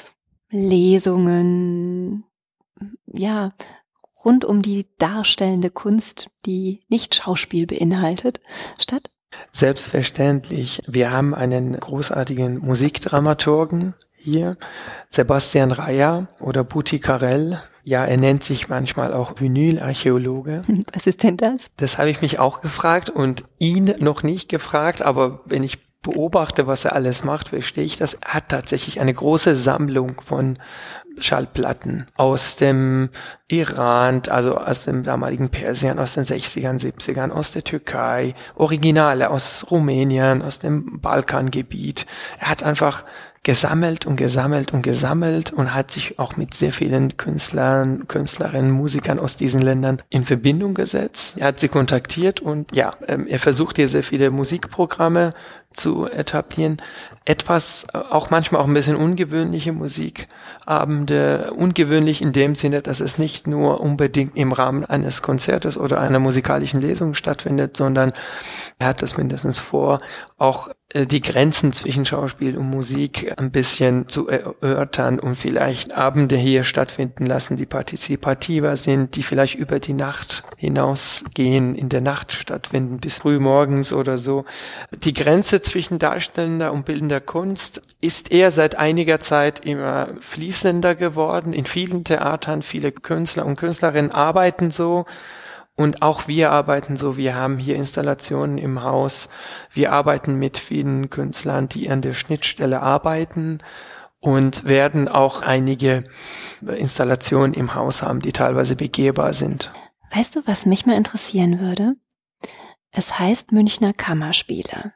Lesungen, 0.51 2.23
ja, 3.05 3.53
rund 4.23 4.45
um 4.45 4.61
die 4.61 4.87
darstellende 4.97 5.69
Kunst, 5.69 6.29
die 6.45 6.81
nicht 6.89 7.15
Schauspiel 7.15 7.67
beinhaltet, 7.67 8.41
statt? 8.77 9.09
Selbstverständlich. 9.51 10.81
Wir 10.87 11.11
haben 11.11 11.35
einen 11.35 11.79
großartigen 11.79 12.59
Musikdramaturgen 12.59 13.93
hier, 14.19 14.57
Sebastian 15.09 15.71
Reyer 15.71 16.27
oder 16.39 16.63
Buti 16.63 16.99
Karel, 16.99 17.61
ja, 17.83 18.05
er 18.05 18.17
nennt 18.17 18.43
sich 18.43 18.69
manchmal 18.69 19.13
auch 19.13 19.39
Vinylarchäologe. 19.39 20.61
Was 20.93 21.07
ist 21.07 21.23
denn 21.23 21.37
das? 21.37 21.59
Das 21.77 21.97
habe 21.97 22.09
ich 22.09 22.21
mich 22.21 22.37
auch 22.37 22.61
gefragt 22.61 23.09
und 23.09 23.45
ihn 23.57 23.95
noch 23.99 24.21
nicht 24.21 24.49
gefragt, 24.49 25.01
aber 25.01 25.41
wenn 25.45 25.63
ich 25.63 25.79
beobachte, 26.01 26.65
was 26.65 26.85
er 26.85 26.93
alles 26.93 27.25
macht, 27.25 27.49
verstehe 27.49 27.83
ich 27.83 27.97
das. 27.97 28.13
Er 28.13 28.35
hat 28.35 28.49
tatsächlich 28.49 29.01
eine 29.01 29.13
große 29.13 29.55
Sammlung 29.55 30.21
von 30.21 30.57
Schallplatten 31.19 32.07
aus 32.15 32.55
dem 32.55 33.09
Iran, 33.49 34.21
also 34.29 34.55
aus 34.57 34.85
dem 34.85 35.03
damaligen 35.03 35.49
Persien, 35.49 35.99
aus 35.99 36.13
den 36.13 36.23
60ern, 36.23 36.79
70ern, 36.79 37.31
aus 37.31 37.51
der 37.51 37.65
Türkei, 37.65 38.33
Originale 38.55 39.29
aus 39.29 39.65
Rumänien, 39.69 40.41
aus 40.41 40.59
dem 40.59 41.01
Balkangebiet. 41.01 42.05
Er 42.39 42.49
hat 42.49 42.63
einfach 42.63 43.03
gesammelt 43.43 44.05
und 44.05 44.17
gesammelt 44.17 44.73
und 44.73 44.81
gesammelt 44.81 45.53
und 45.53 45.73
hat 45.73 45.91
sich 45.91 46.19
auch 46.19 46.35
mit 46.35 46.53
sehr 46.53 46.73
vielen 46.73 47.15
Künstlern, 47.15 48.07
Künstlerinnen, 48.07 48.71
Musikern 48.71 49.17
aus 49.17 49.37
diesen 49.37 49.61
Ländern 49.61 50.01
in 50.09 50.25
Verbindung 50.25 50.73
gesetzt. 50.73 51.35
Er 51.37 51.47
hat 51.47 51.59
sie 51.59 51.69
kontaktiert 51.69 52.41
und 52.41 52.75
ja, 52.75 52.93
ähm, 53.07 53.27
er 53.27 53.39
versucht 53.39 53.77
hier 53.77 53.87
sehr 53.87 54.03
viele 54.03 54.29
Musikprogramme 54.29 55.31
zu 55.71 56.07
etablieren. 56.07 56.77
Etwas, 57.25 57.85
äh, 57.93 57.97
auch 57.97 58.29
manchmal 58.29 58.61
auch 58.61 58.67
ein 58.67 58.73
bisschen 58.73 58.97
ungewöhnliche 58.97 59.71
Musikabende. 59.71 61.53
Ungewöhnlich 61.55 62.21
in 62.21 62.33
dem 62.33 62.55
Sinne, 62.55 62.81
dass 62.81 62.99
es 62.99 63.17
nicht 63.17 63.47
nur 63.47 63.79
unbedingt 63.79 64.35
im 64.35 64.51
Rahmen 64.51 64.83
eines 64.83 65.21
Konzertes 65.21 65.77
oder 65.77 66.01
einer 66.01 66.19
musikalischen 66.19 66.81
Lesung 66.81 67.13
stattfindet, 67.13 67.77
sondern 67.77 68.11
er 68.79 68.87
hat 68.87 69.01
das 69.01 69.15
mindestens 69.15 69.59
vor, 69.59 69.99
auch 70.37 70.69
die 70.95 71.21
Grenzen 71.21 71.71
zwischen 71.71 72.03
Schauspiel 72.03 72.57
und 72.57 72.67
Musik 72.67 73.31
ein 73.37 73.51
bisschen 73.51 74.09
zu 74.09 74.27
erörtern 74.27 75.19
und 75.19 75.35
vielleicht 75.35 75.93
Abende 75.93 76.35
hier 76.35 76.63
stattfinden 76.63 77.27
lassen, 77.27 77.57
die 77.57 77.67
partizipativer 77.67 78.75
sind, 78.75 79.15
die 79.15 79.21
vielleicht 79.21 79.53
über 79.53 79.79
die 79.79 79.93
Nacht 79.93 80.43
hinausgehen, 80.57 81.75
in 81.75 81.89
der 81.89 82.01
Nacht 82.01 82.31
stattfinden, 82.33 82.97
bis 82.97 83.19
früh 83.19 83.37
morgens 83.37 83.93
oder 83.93 84.17
so. 84.17 84.45
Die 84.91 85.13
Grenze 85.13 85.61
zwischen 85.61 85.99
darstellender 85.99 86.73
und 86.73 86.85
bildender 86.85 87.21
Kunst 87.21 87.83
ist 88.01 88.31
eher 88.31 88.49
seit 88.49 88.75
einiger 88.75 89.19
Zeit 89.19 89.63
immer 89.63 90.09
fließender 90.21 90.95
geworden. 90.95 91.53
In 91.53 91.65
vielen 91.65 92.03
Theatern, 92.03 92.63
viele 92.63 92.91
Künstler 92.91 93.45
und 93.45 93.57
Künstlerinnen 93.57 94.11
arbeiten 94.11 94.71
so. 94.71 95.05
Und 95.79 96.01
auch 96.01 96.27
wir 96.27 96.51
arbeiten 96.51 96.97
so, 96.97 97.15
wir 97.15 97.35
haben 97.35 97.57
hier 97.57 97.77
Installationen 97.77 98.57
im 98.57 98.83
Haus, 98.83 99.29
wir 99.71 99.93
arbeiten 99.93 100.35
mit 100.35 100.57
vielen 100.57 101.09
Künstlern, 101.09 101.69
die 101.69 101.89
an 101.89 102.01
der 102.01 102.11
Schnittstelle 102.11 102.81
arbeiten 102.81 103.59
und 104.19 104.65
werden 104.65 105.07
auch 105.07 105.41
einige 105.41 106.03
Installationen 106.59 107.53
im 107.53 107.75
Haus 107.75 108.03
haben, 108.03 108.19
die 108.19 108.33
teilweise 108.33 108.75
begehbar 108.75 109.31
sind. 109.31 109.71
Weißt 110.11 110.35
du, 110.35 110.41
was 110.45 110.65
mich 110.65 110.85
mal 110.85 110.97
interessieren 110.97 111.61
würde? 111.61 111.95
Es 112.91 113.17
heißt 113.17 113.53
Münchner 113.53 113.93
Kammerspiele. 113.93 114.91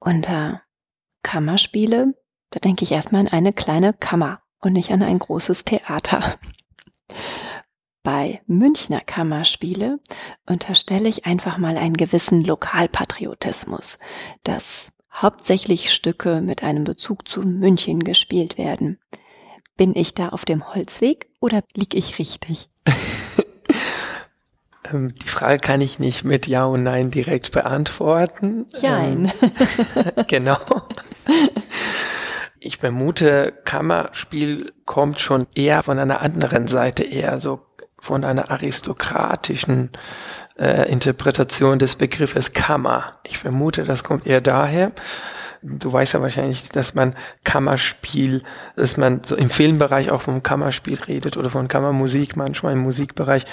Unter 0.00 0.62
Kammerspiele, 1.22 2.14
da 2.50 2.58
denke 2.58 2.82
ich 2.82 2.90
erstmal 2.90 3.20
an 3.20 3.28
eine 3.28 3.52
kleine 3.52 3.92
Kammer 3.92 4.40
und 4.58 4.72
nicht 4.72 4.90
an 4.90 5.04
ein 5.04 5.20
großes 5.20 5.62
Theater. 5.62 6.34
Bei 8.06 8.40
Münchner 8.46 9.00
Kammerspiele 9.00 9.98
unterstelle 10.48 11.08
ich 11.08 11.26
einfach 11.26 11.58
mal 11.58 11.76
einen 11.76 11.96
gewissen 11.96 12.44
Lokalpatriotismus, 12.44 13.98
dass 14.44 14.92
hauptsächlich 15.12 15.92
Stücke 15.92 16.40
mit 16.40 16.62
einem 16.62 16.84
Bezug 16.84 17.26
zu 17.26 17.40
München 17.40 18.04
gespielt 18.04 18.58
werden. 18.58 19.00
Bin 19.76 19.96
ich 19.96 20.14
da 20.14 20.28
auf 20.28 20.44
dem 20.44 20.72
Holzweg 20.72 21.26
oder 21.40 21.64
liege 21.74 21.98
ich 21.98 22.20
richtig? 22.20 22.68
Ähm, 24.92 25.12
die 25.14 25.28
Frage 25.28 25.58
kann 25.58 25.80
ich 25.80 25.98
nicht 25.98 26.22
mit 26.22 26.46
Ja 26.46 26.66
und 26.66 26.84
Nein 26.84 27.10
direkt 27.10 27.50
beantworten. 27.50 28.66
Nein. 28.82 29.32
Ähm, 29.96 30.12
genau. 30.28 30.58
Ich 32.60 32.76
vermute, 32.76 33.52
Kammerspiel 33.64 34.72
kommt 34.84 35.18
schon 35.18 35.48
eher 35.56 35.82
von 35.82 35.98
einer 35.98 36.20
anderen 36.20 36.68
Seite, 36.68 37.02
eher 37.02 37.40
so 37.40 37.65
von 38.06 38.24
einer 38.24 38.50
aristokratischen 38.52 39.90
äh, 40.58 40.90
Interpretation 40.90 41.78
des 41.78 41.96
Begriffes 41.96 42.52
Kammer. 42.52 43.12
Ich 43.24 43.38
vermute, 43.38 43.82
das 43.82 44.04
kommt 44.04 44.26
eher 44.26 44.40
daher. 44.40 44.92
Du 45.62 45.92
weißt 45.92 46.14
ja 46.14 46.22
wahrscheinlich, 46.22 46.68
dass 46.68 46.94
man 46.94 47.16
Kammerspiel, 47.44 48.42
dass 48.76 48.96
man 48.96 49.24
so 49.24 49.34
im 49.34 49.50
Filmbereich 49.50 50.10
auch 50.10 50.22
vom 50.22 50.44
Kammerspiel 50.44 50.98
redet 51.02 51.36
oder 51.36 51.50
von 51.50 51.66
Kammermusik 51.66 52.36
manchmal 52.36 52.74
im 52.74 52.80
Musikbereich. 52.80 53.44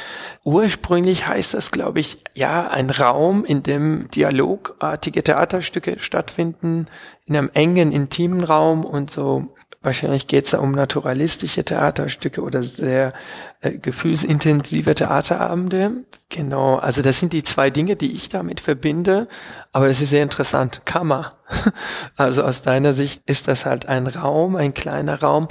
Ursprünglich 0.44 1.28
heißt 1.28 1.56
das, 1.56 1.72
glaube 1.72 2.00
ich, 2.00 2.24
ja, 2.36 2.68
ein 2.68 2.92
Raum, 2.92 3.44
in 3.46 3.64
dem 3.64 4.12
dialogartige 4.12 5.24
Theaterstücke 5.24 5.96
stattfinden, 6.00 6.86
in 7.26 7.36
einem 7.36 7.50
engen, 7.54 7.92
intimen 7.92 8.44
Raum 8.44 8.86
und 8.86 9.10
so 9.10 9.53
Wahrscheinlich 9.84 10.28
geht 10.28 10.46
es 10.46 10.52
da 10.52 10.60
um 10.60 10.72
naturalistische 10.72 11.66
Theaterstücke 11.66 12.42
oder 12.42 12.64
sehr 12.64 13.14
äh, 13.60 13.74
gefühlsintensive 13.74 14.96
Theaterabende. 14.96 15.92
Genau, 16.30 16.78
also 16.78 17.02
das 17.02 17.20
sind 17.20 17.34
die 17.34 17.44
zwei 17.44 17.70
Dinge, 17.70 17.98
die 17.98 18.14
ich 18.14 18.30
damit 18.30 18.62
verbinde. 18.62 19.28
Aber 19.74 19.90
es 19.90 20.02
ist 20.02 20.10
sehr 20.12 20.24
interessant. 20.24 20.82
Kammer. 20.86 21.30
Also 22.16 22.44
aus 22.44 22.62
deiner 22.62 22.94
Sicht 22.94 23.24
ist 23.26 23.48
das 23.48 23.66
halt 23.66 23.88
ein 23.88 24.08
Raum, 24.08 24.56
ein 24.56 24.74
kleiner 24.74 25.20
Raum, 25.20 25.48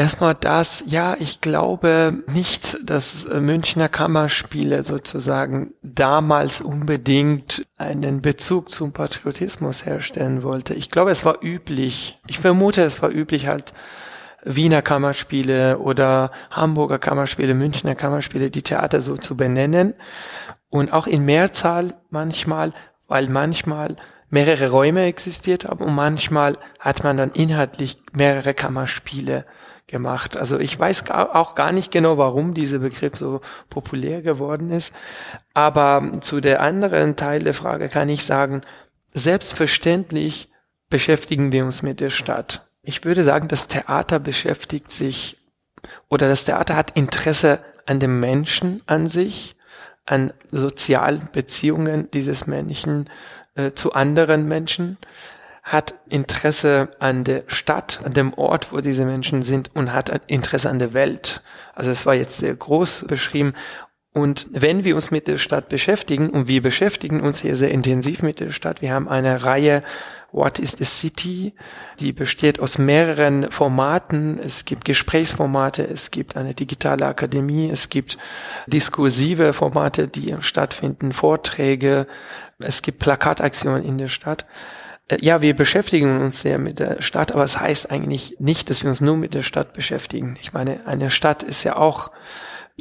Erstmal 0.00 0.34
das, 0.34 0.82
ja, 0.86 1.14
ich 1.18 1.42
glaube 1.42 2.24
nicht, 2.32 2.78
dass 2.82 3.26
äh, 3.26 3.38
Münchner 3.38 3.90
Kammerspiele 3.90 4.82
sozusagen 4.82 5.74
damals 5.82 6.62
unbedingt 6.62 7.66
einen 7.76 8.22
Bezug 8.22 8.70
zum 8.70 8.94
Patriotismus 8.94 9.84
herstellen 9.84 10.42
wollte. 10.42 10.72
Ich 10.72 10.90
glaube, 10.90 11.10
es 11.10 11.26
war 11.26 11.42
üblich. 11.42 12.18
Ich 12.26 12.38
vermute, 12.38 12.82
es 12.82 13.02
war 13.02 13.10
üblich 13.10 13.46
halt 13.46 13.74
Wiener 14.42 14.80
Kammerspiele 14.80 15.78
oder 15.78 16.30
Hamburger 16.50 16.98
Kammerspiele, 16.98 17.52
Münchner 17.52 17.94
Kammerspiele, 17.94 18.50
die 18.50 18.62
Theater 18.62 19.02
so 19.02 19.18
zu 19.18 19.36
benennen. 19.36 19.92
Und 20.70 20.94
auch 20.94 21.08
in 21.08 21.26
Mehrzahl 21.26 21.92
manchmal, 22.08 22.72
weil 23.06 23.28
manchmal 23.28 23.96
mehrere 24.30 24.70
Räume 24.70 25.04
existiert 25.04 25.66
haben 25.66 25.84
und 25.84 25.94
manchmal 25.94 26.56
hat 26.78 27.04
man 27.04 27.18
dann 27.18 27.32
inhaltlich 27.32 27.98
mehrere 28.14 28.54
Kammerspiele 28.54 29.44
gemacht. 29.90 30.36
Also 30.36 30.58
ich 30.58 30.78
weiß 30.78 31.10
auch 31.10 31.54
gar 31.54 31.72
nicht 31.72 31.90
genau, 31.90 32.18
warum 32.18 32.54
dieser 32.54 32.78
Begriff 32.78 33.16
so 33.16 33.40
populär 33.68 34.22
geworden 34.22 34.70
ist. 34.70 34.92
Aber 35.54 36.12
zu 36.20 36.40
der 36.40 36.62
anderen 36.62 37.16
Teil 37.16 37.42
der 37.42 37.54
Frage 37.54 37.88
kann 37.88 38.08
ich 38.08 38.24
sagen, 38.24 38.62
selbstverständlich 39.12 40.48
beschäftigen 40.88 41.52
wir 41.52 41.64
uns 41.64 41.82
mit 41.82 42.00
der 42.00 42.10
Stadt. 42.10 42.68
Ich 42.82 43.04
würde 43.04 43.22
sagen, 43.22 43.48
das 43.48 43.68
Theater 43.68 44.18
beschäftigt 44.18 44.90
sich 44.90 45.36
oder 46.08 46.28
das 46.28 46.44
Theater 46.44 46.76
hat 46.76 46.92
Interesse 46.92 47.60
an 47.86 48.00
dem 48.00 48.20
Menschen 48.20 48.82
an 48.86 49.06
sich, 49.06 49.56
an 50.06 50.32
sozialen 50.50 51.28
Beziehungen 51.32 52.10
dieses 52.10 52.46
Menschen 52.46 53.08
äh, 53.54 53.72
zu 53.72 53.92
anderen 53.92 54.46
Menschen 54.46 54.98
hat 55.70 55.94
Interesse 56.08 56.88
an 56.98 57.22
der 57.22 57.44
Stadt, 57.46 58.00
an 58.04 58.12
dem 58.12 58.34
Ort, 58.34 58.72
wo 58.72 58.80
diese 58.80 59.04
Menschen 59.04 59.42
sind 59.42 59.70
und 59.72 59.92
hat 59.92 60.10
Interesse 60.26 60.68
an 60.68 60.80
der 60.80 60.94
Welt. 60.94 61.42
Also 61.76 61.92
es 61.92 62.06
war 62.06 62.14
jetzt 62.14 62.38
sehr 62.38 62.54
groß 62.54 63.04
beschrieben. 63.06 63.54
Und 64.12 64.48
wenn 64.50 64.82
wir 64.82 64.96
uns 64.96 65.12
mit 65.12 65.28
der 65.28 65.36
Stadt 65.38 65.68
beschäftigen, 65.68 66.30
und 66.30 66.48
wir 66.48 66.60
beschäftigen 66.60 67.20
uns 67.20 67.40
hier 67.40 67.54
sehr 67.54 67.70
intensiv 67.70 68.22
mit 68.22 68.40
der 68.40 68.50
Stadt, 68.50 68.82
wir 68.82 68.92
haben 68.92 69.08
eine 69.08 69.44
Reihe 69.44 69.84
What 70.32 70.58
is 70.58 70.72
the 70.72 70.84
City, 70.84 71.54
die 72.00 72.12
besteht 72.12 72.58
aus 72.58 72.78
mehreren 72.78 73.52
Formaten. 73.52 74.40
Es 74.40 74.64
gibt 74.64 74.84
Gesprächsformate, 74.84 75.86
es 75.86 76.10
gibt 76.10 76.36
eine 76.36 76.54
digitale 76.54 77.06
Akademie, 77.06 77.70
es 77.70 77.88
gibt 77.88 78.18
diskursive 78.66 79.52
Formate, 79.52 80.08
die 80.08 80.34
stattfinden, 80.40 81.12
Vorträge, 81.12 82.08
es 82.58 82.82
gibt 82.82 82.98
Plakataktionen 82.98 83.84
in 83.84 83.98
der 83.98 84.08
Stadt. 84.08 84.46
Äh, 85.10 85.18
ja, 85.20 85.42
wir 85.42 85.54
beschäftigen 85.54 86.22
uns 86.22 86.40
sehr 86.40 86.58
mit 86.58 86.78
der 86.78 87.02
Stadt, 87.02 87.32
aber 87.32 87.44
es 87.44 87.58
heißt 87.58 87.90
eigentlich 87.90 88.36
nicht, 88.38 88.70
dass 88.70 88.82
wir 88.82 88.90
uns 88.90 89.00
nur 89.00 89.16
mit 89.16 89.34
der 89.34 89.42
Stadt 89.42 89.72
beschäftigen. 89.72 90.38
Ich 90.40 90.52
meine, 90.52 90.86
eine 90.86 91.10
Stadt 91.10 91.42
ist 91.42 91.64
ja 91.64 91.76
auch 91.76 92.10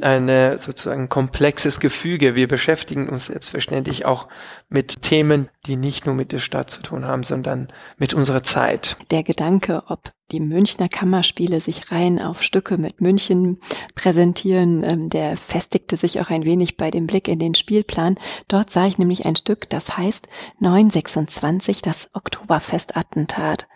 eine 0.03 0.57
sozusagen 0.57 1.09
komplexes 1.09 1.79
Gefüge. 1.79 2.35
Wir 2.35 2.47
beschäftigen 2.47 3.09
uns 3.09 3.27
selbstverständlich 3.27 4.05
auch 4.05 4.27
mit 4.69 5.01
Themen, 5.01 5.49
die 5.65 5.75
nicht 5.75 6.05
nur 6.05 6.15
mit 6.15 6.31
der 6.31 6.39
Stadt 6.39 6.69
zu 6.69 6.81
tun 6.81 7.05
haben, 7.05 7.23
sondern 7.23 7.67
mit 7.97 8.13
unserer 8.13 8.43
Zeit. 8.43 8.97
Der 9.11 9.23
Gedanke, 9.23 9.83
ob 9.87 10.11
die 10.31 10.39
Münchner 10.39 10.89
Kammerspiele 10.89 11.59
sich 11.59 11.91
rein 11.91 12.21
auf 12.21 12.43
Stücke 12.43 12.77
mit 12.77 13.01
München 13.01 13.59
präsentieren, 13.95 14.83
ähm, 14.83 15.09
der 15.09 15.37
festigte 15.37 15.97
sich 15.97 16.21
auch 16.21 16.29
ein 16.29 16.45
wenig 16.45 16.77
bei 16.77 16.91
dem 16.91 17.07
Blick 17.07 17.27
in 17.27 17.39
den 17.39 17.55
Spielplan. 17.55 18.17
Dort 18.47 18.69
sah 18.69 18.85
ich 18.85 18.97
nämlich 18.97 19.25
ein 19.25 19.35
Stück, 19.35 19.69
das 19.69 19.97
heißt 19.97 20.27
926, 20.59 21.81
das 21.81 22.09
Oktoberfestattentat. 22.13 23.67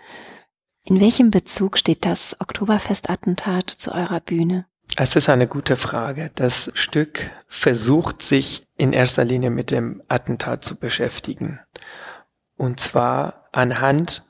In 0.86 1.00
welchem 1.00 1.32
Bezug 1.32 1.78
steht 1.78 2.06
das 2.06 2.36
Oktoberfestattentat 2.40 3.70
zu 3.70 3.92
eurer 3.94 4.20
Bühne? 4.20 4.66
Es 4.96 5.16
ist 5.16 5.28
eine 5.28 5.48
gute 5.48 5.76
Frage. 5.76 6.30
Das 6.36 6.70
Stück 6.76 7.32
versucht 7.48 8.22
sich 8.22 8.62
in 8.78 8.94
erster 8.94 9.26
Linie 9.26 9.50
mit 9.50 9.72
dem 9.72 10.04
Attentat 10.08 10.64
zu 10.64 10.76
beschäftigen. 10.76 11.60
Und 12.58 12.80
zwar 12.80 13.46
anhand 13.52 14.22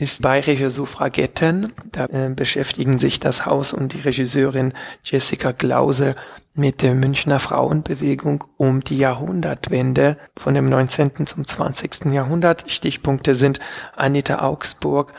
ist 0.02 0.24
bayerische 0.24 0.72
Suffragetten. 0.72 1.74
Da 1.92 2.06
äh, 2.06 2.30
beschäftigen 2.36 2.98
sich 2.98 3.20
das 3.20 3.46
Haus 3.46 3.72
und 3.72 3.94
die 3.94 4.00
Regisseurin 4.00 4.74
Jessica 5.04 5.52
Glause 5.52 6.16
mit 6.56 6.82
der 6.82 6.96
Münchner 6.96 7.38
Frauenbewegung 7.38 8.44
um 8.58 8.84
die 8.84 8.98
Jahrhundertwende 8.98 10.18
von 10.36 10.56
dem 10.56 10.66
19. 10.66 11.28
zum 11.28 11.46
20. 11.46 12.06
Jahrhundert. 12.12 12.70
Stichpunkte 12.70 13.36
sind 13.36 13.60
Anita 13.96 14.40
Augsburg, 14.40 15.14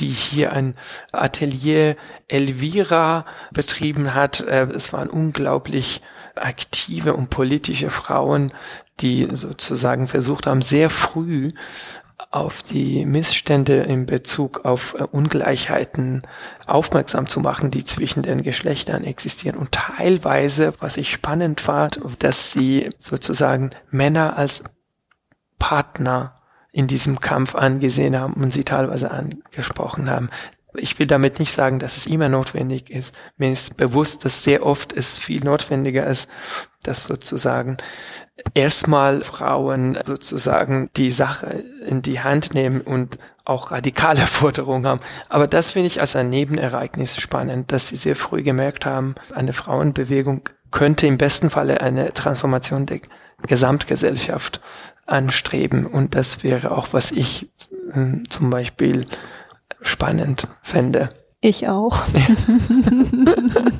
die 0.00 0.08
hier 0.08 0.52
ein 0.52 0.74
Atelier 1.12 1.96
Elvira 2.28 3.24
betrieben 3.52 4.14
hat. 4.14 4.42
Äh, 4.42 4.66
es 4.66 4.92
waren 4.92 5.08
unglaublich 5.08 6.02
aktive 6.36 7.14
und 7.14 7.30
politische 7.30 7.88
Frauen, 7.88 8.52
die 9.00 9.28
sozusagen 9.32 10.06
versucht 10.06 10.46
haben, 10.46 10.62
sehr 10.62 10.90
früh 10.90 11.52
auf 12.30 12.62
die 12.62 13.04
Missstände 13.04 13.78
in 13.82 14.06
Bezug 14.06 14.64
auf 14.64 14.94
äh, 14.94 15.02
Ungleichheiten 15.02 16.22
aufmerksam 16.66 17.26
zu 17.26 17.40
machen, 17.40 17.72
die 17.72 17.84
zwischen 17.84 18.22
den 18.22 18.42
Geschlechtern 18.42 19.02
existieren. 19.02 19.56
Und 19.56 19.72
teilweise, 19.72 20.72
was 20.78 20.96
ich 20.96 21.10
spannend 21.10 21.60
fand, 21.60 22.00
dass 22.20 22.52
sie 22.52 22.90
sozusagen 22.98 23.70
Männer 23.90 24.36
als 24.36 24.62
Partner 25.58 26.34
in 26.72 26.86
diesem 26.86 27.18
Kampf 27.18 27.56
angesehen 27.56 28.16
haben 28.18 28.34
und 28.34 28.52
sie 28.52 28.64
teilweise 28.64 29.10
angesprochen 29.10 30.08
haben. 30.08 30.30
Ich 30.74 31.00
will 31.00 31.08
damit 31.08 31.40
nicht 31.40 31.50
sagen, 31.50 31.80
dass 31.80 31.96
es 31.96 32.06
immer 32.06 32.28
notwendig 32.28 32.90
ist. 32.90 33.12
Mir 33.38 33.50
ist 33.50 33.76
bewusst, 33.76 34.24
dass 34.24 34.44
sehr 34.44 34.64
oft 34.64 34.92
es 34.92 35.18
viel 35.18 35.42
notwendiger 35.42 36.06
ist, 36.06 36.30
dass 36.84 37.04
sozusagen 37.04 37.76
erstmal 38.54 39.22
Frauen 39.22 39.98
sozusagen 40.04 40.90
die 40.96 41.10
Sache 41.10 41.64
in 41.86 42.02
die 42.02 42.20
Hand 42.20 42.54
nehmen 42.54 42.80
und 42.80 43.18
auch 43.44 43.70
radikale 43.70 44.20
Forderungen 44.26 44.86
haben. 44.86 45.00
Aber 45.28 45.46
das 45.46 45.72
finde 45.72 45.88
ich 45.88 46.00
als 46.00 46.16
ein 46.16 46.30
Nebenereignis 46.30 47.16
spannend, 47.16 47.72
dass 47.72 47.88
sie 47.88 47.96
sehr 47.96 48.16
früh 48.16 48.42
gemerkt 48.42 48.86
haben, 48.86 49.14
eine 49.34 49.52
Frauenbewegung 49.52 50.48
könnte 50.70 51.06
im 51.06 51.18
besten 51.18 51.50
Falle 51.50 51.80
eine 51.80 52.12
Transformation 52.12 52.86
der 52.86 53.00
Gesamtgesellschaft 53.42 54.60
anstreben. 55.06 55.86
Und 55.86 56.14
das 56.14 56.44
wäre 56.44 56.70
auch, 56.70 56.88
was 56.92 57.10
ich 57.10 57.50
äh, 57.92 58.22
zum 58.28 58.50
Beispiel 58.50 59.06
spannend 59.82 60.46
fände. 60.62 61.08
Ich 61.40 61.68
auch. 61.68 62.04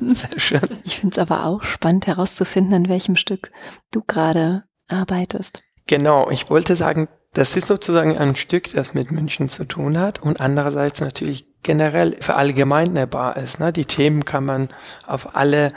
Sehr 0.06 0.38
schön. 0.38 0.60
Ich 0.84 0.98
finde 0.98 1.14
es 1.14 1.18
aber 1.18 1.44
auch 1.44 1.62
spannend 1.62 2.06
herauszufinden, 2.06 2.72
an 2.74 2.88
welchem 2.88 3.16
Stück 3.16 3.52
du 3.90 4.02
gerade 4.06 4.64
arbeitest. 4.88 5.62
Genau, 5.86 6.30
ich 6.30 6.48
wollte 6.48 6.74
sagen, 6.74 7.08
das 7.32 7.56
ist 7.56 7.66
sozusagen 7.66 8.18
ein 8.18 8.34
Stück, 8.34 8.72
das 8.72 8.94
mit 8.94 9.12
München 9.12 9.48
zu 9.48 9.64
tun 9.64 9.98
hat 9.98 10.20
und 10.20 10.40
andererseits 10.40 11.00
natürlich 11.00 11.46
generell 11.62 12.16
verallgemeinerbar 12.20 13.36
ist. 13.36 13.60
Ne? 13.60 13.72
Die 13.72 13.84
Themen 13.84 14.24
kann 14.24 14.44
man 14.44 14.68
auf 15.06 15.36
alle 15.36 15.72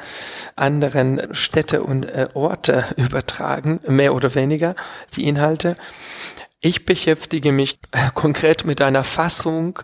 anderen 0.55 1.33
Städte 1.35 1.83
und 1.83 2.05
äh, 2.05 2.29
Orte 2.33 2.85
übertragen, 2.97 3.81
mehr 3.87 4.15
oder 4.15 4.33
weniger, 4.33 4.75
die 5.15 5.27
Inhalte. 5.27 5.75
Ich 6.65 6.85
beschäftige 6.85 7.51
mich 7.51 7.77
äh, 7.91 8.09
konkret 8.13 8.63
mit 8.63 8.79
einer 8.81 9.03
Fassung, 9.03 9.79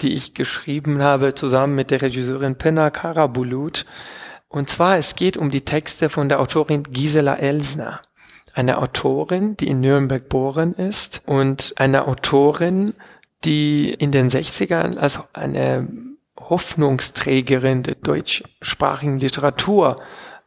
die 0.00 0.14
ich 0.14 0.32
geschrieben 0.32 1.02
habe 1.02 1.34
zusammen 1.34 1.74
mit 1.74 1.90
der 1.90 2.02
Regisseurin 2.02 2.54
Penna 2.54 2.90
Karabulut. 2.90 3.84
Und 4.48 4.68
zwar, 4.68 4.96
es 4.96 5.16
geht 5.16 5.36
um 5.36 5.50
die 5.50 5.64
Texte 5.64 6.08
von 6.08 6.28
der 6.28 6.38
Autorin 6.38 6.84
Gisela 6.84 7.34
Elsner. 7.34 8.00
Eine 8.54 8.78
Autorin, 8.78 9.56
die 9.56 9.66
in 9.66 9.80
Nürnberg 9.80 10.22
geboren 10.22 10.72
ist 10.72 11.22
und 11.26 11.74
eine 11.78 12.06
Autorin, 12.06 12.94
die 13.44 13.92
in 13.92 14.12
den 14.12 14.30
60ern 14.30 14.98
als 14.98 15.18
eine 15.32 15.88
Hoffnungsträgerin 16.38 17.82
der 17.82 17.96
deutschsprachigen 17.96 19.18
Literatur 19.18 19.96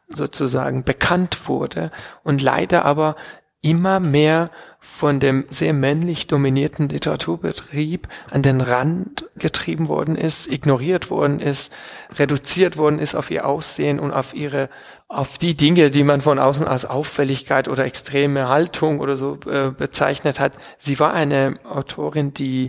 sozusagen 0.08 0.82
bekannt 0.82 1.46
wurde 1.46 1.90
und 2.22 2.40
leider 2.40 2.86
aber 2.86 3.16
immer 3.64 3.98
mehr 3.98 4.50
von 4.78 5.18
dem 5.18 5.46
sehr 5.48 5.72
männlich 5.72 6.26
dominierten 6.26 6.90
Literaturbetrieb 6.90 8.06
an 8.30 8.42
den 8.42 8.60
Rand 8.60 9.24
getrieben 9.36 9.88
worden 9.88 10.14
ist, 10.14 10.52
ignoriert 10.52 11.10
worden 11.10 11.40
ist, 11.40 11.72
reduziert 12.18 12.76
worden 12.76 12.98
ist 12.98 13.14
auf 13.14 13.30
ihr 13.30 13.46
Aussehen 13.46 13.98
und 13.98 14.12
auf 14.12 14.34
ihre, 14.34 14.68
auf 15.08 15.38
die 15.38 15.56
Dinge, 15.56 15.90
die 15.90 16.04
man 16.04 16.20
von 16.20 16.38
außen 16.38 16.68
als 16.68 16.84
Auffälligkeit 16.84 17.66
oder 17.66 17.86
extreme 17.86 18.48
Haltung 18.48 19.00
oder 19.00 19.16
so 19.16 19.38
äh, 19.50 19.70
bezeichnet 19.70 20.38
hat. 20.38 20.52
Sie 20.76 21.00
war 21.00 21.14
eine 21.14 21.54
Autorin, 21.64 22.34
die 22.34 22.68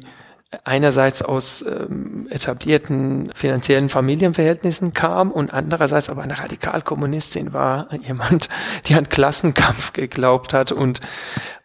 einerseits 0.63 1.21
aus 1.21 1.63
ähm, 1.63 2.27
etablierten 2.29 3.31
finanziellen 3.33 3.89
Familienverhältnissen 3.89 4.93
kam 4.93 5.31
und 5.31 5.53
andererseits 5.53 6.09
aber 6.09 6.23
eine 6.23 6.39
Radikalkommunistin 6.39 7.53
war, 7.53 7.93
jemand, 8.01 8.49
die 8.85 8.95
an 8.95 9.09
Klassenkampf 9.09 9.93
geglaubt 9.93 10.53
hat 10.53 10.71
und 10.71 11.01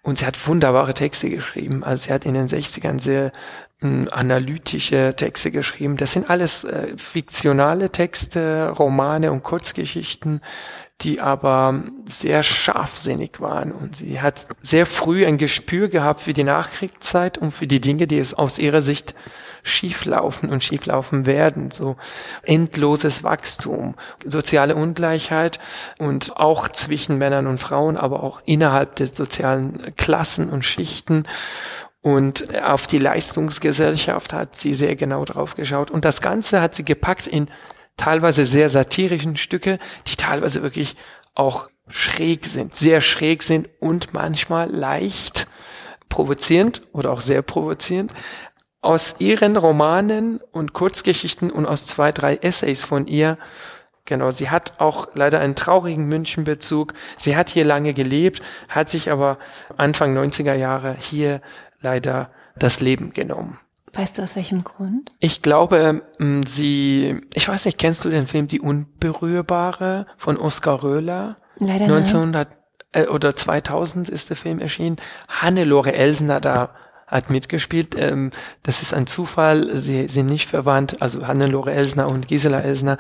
und 0.03 0.19
sie 0.19 0.25
hat 0.27 0.47
wunderbare 0.49 0.95
Texte 0.95 1.29
geschrieben. 1.29 1.85
Also 1.85 2.05
sie 2.05 2.13
hat 2.15 2.25
in 2.25 2.33
den 2.33 2.47
60ern 2.47 2.99
sehr 2.99 3.33
analytische 3.83 5.15
Texte 5.17 5.51
geschrieben. 5.51 5.97
Das 5.97 6.13
sind 6.13 6.29
alles 6.29 6.65
äh, 6.65 6.95
fiktionale 6.97 7.91
Texte, 7.91 8.75
Romane 8.79 9.33
und 9.33 9.43
Kurzgeschichten, 9.43 10.41
die 11.01 11.21
aber 11.21 11.83
sehr 12.05 12.43
scharfsinnig 12.43 13.41
waren. 13.41 13.73
Und 13.73 13.97
sie 13.97 14.21
hat 14.21 14.49
sehr 14.61 14.85
früh 14.85 15.25
ein 15.25 15.39
Gespür 15.39 15.89
gehabt 15.89 16.21
für 16.21 16.35
die 16.35 16.45
Nachkriegszeit 16.45 17.39
und 17.39 17.53
für 17.53 17.67
die 17.67 17.81
Dinge, 17.81 18.07
die 18.07 18.19
es 18.19 18.35
aus 18.35 18.59
ihrer 18.59 18.83
Sicht 18.83 19.15
schieflaufen 19.63 20.51
und 20.51 20.65
schieflaufen 20.65 21.27
werden. 21.27 21.71
So 21.71 21.97
endloses 22.43 23.25
Wachstum, 23.25 23.95
soziale 24.25 24.75
Ungleichheit 24.75 25.59
und 25.99 26.37
auch 26.37 26.69
zwischen 26.69 27.19
Männern 27.19 27.47
und 27.47 27.59
Frauen, 27.59 27.97
aber 27.97 28.23
auch 28.23 28.43
innerhalb 28.45 28.97
der 28.97 29.07
sozialen 29.07 29.95
Klassen 29.97 30.51
und 30.51 30.65
Schichten. 30.65 31.25
Und 32.03 32.59
auf 32.63 32.87
die 32.87 32.99
Leistungsgesellschaft 32.99 34.33
hat 34.33 34.57
sie 34.57 34.73
sehr 34.73 34.97
genau 34.97 35.25
drauf 35.25 35.55
geschaut. 35.55 35.91
Und 35.91 36.05
das 36.05 36.23
Ganze 36.23 36.63
hat 36.63 36.75
sie 36.75 36.85
gepackt 36.85 37.27
in 37.27 37.49
teilweise 37.97 38.45
sehr 38.47 38.71
satirischen 38.71 39.37
Stücke, 39.37 39.79
die 40.07 40.17
teilweise 40.17 40.63
wirklich 40.63 40.97
auch 41.35 41.69
schräg 41.89 42.47
sind, 42.47 42.75
sehr 42.75 43.01
schräg 43.01 43.43
sind 43.43 43.69
und 43.81 44.15
manchmal 44.15 44.71
leicht 44.71 45.47
provozierend 46.09 46.83
oder 46.93 47.11
auch 47.11 47.21
sehr 47.21 47.43
provozierend. 47.43 48.15
Aus 48.81 49.17
ihren 49.19 49.57
Romanen 49.57 50.41
und 50.53 50.73
Kurzgeschichten 50.73 51.51
und 51.51 51.67
aus 51.67 51.85
zwei, 51.85 52.13
drei 52.13 52.37
Essays 52.37 52.85
von 52.85 53.07
ihr, 53.07 53.37
genau, 54.07 54.31
sie 54.31 54.49
hat 54.49 54.81
auch 54.81 55.09
leider 55.15 55.41
einen 55.41 55.55
traurigen 55.55 56.07
Münchenbezug. 56.07 56.95
Sie 57.19 57.37
hat 57.37 57.51
hier 57.51 57.67
lange 57.67 57.93
gelebt, 57.93 58.41
hat 58.69 58.89
sich 58.89 59.11
aber 59.11 59.39
Anfang 59.77 60.17
90er 60.17 60.55
Jahre 60.55 60.97
hier 60.99 61.43
leider 61.81 62.31
das 62.59 62.81
Leben 62.81 63.13
genommen. 63.13 63.59
Weißt 63.93 64.19
du 64.19 64.23
aus 64.23 64.37
welchem 64.37 64.63
Grund? 64.63 65.13
Ich 65.19 65.43
glaube, 65.43 66.03
mm, 66.19 66.43
sie, 66.43 67.21
ich 67.35 67.49
weiß 67.49 67.65
nicht, 67.65 67.79
kennst 67.79 68.05
du 68.05 68.11
den 68.11 68.27
Film 68.27 68.47
Die 68.47 68.61
Unberührbare 68.61 70.07
von 70.17 70.37
Oskar 70.37 70.83
Röhler? 70.83 71.37
Leider 71.59 71.87
1900 71.87 72.49
äh, 72.93 73.07
oder 73.07 73.35
2000 73.35 74.09
ist 74.09 74.31
der 74.31 74.37
Film 74.37 74.61
erschienen. 74.61 74.97
Hannelore 75.29 75.93
Elsner 75.93 76.41
da 76.41 76.75
hat 77.07 77.31
mitgespielt. 77.31 77.97
Ähm, 77.99 78.31
das 78.63 78.83
ist 78.83 78.95
ein 78.95 79.09
Zufall. 79.09 79.77
Sie 79.77 80.07
sind 80.07 80.27
nicht 80.27 80.49
verwandt. 80.49 81.03
Also 81.03 81.27
Hannelore 81.27 81.73
Elsner 81.73 82.09
und 82.09 82.29
Gisela 82.29 82.61
Elsner. 82.61 82.97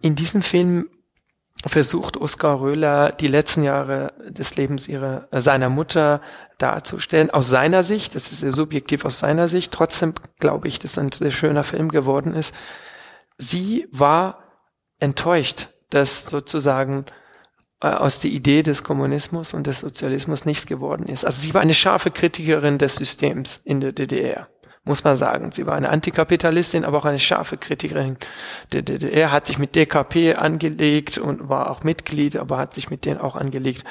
In 0.00 0.16
diesem 0.16 0.42
Film 0.42 0.88
versucht 1.66 2.16
Oskar 2.16 2.60
Röhler 2.60 3.12
die 3.12 3.28
letzten 3.28 3.62
Jahre 3.62 4.12
des 4.28 4.56
Lebens 4.56 4.88
ihrer, 4.88 5.28
äh, 5.30 5.40
seiner 5.40 5.68
Mutter 5.68 6.20
darzustellen, 6.58 7.30
aus 7.30 7.48
seiner 7.48 7.82
Sicht, 7.82 8.14
das 8.14 8.32
ist 8.32 8.40
sehr 8.40 8.52
subjektiv 8.52 9.04
aus 9.04 9.18
seiner 9.18 9.48
Sicht, 9.48 9.72
trotzdem 9.72 10.14
glaube 10.40 10.68
ich, 10.68 10.78
dass 10.78 10.98
ein 10.98 11.12
sehr 11.12 11.30
schöner 11.30 11.64
Film 11.64 11.88
geworden 11.88 12.34
ist. 12.34 12.54
Sie 13.38 13.86
war 13.90 14.42
enttäuscht, 14.98 15.68
dass 15.90 16.26
sozusagen 16.26 17.06
äh, 17.80 17.88
aus 17.88 18.20
der 18.20 18.30
Idee 18.30 18.62
des 18.62 18.82
Kommunismus 18.82 19.54
und 19.54 19.66
des 19.66 19.80
Sozialismus 19.80 20.44
nichts 20.44 20.66
geworden 20.66 21.06
ist. 21.06 21.24
Also 21.24 21.40
sie 21.40 21.54
war 21.54 21.60
eine 21.60 21.74
scharfe 21.74 22.10
Kritikerin 22.10 22.78
des 22.78 22.96
Systems 22.96 23.60
in 23.64 23.80
der 23.80 23.92
DDR 23.92 24.48
muss 24.84 25.04
man 25.04 25.16
sagen. 25.16 25.52
Sie 25.52 25.66
war 25.66 25.74
eine 25.74 25.90
Antikapitalistin, 25.90 26.84
aber 26.84 26.98
auch 26.98 27.04
eine 27.04 27.18
scharfe 27.18 27.56
Kritikerin 27.56 28.16
der 28.72 28.82
DDR, 28.82 29.30
hat 29.30 29.46
sich 29.46 29.58
mit 29.58 29.76
DKP 29.76 30.34
angelegt 30.34 31.18
und 31.18 31.48
war 31.48 31.70
auch 31.70 31.84
Mitglied, 31.84 32.36
aber 32.36 32.58
hat 32.58 32.74
sich 32.74 32.90
mit 32.90 33.04
denen 33.04 33.20
auch 33.20 33.36
angelegt, 33.36 33.84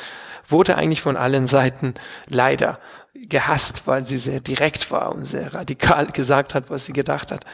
wurde 0.47 0.75
eigentlich 0.75 1.01
von 1.01 1.15
allen 1.15 1.47
Seiten 1.47 1.93
leider 2.29 2.79
gehasst, 3.13 3.83
weil 3.85 4.05
sie 4.05 4.17
sehr 4.17 4.41
direkt 4.41 4.91
war 4.91 5.13
und 5.13 5.23
sehr 5.25 5.53
radikal 5.53 6.07
gesagt 6.13 6.55
hat, 6.55 6.69
was 6.69 6.85
sie 6.85 6.93
gedacht 6.93 7.31
hat. 7.31 7.45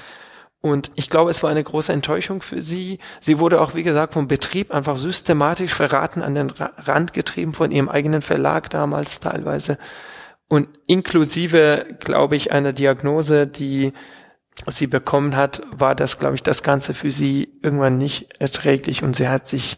Und 0.60 0.92
ich 0.96 1.10
glaube, 1.10 1.30
es 1.30 1.44
war 1.44 1.52
eine 1.52 1.64
große 1.64 1.94
Enttäuschung 1.94 2.42
für 2.42 2.64
sie. 2.64 2.98
Sie 3.20 3.38
wurde 3.38 3.62
auch, 3.62 3.76
wie 3.76 3.84
gesagt, 3.84 4.14
vom 4.14 4.28
Betrieb 4.28 4.74
einfach 4.74 4.98
systematisch 4.98 5.74
verraten, 5.74 6.24
an 6.24 6.34
den 6.34 6.50
Rand 6.50 7.14
getrieben 7.14 7.54
von 7.54 7.72
ihrem 7.72 7.90
eigenen 7.90 8.24
Verlag 8.24 8.72
damals 8.72 9.20
teilweise. 9.20 9.78
Und 10.50 10.70
inklusive, 10.86 11.98
glaube 12.00 12.36
ich, 12.36 12.52
einer 12.52 12.74
Diagnose, 12.74 13.48
die 13.48 13.94
sie 14.66 14.88
bekommen 14.88 15.36
hat, 15.36 15.62
war 15.72 15.94
das, 15.94 16.20
glaube 16.20 16.36
ich, 16.36 16.44
das 16.44 16.64
Ganze 16.64 16.94
für 16.94 17.12
sie 17.12 17.50
irgendwann 17.62 17.98
nicht 17.98 18.40
erträglich 18.40 19.04
und 19.04 19.16
sie 19.16 19.28
hat 19.28 19.48
sich 19.48 19.78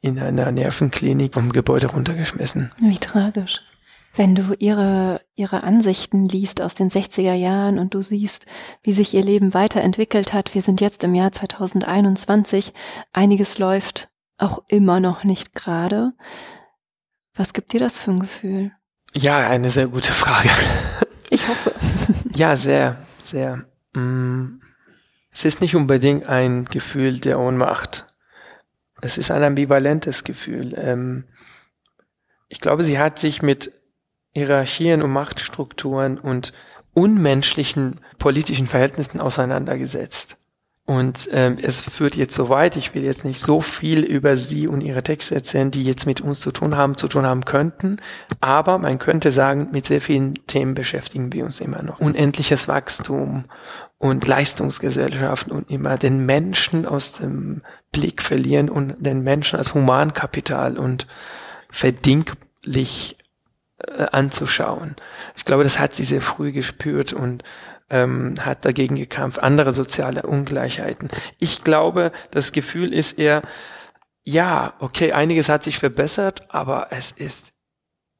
in 0.00 0.18
einer 0.18 0.50
Nervenklinik 0.52 1.34
vom 1.34 1.52
Gebäude 1.52 1.88
runtergeschmissen. 1.88 2.72
Wie 2.78 2.98
tragisch. 2.98 3.62
Wenn 4.14 4.34
du 4.34 4.54
ihre, 4.58 5.22
ihre 5.34 5.62
Ansichten 5.62 6.26
liest 6.26 6.60
aus 6.60 6.74
den 6.74 6.90
60er 6.90 7.32
Jahren 7.32 7.78
und 7.78 7.94
du 7.94 8.02
siehst, 8.02 8.44
wie 8.82 8.92
sich 8.92 9.14
ihr 9.14 9.24
Leben 9.24 9.54
weiterentwickelt 9.54 10.34
hat, 10.34 10.54
wir 10.54 10.60
sind 10.60 10.82
jetzt 10.82 11.02
im 11.02 11.14
Jahr 11.14 11.32
2021, 11.32 12.74
einiges 13.12 13.58
läuft 13.58 14.10
auch 14.36 14.62
immer 14.68 15.00
noch 15.00 15.24
nicht 15.24 15.54
gerade. 15.54 16.12
Was 17.34 17.54
gibt 17.54 17.72
dir 17.72 17.80
das 17.80 17.96
für 17.96 18.10
ein 18.10 18.20
Gefühl? 18.20 18.72
Ja, 19.14 19.38
eine 19.38 19.68
sehr 19.68 19.88
gute 19.88 20.12
Frage. 20.12 20.50
Ich 21.30 21.48
hoffe. 21.48 21.72
Ja, 22.34 22.56
sehr, 22.56 22.96
sehr. 23.22 23.66
Mm, 23.92 24.60
es 25.30 25.44
ist 25.44 25.60
nicht 25.60 25.76
unbedingt 25.76 26.28
ein 26.28 26.64
Gefühl 26.64 27.20
der 27.20 27.38
Ohnmacht. 27.38 28.06
Es 29.02 29.18
ist 29.18 29.30
ein 29.30 29.42
ambivalentes 29.42 30.24
Gefühl. 30.24 30.74
Ähm, 30.78 31.24
ich 32.48 32.60
glaube, 32.60 32.84
sie 32.84 32.98
hat 32.98 33.18
sich 33.18 33.42
mit 33.42 33.72
Hierarchien 34.32 35.02
und 35.02 35.10
Machtstrukturen 35.10 36.18
und 36.18 36.54
unmenschlichen 36.94 38.00
politischen 38.18 38.66
Verhältnissen 38.66 39.20
auseinandergesetzt. 39.20 40.38
Und 40.84 41.28
ähm, 41.30 41.56
es 41.62 41.82
führt 41.82 42.16
jetzt 42.16 42.34
so 42.34 42.48
weit, 42.48 42.76
ich 42.76 42.92
will 42.92 43.04
jetzt 43.04 43.24
nicht 43.24 43.40
so 43.40 43.60
viel 43.60 44.00
über 44.00 44.34
sie 44.34 44.66
und 44.66 44.80
ihre 44.80 45.04
Texte 45.04 45.36
erzählen, 45.36 45.70
die 45.70 45.84
jetzt 45.84 46.06
mit 46.06 46.20
uns 46.20 46.40
zu 46.40 46.50
tun 46.50 46.76
haben, 46.76 46.96
zu 46.96 47.06
tun 47.06 47.24
haben 47.24 47.44
könnten, 47.44 47.98
aber 48.40 48.78
man 48.78 48.98
könnte 48.98 49.30
sagen, 49.30 49.68
mit 49.70 49.86
sehr 49.86 50.00
vielen 50.00 50.34
Themen 50.48 50.74
beschäftigen 50.74 51.32
wir 51.32 51.44
uns 51.44 51.60
immer 51.60 51.82
noch. 51.82 52.00
Unendliches 52.00 52.66
Wachstum 52.66 53.44
und 53.98 54.26
Leistungsgesellschaften 54.26 55.52
und 55.52 55.70
immer 55.70 55.96
den 55.96 56.26
Menschen 56.26 56.84
aus 56.84 57.12
dem 57.12 57.62
Blick 57.92 58.20
verlieren 58.20 58.68
und 58.68 58.96
den 58.98 59.22
Menschen 59.22 59.58
als 59.58 59.74
Humankapital 59.74 60.78
und 60.78 61.06
verdinglich 61.70 63.16
äh, 63.78 64.06
anzuschauen. 64.10 64.96
Ich 65.36 65.44
glaube, 65.44 65.62
das 65.62 65.78
hat 65.78 65.94
sie 65.94 66.04
sehr 66.04 66.20
früh 66.20 66.50
gespürt 66.50 67.12
und 67.12 67.44
ähm, 67.92 68.34
hat 68.40 68.64
dagegen 68.64 68.96
gekämpft, 68.96 69.40
andere 69.40 69.70
soziale 69.70 70.22
Ungleichheiten. 70.22 71.10
Ich 71.38 71.62
glaube, 71.62 72.10
das 72.32 72.50
Gefühl 72.52 72.92
ist 72.92 73.18
eher, 73.18 73.42
ja, 74.24 74.74
okay, 74.80 75.12
einiges 75.12 75.48
hat 75.48 75.62
sich 75.62 75.78
verbessert, 75.78 76.46
aber 76.48 76.88
es 76.90 77.12
ist, 77.12 77.52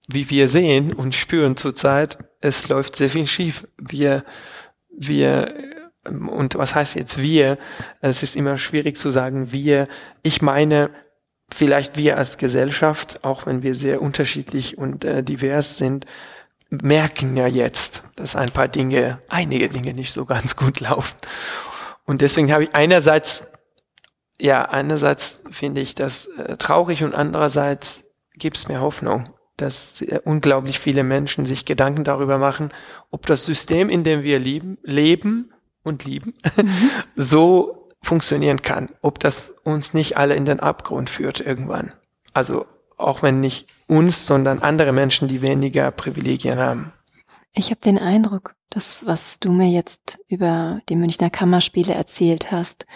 wie 0.08 0.28
wir 0.30 0.46
sehen 0.46 0.92
und 0.92 1.14
spüren 1.14 1.56
zurzeit, 1.56 2.18
es 2.40 2.68
läuft 2.68 2.96
sehr 2.96 3.08
viel 3.08 3.26
schief. 3.26 3.66
Wir, 3.78 4.24
wir, 4.90 5.54
und 6.04 6.56
was 6.56 6.74
heißt 6.74 6.96
jetzt 6.96 7.18
wir? 7.18 7.56
Es 8.00 8.22
ist 8.22 8.36
immer 8.36 8.58
schwierig 8.58 8.96
zu 8.96 9.10
sagen 9.10 9.52
wir. 9.52 9.88
Ich 10.22 10.42
meine, 10.42 10.90
vielleicht 11.50 11.96
wir 11.96 12.18
als 12.18 12.36
Gesellschaft, 12.36 13.24
auch 13.24 13.46
wenn 13.46 13.62
wir 13.62 13.74
sehr 13.74 14.02
unterschiedlich 14.02 14.76
und 14.76 15.04
äh, 15.04 15.22
divers 15.22 15.78
sind, 15.78 16.04
merken 16.80 17.36
ja 17.36 17.46
jetzt, 17.46 18.04
dass 18.16 18.34
ein 18.34 18.50
paar 18.50 18.68
Dinge, 18.68 19.18
einige 19.28 19.68
Dinge 19.68 19.92
nicht 19.92 20.12
so 20.12 20.24
ganz 20.24 20.56
gut 20.56 20.80
laufen. 20.80 21.14
Und 22.04 22.22
deswegen 22.22 22.50
habe 22.52 22.64
ich 22.64 22.74
einerseits, 22.74 23.44
ja, 24.40 24.62
einerseits 24.64 25.44
finde 25.50 25.82
ich 25.82 25.94
das 25.94 26.26
äh, 26.26 26.56
traurig 26.56 27.04
und 27.04 27.14
andererseits 27.14 28.04
gibt 28.34 28.56
es 28.56 28.68
mir 28.68 28.80
Hoffnung, 28.80 29.28
dass 29.58 30.00
äh, 30.00 30.20
unglaublich 30.24 30.78
viele 30.78 31.04
Menschen 31.04 31.44
sich 31.44 31.66
Gedanken 31.66 32.04
darüber 32.04 32.38
machen, 32.38 32.72
ob 33.10 33.26
das 33.26 33.44
System, 33.44 33.90
in 33.90 34.02
dem 34.02 34.22
wir 34.22 34.38
leben, 34.38 34.78
leben 34.82 35.52
und 35.82 36.04
lieben, 36.04 36.34
mhm. 36.56 36.70
so 37.16 37.90
funktionieren 38.02 38.62
kann, 38.62 38.88
ob 39.02 39.20
das 39.20 39.50
uns 39.62 39.92
nicht 39.92 40.16
alle 40.16 40.34
in 40.34 40.46
den 40.46 40.60
Abgrund 40.60 41.10
führt 41.10 41.40
irgendwann. 41.40 41.94
Also 42.32 42.66
auch 42.96 43.22
wenn 43.22 43.40
nicht 43.40 43.68
uns, 43.86 44.26
sondern 44.26 44.60
andere 44.60 44.92
Menschen, 44.92 45.28
die 45.28 45.42
weniger 45.42 45.90
Privilegien 45.90 46.58
haben. 46.58 46.92
Ich 47.54 47.70
habe 47.70 47.80
den 47.80 47.98
Eindruck, 47.98 48.54
dass 48.70 49.04
was 49.06 49.38
du 49.38 49.52
mir 49.52 49.68
jetzt 49.68 50.20
über 50.28 50.80
die 50.88 50.96
Münchner 50.96 51.28
Kammerspiele 51.28 51.92
erzählt 51.92 52.50
hast, 52.50 52.86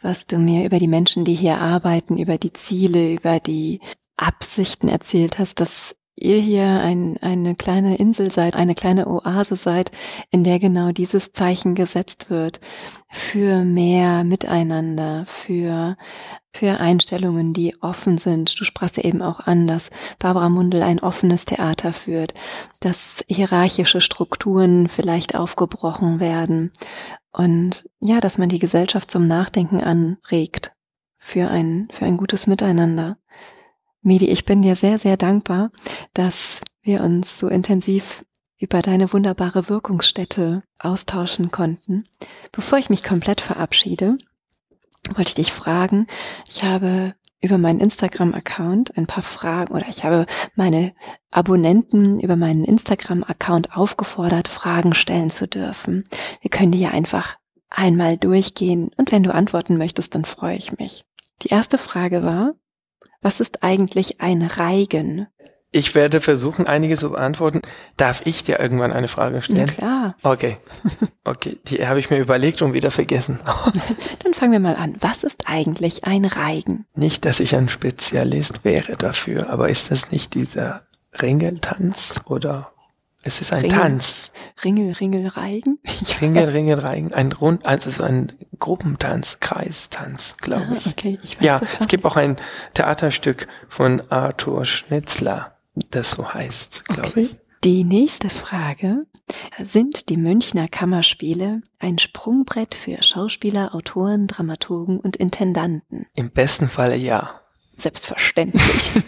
was 0.00 0.26
du 0.26 0.38
mir 0.38 0.64
über 0.64 0.78
die 0.78 0.88
Menschen, 0.88 1.24
die 1.24 1.34
hier 1.34 1.58
arbeiten, 1.58 2.18
über 2.18 2.38
die 2.38 2.52
Ziele, 2.52 3.12
über 3.12 3.40
die 3.40 3.80
Absichten 4.16 4.88
erzählt 4.88 5.38
hast, 5.38 5.60
dass 5.60 5.96
ihr 6.16 6.38
hier 6.38 6.66
ein, 6.66 7.18
eine 7.20 7.54
kleine 7.54 7.96
Insel 7.96 8.30
seid, 8.30 8.54
eine 8.54 8.74
kleine 8.74 9.06
Oase 9.06 9.56
seid, 9.56 9.92
in 10.30 10.44
der 10.44 10.58
genau 10.58 10.90
dieses 10.90 11.32
Zeichen 11.32 11.74
gesetzt 11.74 12.30
wird 12.30 12.58
für 13.10 13.64
mehr 13.64 14.24
Miteinander, 14.24 15.24
für, 15.26 15.96
für 16.52 16.80
Einstellungen, 16.80 17.52
die 17.52 17.76
offen 17.82 18.16
sind. 18.16 18.58
Du 18.58 18.64
sprachst 18.64 18.96
ja 18.96 19.04
eben 19.04 19.20
auch 19.20 19.40
an, 19.40 19.66
dass 19.66 19.90
Barbara 20.18 20.48
Mundel 20.48 20.82
ein 20.82 21.00
offenes 21.00 21.44
Theater 21.44 21.92
führt, 21.92 22.32
dass 22.80 23.22
hierarchische 23.28 24.00
Strukturen 24.00 24.88
vielleicht 24.88 25.36
aufgebrochen 25.36 26.18
werden 26.18 26.72
und 27.30 27.88
ja, 28.00 28.20
dass 28.20 28.38
man 28.38 28.48
die 28.48 28.58
Gesellschaft 28.58 29.10
zum 29.10 29.26
Nachdenken 29.26 29.80
anregt 29.80 30.72
für 31.18 31.50
ein, 31.50 31.86
für 31.90 32.06
ein 32.06 32.16
gutes 32.16 32.46
Miteinander. 32.46 33.18
Medi, 34.06 34.26
ich 34.26 34.44
bin 34.44 34.62
dir 34.62 34.76
sehr, 34.76 35.00
sehr 35.00 35.16
dankbar, 35.16 35.72
dass 36.14 36.60
wir 36.80 37.02
uns 37.02 37.40
so 37.40 37.48
intensiv 37.48 38.24
über 38.56 38.80
deine 38.80 39.12
wunderbare 39.12 39.68
Wirkungsstätte 39.68 40.62
austauschen 40.78 41.50
konnten. 41.50 42.04
Bevor 42.52 42.78
ich 42.78 42.88
mich 42.88 43.02
komplett 43.02 43.40
verabschiede, 43.40 44.16
wollte 45.08 45.30
ich 45.30 45.34
dich 45.34 45.52
fragen, 45.52 46.06
ich 46.48 46.62
habe 46.62 47.16
über 47.40 47.58
meinen 47.58 47.80
Instagram-Account 47.80 48.96
ein 48.96 49.08
paar 49.08 49.24
Fragen 49.24 49.74
oder 49.74 49.88
ich 49.88 50.04
habe 50.04 50.26
meine 50.54 50.94
Abonnenten 51.32 52.20
über 52.20 52.36
meinen 52.36 52.64
Instagram-Account 52.64 53.76
aufgefordert, 53.76 54.46
Fragen 54.46 54.94
stellen 54.94 55.30
zu 55.30 55.48
dürfen. 55.48 56.04
Wir 56.42 56.50
können 56.50 56.70
die 56.70 56.80
ja 56.80 56.90
einfach 56.90 57.38
einmal 57.70 58.16
durchgehen 58.16 58.92
und 58.96 59.10
wenn 59.10 59.24
du 59.24 59.34
antworten 59.34 59.76
möchtest, 59.76 60.14
dann 60.14 60.24
freue 60.24 60.56
ich 60.56 60.78
mich. 60.78 61.04
Die 61.42 61.48
erste 61.48 61.76
Frage 61.76 62.22
war, 62.24 62.54
was 63.22 63.40
ist 63.40 63.62
eigentlich 63.62 64.20
ein 64.20 64.42
Reigen? 64.42 65.26
Ich 65.72 65.94
werde 65.94 66.20
versuchen, 66.20 66.66
einige 66.66 66.96
zu 66.96 67.10
beantworten. 67.10 67.60
Darf 67.96 68.22
ich 68.24 68.44
dir 68.44 68.60
irgendwann 68.60 68.92
eine 68.92 69.08
Frage 69.08 69.42
stellen? 69.42 69.66
Ja, 69.66 69.74
klar. 69.74 70.16
Okay. 70.22 70.56
Okay, 71.28 71.58
die 71.66 71.84
habe 71.84 71.98
ich 71.98 72.08
mir 72.08 72.18
überlegt 72.18 72.62
und 72.62 72.72
wieder 72.72 72.92
vergessen. 72.92 73.40
Dann 74.22 74.32
fangen 74.32 74.52
wir 74.52 74.60
mal 74.60 74.76
an. 74.76 74.94
Was 75.00 75.24
ist 75.24 75.48
eigentlich 75.48 76.04
ein 76.04 76.24
Reigen? 76.24 76.86
Nicht, 76.94 77.24
dass 77.24 77.40
ich 77.40 77.56
ein 77.56 77.68
Spezialist 77.68 78.64
wäre 78.64 78.92
dafür, 78.92 79.50
aber 79.50 79.68
ist 79.68 79.90
das 79.90 80.12
nicht 80.12 80.34
dieser 80.34 80.86
Ringeltanz 81.20 82.20
oder 82.26 82.72
es 83.26 83.40
ist 83.40 83.52
ein 83.52 83.62
Ringel, 83.62 83.78
Tanz. 83.78 84.32
Ringel, 84.64 84.92
Ringel, 84.92 85.26
Reigen. 85.26 85.78
Ringel, 86.20 86.48
Ringel, 86.48 86.78
Reigen. 86.78 87.12
Ein 87.12 87.32
Rund, 87.32 87.66
also 87.66 87.90
so 87.90 88.04
ein 88.04 88.32
Gruppentanz, 88.58 89.40
Kreistanz, 89.40 90.36
glaube 90.36 90.66
ah, 90.70 90.76
ich. 90.76 90.86
Okay, 90.86 91.18
ich 91.22 91.36
weiß 91.38 91.44
ja, 91.44 91.60
es 91.80 91.88
gibt 91.88 92.04
auch 92.04 92.16
ein 92.16 92.36
Theaterstück 92.74 93.48
von 93.68 94.00
Arthur 94.10 94.64
Schnitzler, 94.64 95.56
das 95.90 96.12
so 96.12 96.32
heißt, 96.32 96.84
glaube 96.86 97.08
okay. 97.08 97.20
ich. 97.22 97.36
Die 97.64 97.84
nächste 97.84 98.30
Frage. 98.30 99.06
Sind 99.60 100.08
die 100.08 100.16
Münchner 100.16 100.68
Kammerspiele 100.68 101.62
ein 101.80 101.98
Sprungbrett 101.98 102.76
für 102.76 103.02
Schauspieler, 103.02 103.74
Autoren, 103.74 104.28
Dramaturgen 104.28 105.00
und 105.00 105.16
Intendanten? 105.16 106.06
Im 106.14 106.30
besten 106.30 106.68
Falle 106.68 106.94
ja. 106.94 107.40
Selbstverständlich. 107.76 108.92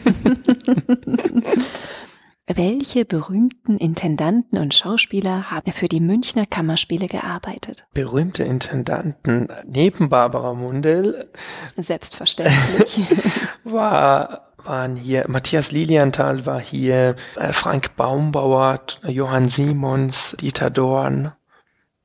Welche 2.54 3.04
berühmten 3.04 3.76
Intendanten 3.76 4.56
und 4.58 4.72
Schauspieler 4.72 5.50
haben 5.50 5.70
für 5.70 5.86
die 5.86 6.00
Münchner 6.00 6.46
Kammerspiele 6.46 7.06
gearbeitet? 7.06 7.86
Berühmte 7.92 8.42
Intendanten 8.42 9.48
neben 9.66 10.08
Barbara 10.08 10.54
Mundell. 10.54 11.28
Selbstverständlich. 11.76 13.00
war, 13.64 14.54
waren 14.64 14.96
hier, 14.96 15.26
Matthias 15.28 15.72
Lilienthal 15.72 16.46
war 16.46 16.60
hier, 16.60 17.16
äh, 17.36 17.52
Frank 17.52 17.96
Baumbauer, 17.96 18.80
Johann 19.06 19.48
Simons, 19.48 20.34
Dieter 20.40 20.70
Dorn. 20.70 21.32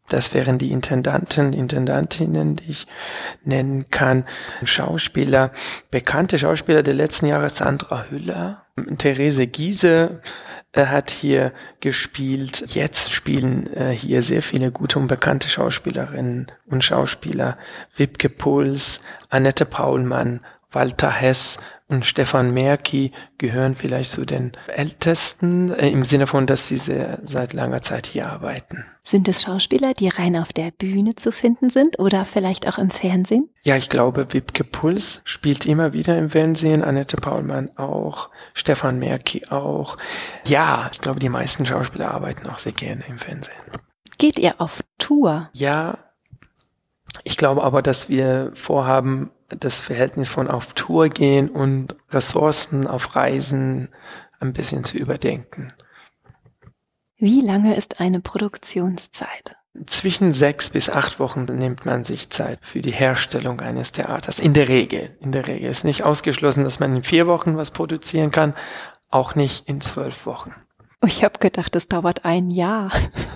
Das 0.09 0.33
wären 0.33 0.57
die 0.57 0.71
Intendanten, 0.71 1.53
Intendantinnen, 1.53 2.57
die 2.57 2.71
ich 2.71 2.87
nennen 3.43 3.89
kann. 3.89 4.25
Schauspieler, 4.63 5.51
bekannte 5.91 6.37
Schauspieler 6.37 6.83
der 6.83 6.93
letzten 6.93 7.27
Jahre, 7.27 7.49
Sandra 7.49 8.05
Hüller, 8.09 8.65
Therese 8.97 9.47
Giese 9.47 10.21
äh, 10.73 10.87
hat 10.87 11.11
hier 11.11 11.53
gespielt. 11.79 12.75
Jetzt 12.75 13.11
spielen 13.13 13.71
äh, 13.73 13.91
hier 13.91 14.21
sehr 14.23 14.41
viele 14.41 14.71
gute 14.71 14.99
und 14.99 15.07
bekannte 15.07 15.47
Schauspielerinnen 15.47 16.47
und 16.65 16.83
Schauspieler. 16.83 17.57
Wipke 17.95 18.29
Puls, 18.29 18.99
Annette 19.29 19.65
Paulmann, 19.65 20.41
Walter 20.71 21.11
Hess 21.11 21.59
und 21.93 22.05
Stefan 22.05 22.53
Merki 22.53 23.11
gehören 23.37 23.75
vielleicht 23.75 24.11
zu 24.11 24.25
den 24.25 24.51
Ältesten, 24.67 25.71
äh, 25.71 25.89
im 25.89 26.03
Sinne 26.03 26.27
von, 26.27 26.47
dass 26.47 26.67
sie 26.67 26.77
sehr, 26.77 27.19
seit 27.23 27.53
langer 27.53 27.81
Zeit 27.81 28.07
hier 28.07 28.27
arbeiten. 28.29 28.85
Sind 29.03 29.27
es 29.27 29.43
Schauspieler, 29.43 29.93
die 29.93 30.07
rein 30.07 30.37
auf 30.37 30.53
der 30.53 30.71
Bühne 30.71 31.15
zu 31.15 31.31
finden 31.31 31.69
sind 31.69 31.99
oder 31.99 32.25
vielleicht 32.25 32.67
auch 32.67 32.77
im 32.77 32.89
Fernsehen? 32.89 33.49
Ja, 33.63 33.75
ich 33.75 33.89
glaube, 33.89 34.33
Wipke 34.33 34.63
Puls 34.63 35.21
spielt 35.23 35.65
immer 35.65 35.93
wieder 35.93 36.17
im 36.17 36.29
Fernsehen, 36.29 36.83
Annette 36.83 37.17
Paulmann 37.17 37.69
auch, 37.77 38.29
Stefan 38.53 38.99
Merki 38.99 39.43
auch. 39.49 39.97
Ja, 40.45 40.89
ich 40.91 40.99
glaube, 40.99 41.19
die 41.19 41.29
meisten 41.29 41.65
Schauspieler 41.65 42.11
arbeiten 42.11 42.47
auch 42.47 42.57
sehr 42.57 42.71
gerne 42.71 43.03
im 43.07 43.17
Fernsehen. 43.17 43.55
Geht 44.17 44.39
ihr 44.39 44.59
auf 44.59 44.83
Tour? 44.97 45.49
Ja, 45.53 45.97
ich 47.23 47.37
glaube 47.37 47.63
aber, 47.63 47.81
dass 47.81 48.09
wir 48.09 48.51
vorhaben, 48.53 49.31
das 49.49 49.81
Verhältnis 49.81 50.29
von 50.29 50.49
auf 50.49 50.73
Tour 50.73 51.09
gehen 51.09 51.49
und 51.49 51.95
Ressourcen 52.09 52.87
auf 52.87 53.15
Reisen 53.15 53.89
ein 54.39 54.53
bisschen 54.53 54.83
zu 54.83 54.97
überdenken. 54.97 55.73
Wie 57.17 57.41
lange 57.41 57.75
ist 57.75 57.99
eine 57.99 58.19
Produktionszeit? 58.19 59.55
Zwischen 59.85 60.33
sechs 60.33 60.69
bis 60.69 60.89
acht 60.89 61.19
Wochen 61.19 61.45
nimmt 61.45 61.85
man 61.85 62.03
sich 62.03 62.29
Zeit 62.29 62.59
für 62.61 62.81
die 62.81 62.91
Herstellung 62.91 63.59
eines 63.61 63.91
Theaters. 63.91 64.39
In 64.39 64.53
der 64.53 64.67
Regel. 64.67 65.17
In 65.19 65.31
der 65.31 65.47
Regel 65.47 65.69
ist 65.69 65.83
nicht 65.83 66.03
ausgeschlossen, 66.03 66.63
dass 66.63 66.79
man 66.79 66.95
in 66.95 67.03
vier 67.03 67.25
Wochen 67.25 67.57
was 67.57 67.71
produzieren 67.71 68.29
kann, 68.29 68.53
auch 69.09 69.35
nicht 69.35 69.67
in 69.67 69.81
zwölf 69.81 70.25
Wochen. 70.25 70.53
Ich 71.05 71.23
habe 71.23 71.39
gedacht, 71.39 71.75
es 71.75 71.87
dauert 71.87 72.23
ein 72.23 72.49
Jahr. 72.49 72.91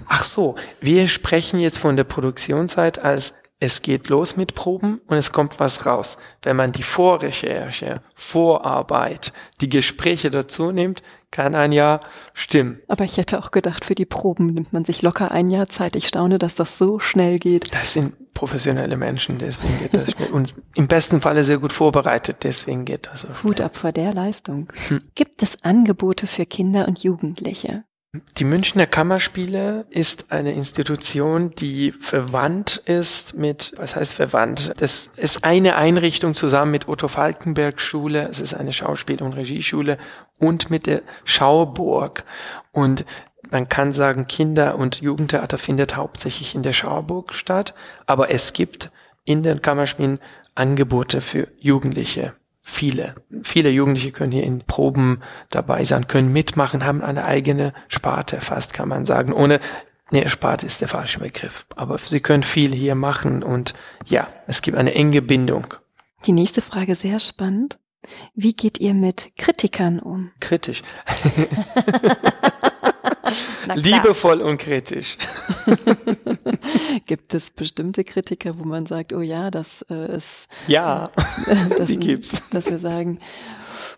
Ach 0.08 0.24
so, 0.24 0.56
wir 0.80 1.08
sprechen 1.08 1.60
jetzt 1.60 1.80
von 1.80 1.98
der 1.98 2.06
Produktionszeit 2.06 3.04
als 3.04 3.34
es 3.60 3.82
geht 3.82 4.10
los 4.10 4.38
mit 4.38 4.54
Proben 4.54 5.02
und 5.08 5.18
es 5.18 5.32
kommt 5.32 5.60
was 5.60 5.86
raus. 5.86 6.18
Wenn 6.44 6.56
man 6.56 6.72
die 6.72 6.84
Vorrecherche, 6.84 8.02
Vorarbeit, 8.14 9.34
die 9.62 9.70
Gespräche 9.70 10.30
dazu 10.30 10.72
nimmt, 10.72 11.02
kann 11.32 11.56
ein 11.56 11.72
Jahr 11.72 12.02
stimmen. 12.34 12.80
Aber 12.88 13.04
ich 13.04 13.18
hätte 13.18 13.40
auch 13.40 13.52
gedacht, 13.52 13.84
für 13.84 13.96
die 13.96 14.06
Proben 14.06 14.54
nimmt 14.54 14.74
man 14.74 14.86
sich 14.86 15.02
locker 15.02 15.32
ein 15.32 15.50
Jahr 15.50 15.68
Zeit. 15.68 15.96
Ich 15.96 16.08
staune, 16.08 16.38
dass 16.38 16.56
das 16.56 16.78
so 16.78 17.00
schnell 17.00 17.38
geht. 17.38 17.74
Das 17.74 17.94
sind 17.94 18.34
professionelle 18.34 18.96
Menschen, 18.96 19.40
deswegen 19.40 19.80
geht 19.80 19.96
das 19.96 20.12
schnell. 20.12 20.30
Und 20.30 20.54
im 20.76 20.88
besten 20.88 21.22
Falle 21.22 21.44
sehr 21.44 21.58
gut 21.58 21.74
vorbereitet, 21.74 22.38
deswegen 22.44 22.86
geht 22.86 23.08
das 23.08 23.22
so 23.22 23.28
schnell. 23.28 23.44
Hut 23.44 23.62
ab 23.62 23.76
vor 23.76 23.92
der 23.92 24.14
Leistung. 24.14 24.72
Hm. 24.88 25.02
Gibt 25.16 25.42
es 25.42 25.64
Angebote 25.64 26.28
für 26.28 26.46
Kinder 26.46 26.88
und 26.88 27.04
Jugendliche? 27.04 27.84
Die 28.38 28.46
Münchner 28.46 28.86
Kammerspiele 28.86 29.86
ist 29.90 30.32
eine 30.32 30.54
Institution, 30.54 31.52
die 31.56 31.92
verwandt 31.92 32.78
ist 32.86 33.36
mit, 33.36 33.74
was 33.78 33.96
heißt 33.96 34.14
verwandt? 34.14 34.74
Das 34.80 35.10
ist 35.18 35.44
eine 35.44 35.76
Einrichtung 35.76 36.34
zusammen 36.34 36.72
mit 36.72 36.88
Otto 36.88 37.08
Falkenberg 37.08 37.82
Schule. 37.82 38.28
Es 38.30 38.40
ist 38.40 38.54
eine 38.54 38.74
Schauspiel- 38.74 39.22
und 39.22 39.34
Regieschule 39.34 39.98
und 40.40 40.70
mit 40.70 40.88
der 40.88 41.02
Schauburg. 41.26 42.24
Und 42.72 43.06
man 43.50 43.70
kann 43.70 43.92
sagen, 43.92 44.28
Kinder- 44.28 44.78
und 44.78 45.02
Jugendtheater 45.02 45.58
findet 45.58 45.96
hauptsächlich 45.96 46.56
in 46.56 46.64
der 46.64 46.74
Schauburg 46.74 47.34
statt. 47.34 47.74
Aber 48.06 48.32
es 48.32 48.54
gibt 48.54 48.90
in 49.26 49.44
den 49.44 49.62
Kammerspielen 49.62 50.20
Angebote 50.56 51.22
für 51.22 51.48
Jugendliche 51.60 52.34
viele. 52.68 53.16
Viele 53.44 53.70
Jugendliche 53.70 54.12
können 54.12 54.34
hier 54.34 54.44
in 54.44 54.60
Proben 54.60 55.24
dabei 55.50 55.84
sein, 55.86 56.08
können 56.08 56.34
mitmachen, 56.34 56.86
haben 56.86 57.02
eine 57.02 57.24
eigene 57.24 57.74
Sparte 57.88 58.42
fast, 58.42 58.74
kann 58.74 58.90
man 58.90 59.06
sagen. 59.06 59.32
Ohne, 59.32 59.62
nee, 60.12 60.28
Sparte 60.28 60.66
ist 60.66 60.82
der 60.82 60.90
falsche 60.90 61.20
Begriff. 61.20 61.66
Aber 61.76 61.98
sie 61.98 62.20
können 62.20 62.44
viel 62.44 62.76
hier 62.76 62.96
machen 62.96 63.42
und 63.42 63.74
ja, 64.06 64.28
es 64.48 64.62
gibt 64.62 64.78
eine 64.78 64.94
enge 64.94 65.22
Bindung. 65.22 65.76
Die 66.26 66.34
nächste 66.34 66.62
Frage 66.62 66.96
sehr 66.96 67.20
spannend. 67.20 67.80
Wie 68.36 68.54
geht 68.54 68.80
ihr 68.80 68.94
mit 68.94 69.32
Kritikern 69.38 70.00
um? 70.00 70.32
Kritisch. 70.40 70.84
Liebevoll 73.76 74.42
und 74.42 74.58
kritisch. 74.58 75.18
Gibt 77.06 77.34
es 77.34 77.52
bestimmte 77.52 78.04
Kritiker, 78.04 78.58
wo 78.58 78.64
man 78.64 78.86
sagt, 78.86 79.14
oh 79.14 79.22
ja, 79.22 79.52
das 79.52 79.86
äh, 79.90 80.18
ist. 80.18 80.48
Ja, 80.68 81.06
äh, 81.48 81.56
das, 81.78 81.88
die 81.88 81.98
gibt's. 81.98 82.50
Dass 82.50 82.70
wir 82.70 82.80
sagen, 82.80 83.20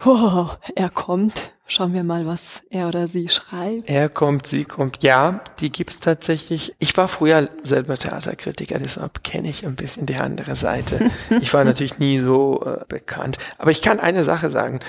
oh, 0.06 0.48
er 0.76 0.90
kommt, 0.90 1.54
schauen 1.68 1.94
wir 1.94 2.04
mal, 2.04 2.26
was 2.26 2.64
er 2.70 2.88
oder 2.88 3.08
sie 3.08 3.30
schreibt. 3.30 3.90
Er 3.90 4.10
kommt, 4.10 4.48
sie 4.48 4.66
kommt. 4.66 5.04
Ja, 5.04 5.42
die 5.60 5.72
gibt's 5.72 6.00
tatsächlich. 6.00 6.74
Ich 6.80 6.96
war 6.98 7.08
früher 7.08 7.50
selber 7.64 7.96
Theaterkritiker, 7.96 8.80
deshalb 8.80 9.24
kenne 9.24 9.50
ich 9.50 9.66
ein 9.66 9.76
bisschen 9.76 10.06
die 10.06 10.18
andere 10.18 10.56
Seite. 10.56 11.10
Ich 11.42 11.54
war 11.54 11.64
natürlich 11.64 12.00
nie 12.00 12.18
so 12.18 12.64
äh, 12.66 12.86
bekannt. 12.88 13.38
Aber 13.58 13.72
ich 13.72 13.82
kann 13.82 14.00
eine 14.00 14.24
Sache 14.24 14.50
sagen. 14.52 14.80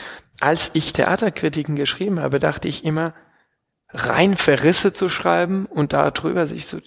Als 0.41 0.70
ich 0.72 0.93
Theaterkritiken 0.93 1.76
geschrieben 1.76 2.20
habe, 2.20 2.39
dachte 2.39 2.66
ich 2.66 2.85
immer, 2.85 3.14
rein 3.93 4.36
Verrisse 4.36 4.93
zu 4.93 5.09
schreiben 5.09 5.66
und 5.66 5.93
darüber 5.93 6.47
sich 6.47 6.66
zu 6.66 6.80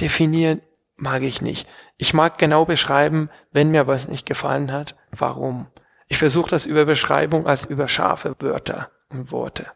definieren, 0.00 0.60
mag 0.96 1.22
ich 1.22 1.40
nicht. 1.42 1.68
Ich 1.96 2.14
mag 2.14 2.38
genau 2.38 2.64
beschreiben, 2.64 3.30
wenn 3.52 3.70
mir 3.70 3.86
was 3.86 4.08
nicht 4.08 4.26
gefallen 4.26 4.72
hat, 4.72 4.96
warum. 5.10 5.66
Ich 6.08 6.18
versuche 6.18 6.50
das 6.50 6.66
über 6.66 6.84
Beschreibung 6.84 7.46
als 7.46 7.64
über 7.64 7.88
scharfe 7.88 8.34
Wörter 8.40 8.90
und 9.08 9.30
Worte. 9.30 9.66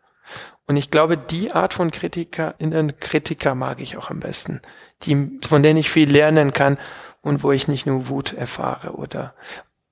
Und 0.66 0.76
ich 0.76 0.90
glaube, 0.90 1.16
die 1.16 1.52
Art 1.52 1.74
von 1.74 1.90
KritikerInnen, 1.90 2.98
Kritiker 2.98 3.54
mag 3.54 3.80
ich 3.80 3.96
auch 3.96 4.10
am 4.10 4.20
besten. 4.20 4.60
Die, 5.02 5.38
von 5.46 5.62
denen 5.62 5.78
ich 5.78 5.90
viel 5.90 6.10
lernen 6.10 6.52
kann 6.52 6.78
und 7.20 7.42
wo 7.42 7.52
ich 7.52 7.68
nicht 7.68 7.86
nur 7.86 8.08
Wut 8.08 8.32
erfahre 8.32 8.94
oder, 8.94 9.34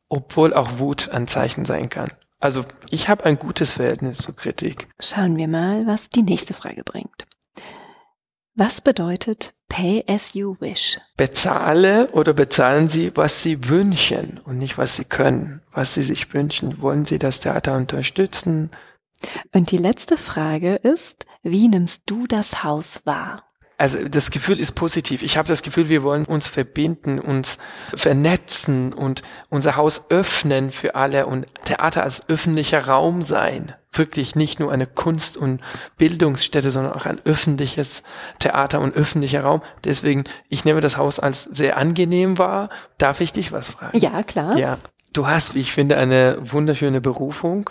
obwohl 0.09 0.55
auch 0.55 0.78
Wut 0.78 1.11
ein 1.11 1.28
Zeichen 1.28 1.64
sein 1.64 1.91
kann. 1.91 2.09
Also 2.43 2.64
ich 2.90 3.09
habe 3.09 3.24
ein 3.24 3.38
gutes 3.38 3.70
Verhältnis 3.70 4.18
zur 4.18 4.34
Kritik. 4.34 4.88
Schauen 5.01 5.36
wir 5.36 5.47
mal, 5.47 5.86
was 5.86 6.11
die 6.11 6.24
nächste 6.24 6.55
Frage 6.55 6.82
bringt. 6.82 7.24
Was 8.57 8.80
bedeutet 8.80 9.55
Pay 9.68 10.05
as 10.09 10.34
you 10.34 10.57
wish? 10.59 10.99
Bezahle 11.16 12.11
oder 12.11 12.32
bezahlen 12.32 12.88
Sie, 12.88 13.16
was 13.16 13.45
Sie 13.45 13.68
wünschen 13.68 14.40
und 14.45 14.59
nicht, 14.59 14.76
was 14.76 14.97
Sie 14.97 15.05
können, 15.05 15.62
was 15.70 15.95
Sie 15.95 16.03
sich 16.03 16.34
wünschen. 16.34 16.82
Wollen 16.82 17.05
Sie 17.05 17.20
das 17.20 17.38
Theater 17.38 17.76
unterstützen? 17.76 18.72
Und 19.55 19.70
die 19.70 19.78
letzte 19.78 20.16
Frage 20.16 20.74
ist, 20.74 21.26
wie 21.45 21.68
nimmst 21.68 22.03
du 22.07 22.26
das 22.26 22.64
Haus 22.64 23.01
wahr? 23.05 23.45
Also 23.79 24.07
das 24.07 24.31
Gefühl 24.31 24.61
ist 24.61 24.73
positiv. 24.73 25.23
Ich 25.23 25.37
habe 25.37 25.49
das 25.49 25.62
Gefühl, 25.62 25.89
wir 25.89 26.03
wollen 26.03 26.25
uns 26.25 26.47
verbinden, 26.47 27.18
uns 27.18 27.59
vernetzen 27.95 28.93
und 28.93 29.23
unser 29.49 29.77
Haus 29.77 30.11
öffnen 30.11 30.70
für 30.70 30.95
alle 30.95 31.27
und 31.27 31.47
Theater 31.64 32.03
als 32.03 32.29
öffentlicher 32.29 32.87
Raum 32.87 33.23
sein. 33.23 33.75
Wirklich 33.91 34.37
nicht 34.37 34.61
nur 34.61 34.73
eine 34.73 34.87
Kunst- 34.87 35.37
und 35.37 35.61
Bildungsstätte, 35.99 36.70
sondern 36.70 36.95
auch 36.95 37.07
ein 37.07 37.20
öffentliches 37.25 38.03
Theater 38.39 38.81
und 38.81 38.95
öffentlicher 38.95 39.43
Raum. 39.43 39.62
Deswegen, 39.85 40.25
ich 40.49 40.64
nehme 40.64 40.81
das 40.81 40.97
Haus 40.97 41.18
als 41.18 41.43
sehr 41.43 41.77
angenehm 41.77 42.39
wahr. 42.39 42.70
Darf 42.99 43.20
ich 43.20 43.33
dich 43.33 43.53
was 43.53 43.70
fragen? 43.70 43.99
Ja, 43.99 44.23
klar. 44.23 44.57
Ja. 44.57 44.79
Du 45.12 45.27
hast, 45.27 45.55
wie 45.55 45.61
ich 45.61 45.73
finde, 45.73 45.99
eine 45.99 46.39
wunderschöne 46.41 47.03
Berufung. 47.03 47.68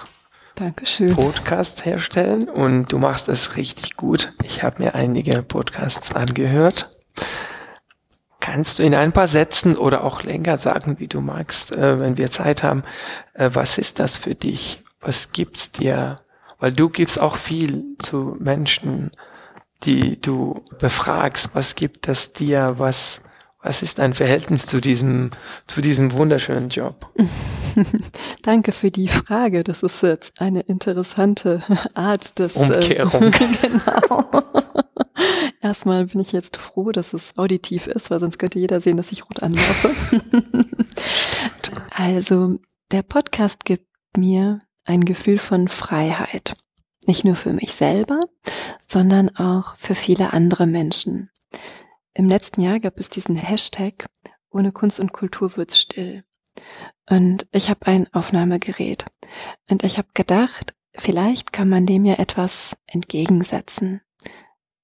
Dankeschön. 0.56 1.16
Podcast 1.16 1.86
herstellen 1.86 2.50
und 2.50 2.92
du 2.92 2.98
machst 2.98 3.30
es 3.30 3.56
richtig 3.58 3.96
gut. 3.96 4.34
Ich 4.44 4.64
habe 4.64 4.84
mir 4.84 4.96
einige 4.96 5.42
Podcasts 5.44 6.14
angehört. 6.14 6.90
Kannst 8.40 8.80
du 8.80 8.84
in 8.84 8.96
ein 8.96 9.12
paar 9.12 9.28
Sätzen 9.28 9.78
oder 9.78 10.04
auch 10.04 10.24
länger 10.24 10.58
sagen, 10.58 11.00
wie 11.00 11.08
du 11.08 11.22
magst, 11.22 11.72
äh, 11.76 12.00
wenn 12.00 12.18
wir 12.18 12.32
Zeit 12.32 12.64
haben, 12.64 12.84
äh, 13.34 13.50
was 13.54 13.78
ist 13.78 14.00
das 14.00 14.18
für 14.18 14.36
dich? 14.36 14.84
Was 15.00 15.32
gibt's 15.32 15.72
dir? 15.72 16.18
Weil 16.60 16.72
du 16.72 16.90
gibst 16.90 17.20
auch 17.20 17.36
viel 17.36 17.84
zu 18.00 18.36
Menschen 18.40 19.12
die 19.84 20.20
du 20.22 20.64
befragst, 20.80 21.56
was 21.56 21.76
gibt 21.76 22.08
es 22.08 22.34
dir, 22.34 22.76
was, 22.78 23.22
was 23.64 23.84
ist 23.84 24.00
dein 24.00 24.14
Verhältnis 24.14 24.66
zu 24.66 24.82
diesem, 24.82 25.32
zu 25.68 25.82
diesem 25.82 26.14
wunderschönen 26.14 26.70
Job? 26.70 27.10
Danke 28.42 28.72
für 28.72 28.90
die 28.90 29.08
Frage. 29.08 29.64
Das 29.64 29.84
ist 29.84 30.02
jetzt 30.02 30.42
eine 30.42 30.62
interessante 30.62 31.64
Art 31.94 32.40
des 32.40 32.56
äh, 32.56 32.60
Umkehrung. 32.60 33.24
Äh, 33.24 33.32
genau. 33.62 34.30
Erstmal 35.62 36.08
bin 36.08 36.22
ich 36.22 36.32
jetzt 36.32 36.58
froh, 36.58 36.92
dass 36.92 37.14
es 37.14 37.38
auditiv 37.38 37.86
ist, 37.86 38.10
weil 38.10 38.20
sonst 38.20 38.40
könnte 38.40 38.58
jeder 38.58 38.82
sehen, 38.82 38.98
dass 38.98 39.12
ich 39.12 39.24
rot 39.26 39.44
anlaufe. 39.44 39.92
also, 41.92 42.60
der 42.92 43.04
Podcast 43.04 43.64
gibt 43.64 43.86
mir 44.18 44.60
ein 44.86 45.06
Gefühl 45.06 45.38
von 45.38 45.68
Freiheit. 45.68 46.56
Nicht 47.06 47.26
nur 47.26 47.36
für 47.36 47.54
mich 47.54 47.74
selber, 47.74 48.20
sondern 48.88 49.36
auch 49.36 49.76
für 49.78 49.96
viele 49.96 50.34
andere 50.34 50.66
Menschen. 50.66 51.30
Im 52.14 52.28
letzten 52.28 52.62
Jahr 52.62 52.80
gab 52.80 53.00
es 53.00 53.10
diesen 53.10 53.38
Hashtag, 53.38 54.08
ohne 54.52 54.72
Kunst 54.72 55.00
und 55.00 55.14
Kultur 55.14 55.56
wird's 55.56 55.80
still. 55.80 56.24
Und 57.10 57.48
ich 57.52 57.70
habe 57.70 57.88
ein 57.88 58.14
Aufnahmegerät. 58.14 59.06
Und 59.70 59.84
ich 59.84 59.98
habe 59.98 60.10
gedacht, 60.14 60.74
vielleicht 60.94 61.54
kann 61.54 61.70
man 61.70 61.86
dem 61.86 62.04
ja 62.04 62.16
etwas 62.16 62.76
entgegensetzen. 62.86 64.02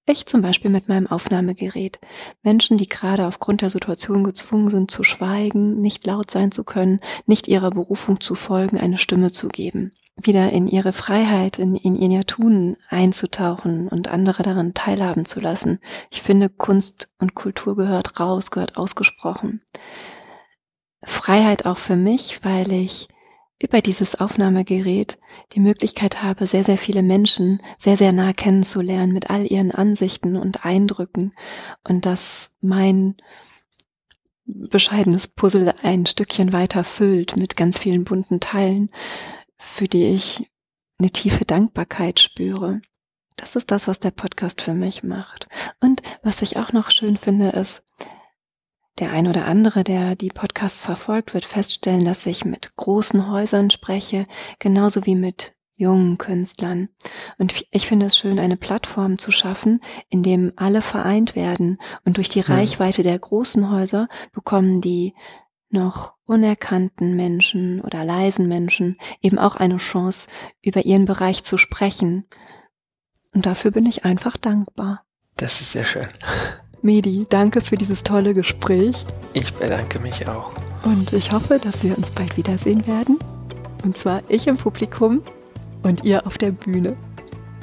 Ich 0.09 0.25
zum 0.25 0.41
Beispiel 0.41 0.71
mit 0.71 0.87
meinem 0.87 1.07
Aufnahmegerät. 1.07 1.99
Menschen, 2.43 2.77
die 2.77 2.87
gerade 2.87 3.27
aufgrund 3.27 3.61
der 3.61 3.69
Situation 3.69 4.23
gezwungen 4.23 4.69
sind 4.69 4.89
zu 4.89 5.03
schweigen, 5.03 5.81
nicht 5.81 6.05
laut 6.05 6.31
sein 6.31 6.53
zu 6.53 6.63
können, 6.63 7.01
nicht 7.25 7.49
ihrer 7.49 7.71
Berufung 7.71 8.21
zu 8.21 8.35
folgen, 8.35 8.77
eine 8.77 8.97
Stimme 8.97 9.33
zu 9.33 9.49
geben. 9.49 9.91
Wieder 10.21 10.51
in 10.51 10.67
ihre 10.67 10.93
Freiheit, 10.93 11.59
in, 11.59 11.75
in 11.75 12.11
ihr 12.11 12.25
Tun 12.25 12.77
einzutauchen 12.89 13.87
und 13.87 14.07
andere 14.07 14.41
daran 14.41 14.73
teilhaben 14.73 15.25
zu 15.25 15.39
lassen. 15.39 15.79
Ich 16.09 16.21
finde, 16.21 16.49
Kunst 16.49 17.09
und 17.19 17.35
Kultur 17.35 17.75
gehört 17.75 18.19
raus, 18.19 18.49
gehört 18.49 18.77
ausgesprochen. 18.77 19.61
Freiheit 21.03 21.65
auch 21.65 21.77
für 21.77 21.95
mich, 21.95 22.43
weil 22.43 22.71
ich 22.71 23.07
über 23.61 23.81
dieses 23.81 24.19
Aufnahmegerät 24.19 25.17
die 25.53 25.59
Möglichkeit 25.59 26.21
habe, 26.21 26.45
sehr, 26.45 26.63
sehr 26.63 26.77
viele 26.77 27.01
Menschen 27.01 27.61
sehr, 27.79 27.97
sehr 27.97 28.11
nah 28.11 28.33
kennenzulernen 28.33 29.13
mit 29.13 29.29
all 29.29 29.45
ihren 29.51 29.71
Ansichten 29.71 30.35
und 30.35 30.65
Eindrücken 30.65 31.33
und 31.83 32.05
dass 32.05 32.51
mein 32.61 33.15
bescheidenes 34.45 35.27
Puzzle 35.27 35.73
ein 35.81 36.05
Stückchen 36.05 36.53
weiter 36.53 36.83
füllt 36.83 37.35
mit 37.35 37.57
ganz 37.57 37.79
vielen 37.79 38.03
bunten 38.03 38.39
Teilen, 38.39 38.91
für 39.57 39.87
die 39.87 40.05
ich 40.05 40.49
eine 40.99 41.09
tiefe 41.09 41.45
Dankbarkeit 41.45 42.19
spüre. 42.19 42.81
Das 43.35 43.55
ist 43.55 43.71
das, 43.71 43.87
was 43.87 43.99
der 43.99 44.11
Podcast 44.11 44.61
für 44.61 44.73
mich 44.73 45.03
macht. 45.03 45.47
Und 45.79 46.01
was 46.23 46.41
ich 46.41 46.57
auch 46.57 46.73
noch 46.73 46.89
schön 46.89 47.17
finde, 47.17 47.49
ist, 47.49 47.83
der 48.99 49.11
ein 49.11 49.27
oder 49.27 49.45
andere, 49.45 49.83
der 49.83 50.15
die 50.15 50.29
Podcasts 50.29 50.83
verfolgt, 50.83 51.35
wird 51.35 51.45
feststellen, 51.45 52.03
dass 52.03 52.25
ich 52.25 52.45
mit 52.45 52.75
großen 52.75 53.29
Häusern 53.29 53.69
spreche, 53.69 54.25
genauso 54.57 55.05
wie 55.05 55.15
mit 55.15 55.53
jungen 55.75 56.17
Künstlern. 56.17 56.89
Und 57.37 57.63
ich 57.69 57.87
finde 57.87 58.07
es 58.07 58.17
schön, 58.17 58.39
eine 58.39 58.57
Plattform 58.57 59.19
zu 59.19 59.29
schaffen, 59.29 59.81
in 60.09 60.23
dem 60.23 60.51
alle 60.55 60.81
vereint 60.81 61.35
werden. 61.35 61.77
Und 62.03 62.17
durch 62.17 62.29
die. 62.29 62.39
Reichweite 62.39 63.03
der 63.03 63.19
großen 63.19 63.69
Häuser 63.69 64.07
bekommen 64.31 64.81
die 64.81 65.13
noch 65.69 66.13
unerkannten 66.25 67.15
Menschen 67.15 67.81
oder 67.81 68.03
leisen 68.03 68.47
Menschen 68.47 68.97
eben 69.21 69.37
auch 69.37 69.55
eine 69.55 69.77
Chance, 69.77 70.29
über 70.61 70.85
ihren 70.85 71.05
Bereich 71.05 71.43
zu 71.43 71.57
sprechen. 71.57 72.25
Und 73.33 73.45
dafür 73.45 73.71
bin 73.71 73.85
ich 73.85 74.05
einfach 74.05 74.37
dankbar. 74.37 75.03
Das 75.35 75.61
ist 75.61 75.71
sehr 75.71 75.83
schön. 75.83 76.07
Medi, 76.81 77.25
danke 77.29 77.61
für 77.61 77.75
dieses 77.75 78.03
tolle 78.03 78.33
Gespräch. 78.33 79.05
Ich 79.33 79.53
bedanke 79.53 79.99
mich 79.99 80.27
auch. 80.27 80.51
Und 80.83 81.13
ich 81.13 81.31
hoffe, 81.31 81.59
dass 81.59 81.83
wir 81.83 81.97
uns 81.97 82.11
bald 82.11 82.37
wiedersehen 82.37 82.87
werden. 82.87 83.19
Und 83.83 83.97
zwar 83.97 84.21
ich 84.29 84.47
im 84.47 84.57
Publikum 84.57 85.21
und 85.83 86.03
ihr 86.03 86.25
auf 86.25 86.37
der 86.37 86.51
Bühne. 86.51 86.95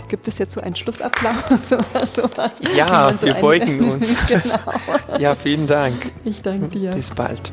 Gibt 0.09 0.29
es 0.29 0.39
jetzt 0.39 0.55
so 0.55 0.61
einen 0.61 0.77
Schlussapplaus 0.77 1.73
oder 1.73 2.07
sowas? 2.15 2.53
Ja, 2.77 3.13
so 3.13 3.27
wir 3.27 3.35
beugen 3.35 3.91
uns. 3.91 4.15
genau. 4.29 5.19
Ja, 5.19 5.35
vielen 5.35 5.67
Dank. 5.67 6.13
Ich 6.25 6.43
danke 6.43 6.69
dir. 6.69 6.93
Bis 6.93 7.11
bald. 7.11 7.53